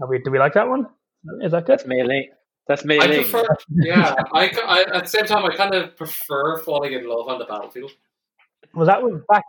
Are 0.00 0.06
we, 0.08 0.18
do 0.20 0.30
we 0.30 0.38
like 0.38 0.54
that 0.54 0.68
one? 0.68 0.86
Is 1.42 1.52
that 1.52 1.66
good? 1.66 1.78
That's 1.78 1.86
melee. 1.86 2.30
That's 2.68 2.84
I 2.84 3.06
prefer, 3.06 3.46
yeah. 3.70 4.14
I, 4.34 4.50
I 4.66 4.82
at 4.96 5.04
the 5.04 5.08
same 5.08 5.24
time, 5.24 5.44
I 5.44 5.56
kind 5.56 5.74
of 5.74 5.96
prefer 5.96 6.58
falling 6.58 6.92
in 6.92 7.08
love 7.08 7.28
on 7.28 7.38
the 7.38 7.46
battlefield. 7.46 7.92
Well, 8.74 8.84
that 8.86 9.02
was 9.02 9.22
back 9.28 9.44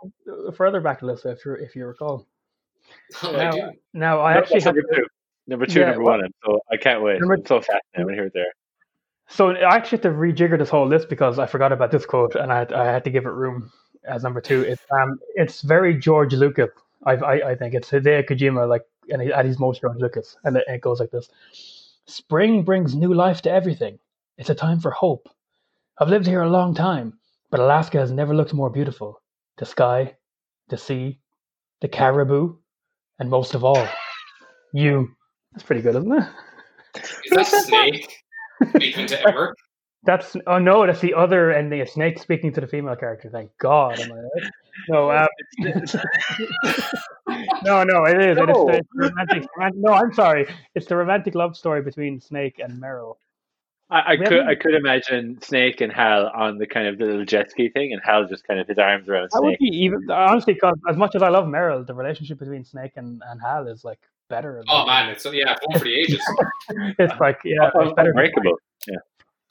further 0.56 0.80
back, 0.80 1.02
Alyssa, 1.02 1.34
if 1.36 1.44
you 1.44 1.52
if 1.54 1.76
you 1.76 1.86
recall. 1.86 2.26
I 3.22 3.32
Now, 3.32 3.50
do. 3.52 3.60
now 3.92 4.20
I 4.20 4.32
No, 4.34 4.38
actually 4.40 4.60
have 4.62 4.74
number 4.74 4.94
two. 4.96 5.06
Number 5.46 5.66
two, 5.66 5.80
Yeah, 5.80 5.86
number 5.90 6.02
well- 6.02 6.16
one. 6.16 6.24
I'm 6.24 6.32
so 6.44 6.60
I 6.72 6.76
can't 6.78 7.02
wait. 7.02 7.20
Number- 7.20 7.34
I'm 7.34 7.44
so 7.46 7.60
fast 7.60 7.82
now 7.96 8.04
when 8.06 8.14
I 8.14 8.16
hear 8.16 8.26
it 8.26 8.32
there. 8.32 8.52
so 9.28 9.50
I 9.50 9.76
actually 9.76 9.96
had 9.98 10.02
to 10.04 10.08
rejigger 10.10 10.58
this 10.58 10.70
whole 10.70 10.86
list 10.86 11.10
because 11.10 11.38
I 11.38 11.46
forgot 11.46 11.72
about 11.72 11.90
this 11.90 12.06
quote 12.06 12.34
and 12.36 12.50
I 12.50 12.60
had, 12.60 12.72
I 12.72 12.84
had 12.86 13.04
to 13.04 13.10
give 13.10 13.26
it 13.26 13.30
room 13.30 13.70
as 14.04 14.22
number 14.22 14.40
two. 14.40 14.62
It's 14.62 14.82
um 14.92 15.18
it's 15.34 15.60
very 15.60 15.94
George 15.98 16.32
Lucas. 16.32 16.70
I 17.04 17.12
I, 17.16 17.50
I 17.50 17.54
think 17.54 17.74
it's 17.74 17.90
Hideo 17.90 18.26
Kojima 18.26 18.66
like 18.66 18.82
and 19.10 19.22
at 19.32 19.44
his 19.44 19.58
most 19.58 19.82
Lucas 19.82 20.36
and 20.44 20.56
it, 20.56 20.64
it 20.68 20.80
goes 20.80 21.00
like 21.00 21.10
this: 21.10 21.28
Spring 22.06 22.62
brings 22.62 22.94
new 22.94 23.14
life 23.14 23.42
to 23.42 23.50
everything. 23.50 23.98
It's 24.38 24.50
a 24.50 24.54
time 24.54 24.80
for 24.80 24.90
hope. 24.90 25.28
I've 25.98 26.08
lived 26.08 26.26
here 26.26 26.42
a 26.42 26.48
long 26.48 26.74
time, 26.74 27.18
but 27.50 27.60
Alaska 27.60 27.98
has 27.98 28.10
never 28.10 28.34
looked 28.34 28.54
more 28.54 28.70
beautiful. 28.70 29.20
The 29.58 29.66
sky, 29.66 30.16
the 30.68 30.78
sea, 30.78 31.18
the 31.80 31.88
caribou, 31.88 32.56
and 33.18 33.28
most 33.28 33.54
of 33.54 33.64
all, 33.64 33.86
you. 34.72 35.08
That's 35.52 35.64
pretty 35.64 35.82
good, 35.82 35.96
isn't 35.96 36.12
it? 36.12 36.24
Is 37.24 37.30
that 37.30 37.46
Snake 37.64 38.16
speaking 38.70 39.06
to 39.08 39.28
Emmer? 39.28 39.54
That's 40.04 40.34
oh 40.46 40.58
no, 40.58 40.86
that's 40.86 41.00
the 41.00 41.12
other 41.14 41.52
ending. 41.52 41.80
A 41.82 41.86
snake 41.86 42.18
speaking 42.18 42.52
to 42.54 42.60
the 42.60 42.66
female 42.66 42.96
character. 42.96 43.28
Thank 43.30 43.50
God, 43.58 44.00
am 44.00 44.12
I 44.12 44.16
right? 44.16 44.50
No, 44.88 45.10
um, 45.16 45.28
no, 47.64 47.84
no. 47.84 48.04
It 48.04 48.20
is. 48.20 48.38
It 48.38 48.42
is 48.42 48.46
No. 48.56 48.66
the 48.66 48.82
romantic, 48.94 49.48
romantic. 49.56 49.80
No, 49.80 49.92
I'm 49.92 50.12
sorry. 50.14 50.46
It's 50.74 50.86
the 50.86 50.96
romantic 50.96 51.34
love 51.34 51.56
story 51.56 51.82
between 51.82 52.20
Snake 52.20 52.58
and 52.60 52.80
Meryl. 52.82 53.16
I, 53.90 54.12
I 54.12 54.16
could 54.16 54.32
haven't- 54.32 54.48
I 54.48 54.54
could 54.54 54.74
imagine 54.74 55.40
Snake 55.42 55.80
and 55.80 55.92
Hal 55.92 56.30
on 56.34 56.58
the 56.58 56.66
kind 56.66 56.86
of 56.86 56.96
the 56.96 57.04
little 57.04 57.24
jet 57.24 57.50
ski 57.50 57.68
thing, 57.68 57.92
and 57.92 58.00
Hal 58.02 58.26
just 58.26 58.46
kind 58.46 58.60
of 58.60 58.68
his 58.68 58.78
arms 58.78 59.08
around 59.08 59.28
That 59.32 59.42
would 59.42 59.58
be 59.58 59.66
even 59.66 60.08
honestly 60.10 60.54
because 60.54 60.76
as 60.88 60.96
much 60.96 61.14
as 61.14 61.22
I 61.22 61.28
love 61.28 61.46
Meryl, 61.46 61.86
the 61.86 61.94
relationship 61.94 62.38
between 62.38 62.64
Snake 62.64 62.92
and, 62.96 63.20
and 63.28 63.40
Hal 63.42 63.66
is 63.66 63.84
like 63.84 63.98
better. 64.28 64.62
Oh 64.68 64.86
man, 64.86 65.10
it's 65.10 65.26
yeah, 65.26 65.56
one 65.64 65.78
for 65.78 65.84
the 65.84 65.94
ages. 65.94 66.22
it's 66.98 67.20
like 67.20 67.38
yeah, 67.44 67.70
it's 67.74 67.92
better. 67.94 68.10
Unbreakable. 68.10 68.56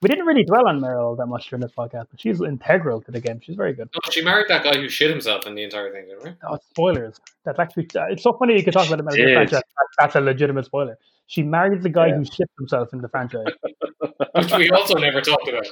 We 0.02 0.08
didn't 0.08 0.26
really 0.28 0.46
dwell 0.46 0.66
on 0.68 0.80
Meryl 0.80 1.18
that 1.18 1.26
much 1.26 1.50
during 1.50 1.62
this 1.62 1.74
podcast, 1.78 2.06
but 2.10 2.22
she's 2.22 2.40
integral 2.42 3.02
to 3.02 3.12
the 3.12 3.20
game. 3.20 3.42
She's 3.44 3.58
very 3.58 3.74
good. 3.74 3.90
No, 3.94 4.00
she 4.12 4.22
married 4.24 4.46
that 4.48 4.64
guy 4.64 4.78
who 4.78 4.88
shit 4.88 5.10
himself 5.10 5.46
in 5.46 5.56
the 5.56 5.64
entire 5.64 5.92
thing, 5.92 6.06
didn't 6.08 6.24
we? 6.24 6.32
Oh, 6.50 6.58
spoilers. 6.70 7.20
That's 7.44 7.60
actually 7.60 7.88
it's 7.94 8.24
so 8.24 8.32
funny 8.40 8.56
you 8.56 8.64
could 8.64 8.72
talk 8.74 8.88
about 8.88 8.96
the 8.98 9.04
Metal 9.04 9.18
Gear 9.18 9.36
franchise. 9.36 9.62
That's 10.00 10.16
a 10.16 10.22
legitimate 10.22 10.66
spoiler. 10.66 10.98
She 11.28 11.44
married 11.44 11.84
the 11.84 11.90
guy 11.90 12.08
Yeah. 12.08 12.16
who 12.18 12.26
shit 12.26 12.50
himself 12.58 12.94
in 12.94 13.02
the 13.02 13.10
franchise. 13.10 13.46
Which 14.36 14.54
we 14.54 14.70
also 14.72 14.94
never 14.96 15.20
talked 15.20 15.50
about. 15.50 15.68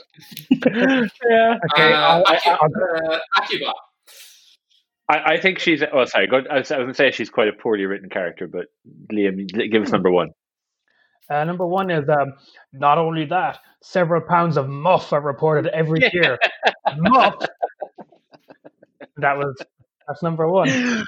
yeah. 0.50 1.56
Okay, 1.72 1.94
uh, 1.94 1.98
I'll- 1.98 2.24
I'll- 2.28 3.12
uh, 3.14 3.20
Akiba. 3.38 3.72
I, 5.10 5.34
I 5.36 5.38
think 5.40 5.60
she's. 5.60 5.82
Oh, 5.94 6.04
sorry. 6.04 6.28
Go, 6.28 6.42
I 6.52 6.58
was, 6.60 6.70
I 6.72 6.78
was 6.80 6.84
going 6.84 6.88
to 6.90 6.94
say 6.96 7.12
she's 7.12 7.30
quite 7.30 7.48
a 7.48 7.54
poorly 7.54 7.86
written 7.86 8.10
character, 8.10 8.46
but 8.46 8.66
Liam, 9.12 9.48
give 9.72 9.84
us 9.84 9.92
number 9.92 10.12
one. 10.12 10.32
Uh, 11.30 11.44
number 11.44 11.66
one 11.68 11.90
is 11.92 12.08
um, 12.10 12.34
not 12.74 12.98
only 12.98 13.26
that, 13.26 13.60
several 13.82 14.22
pounds 14.22 14.58
of 14.58 14.68
muff 14.70 15.12
are 15.14 15.22
reported 15.22 15.68
every 15.68 16.00
year. 16.14 16.38
muff. 16.98 17.36
That 19.18 19.38
was 19.38 19.56
that's 20.08 20.24
number 20.24 20.48
one. 20.50 21.04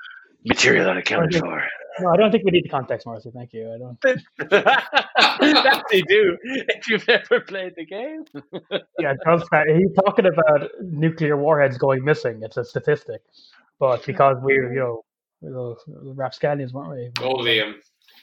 Material 0.45 0.89
unaccounted 0.89 1.35
for. 1.39 1.63
No, 2.01 2.09
I 2.13 2.17
don't 2.17 2.31
think 2.31 2.45
we 2.45 2.51
need 2.51 2.63
the 2.63 2.69
context, 2.69 3.05
Marcy. 3.05 3.29
Thank 3.33 3.51
you. 3.53 3.73
I 3.73 3.77
don't. 3.77 3.99
that 4.49 5.83
they 5.91 6.01
do. 6.01 6.37
If 6.43 6.87
you've 6.87 7.05
never 7.07 7.41
played 7.41 7.73
the 7.75 7.85
game, 7.85 8.23
Yeah, 8.99 9.11
it 9.11 9.17
does. 9.25 9.43
He's 9.67 9.93
talking 10.05 10.25
about 10.25 10.69
nuclear 10.81 11.35
warheads 11.35 11.77
going 11.77 12.03
missing. 12.03 12.39
It's 12.41 12.57
a 12.57 12.63
statistic, 12.63 13.21
but 13.79 14.05
because 14.05 14.37
we're 14.41 14.73
you 14.73 14.79
know, 14.79 15.01
we're 15.41 15.51
those 15.53 15.77
rapscallions, 16.15 16.73
weren't 16.73 16.91
we? 16.91 17.11
Oh, 17.21 17.35
Liam. 17.35 17.73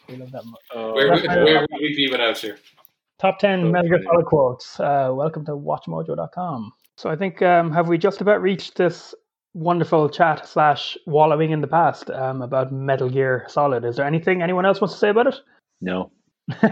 We 0.08 0.16
love 0.16 0.30
that 0.32 0.44
much. 0.44 0.60
oh, 0.74 0.92
Where, 0.94 1.08
that's 1.08 1.22
would- 1.22 1.30
my- 1.30 1.44
where 1.44 1.60
would 1.60 1.70
we 1.80 1.94
be 1.96 2.08
without 2.10 2.42
you? 2.42 2.54
Top 3.18 3.38
10 3.38 3.60
So 3.62 3.66
Metal 3.70 3.88
Gear 3.88 3.98
funny. 3.98 4.06
Solid 4.12 4.26
quotes. 4.26 4.78
Uh, 4.80 5.10
welcome 5.12 5.44
to 5.46 5.52
WatchMojo.com. 5.52 6.72
So 6.96 7.08
I 7.10 7.16
think, 7.16 7.40
um, 7.42 7.72
have 7.72 7.88
we 7.88 7.96
just 7.98 8.20
about 8.20 8.42
reached 8.42 8.76
this 8.76 9.14
wonderful 9.54 10.08
chat 10.10 10.46
slash 10.46 10.98
wallowing 11.06 11.50
in 11.50 11.60
the 11.62 11.66
past 11.66 12.10
um, 12.10 12.42
about 12.42 12.72
Metal 12.72 13.08
Gear 13.08 13.46
Solid? 13.48 13.84
Is 13.84 13.96
there 13.96 14.04
anything 14.06 14.42
anyone 14.42 14.66
else 14.66 14.80
wants 14.82 14.94
to 14.94 14.98
say 15.00 15.08
about 15.10 15.28
it? 15.28 15.34
no. 15.80 16.10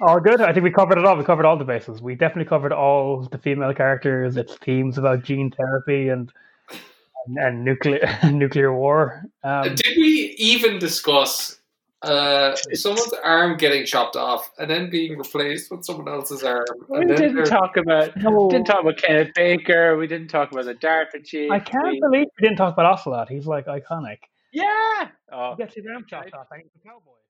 all 0.00 0.18
good. 0.18 0.40
I 0.40 0.52
think 0.52 0.64
we 0.64 0.70
covered 0.72 0.98
it 0.98 1.04
all. 1.04 1.16
We 1.16 1.22
covered 1.24 1.44
all 1.46 1.56
the 1.56 1.64
bases. 1.64 2.02
We 2.02 2.14
definitely 2.16 2.48
covered 2.48 2.72
all 2.72 3.22
the 3.30 3.38
female 3.38 3.72
characters, 3.72 4.36
its 4.36 4.56
themes 4.56 4.98
about 4.98 5.22
gene 5.22 5.52
therapy 5.52 6.08
and 6.08 6.32
and, 7.26 7.38
and 7.38 7.64
nuclear 7.64 8.00
nuclear 8.32 8.74
war. 8.74 9.22
Um, 9.44 9.74
Did 9.76 9.96
we 9.96 10.34
even 10.38 10.80
discuss 10.80 11.59
uh, 12.02 12.56
someone's 12.72 13.12
arm 13.24 13.56
getting 13.56 13.84
chopped 13.84 14.16
off 14.16 14.50
and 14.58 14.70
then 14.70 14.88
being 14.90 15.18
replaced 15.18 15.70
with 15.70 15.84
someone 15.84 16.08
else's 16.08 16.42
arm? 16.42 16.64
We 16.88 16.98
And 17.00 17.08
didn't 17.08 17.34
there- 17.36 17.44
talk 17.44 17.76
about. 17.76 18.16
no, 18.16 18.48
Didn't 18.50 18.66
talk 18.66 18.80
about 18.82 18.96
Kenneth 18.96 19.32
Baker. 19.34 19.96
We 19.96 20.06
didn't 20.06 20.28
talk 20.28 20.50
about 20.52 20.64
the 20.64 20.74
DARPA 20.74 21.24
chief. 21.24 21.50
I 21.50 21.58
can't 21.58 21.86
We- 21.88 22.00
believe 22.00 22.26
we 22.40 22.46
didn't 22.48 22.56
talk 22.56 22.72
about 22.74 22.86
Ocelot. 22.86 23.28
He's 23.28 23.46
like 23.46 23.66
iconic. 23.66 24.18
Yeah. 24.52 25.08
Oh, 25.32 25.52
He 25.56 25.62
gets 25.62 25.74
his 25.74 25.86
arm 25.86 26.04
chopped 26.08 26.32
off. 26.34 26.46
and 26.50 26.62
he's 26.62 26.70
a 26.82 26.88
cowboy. 26.88 27.12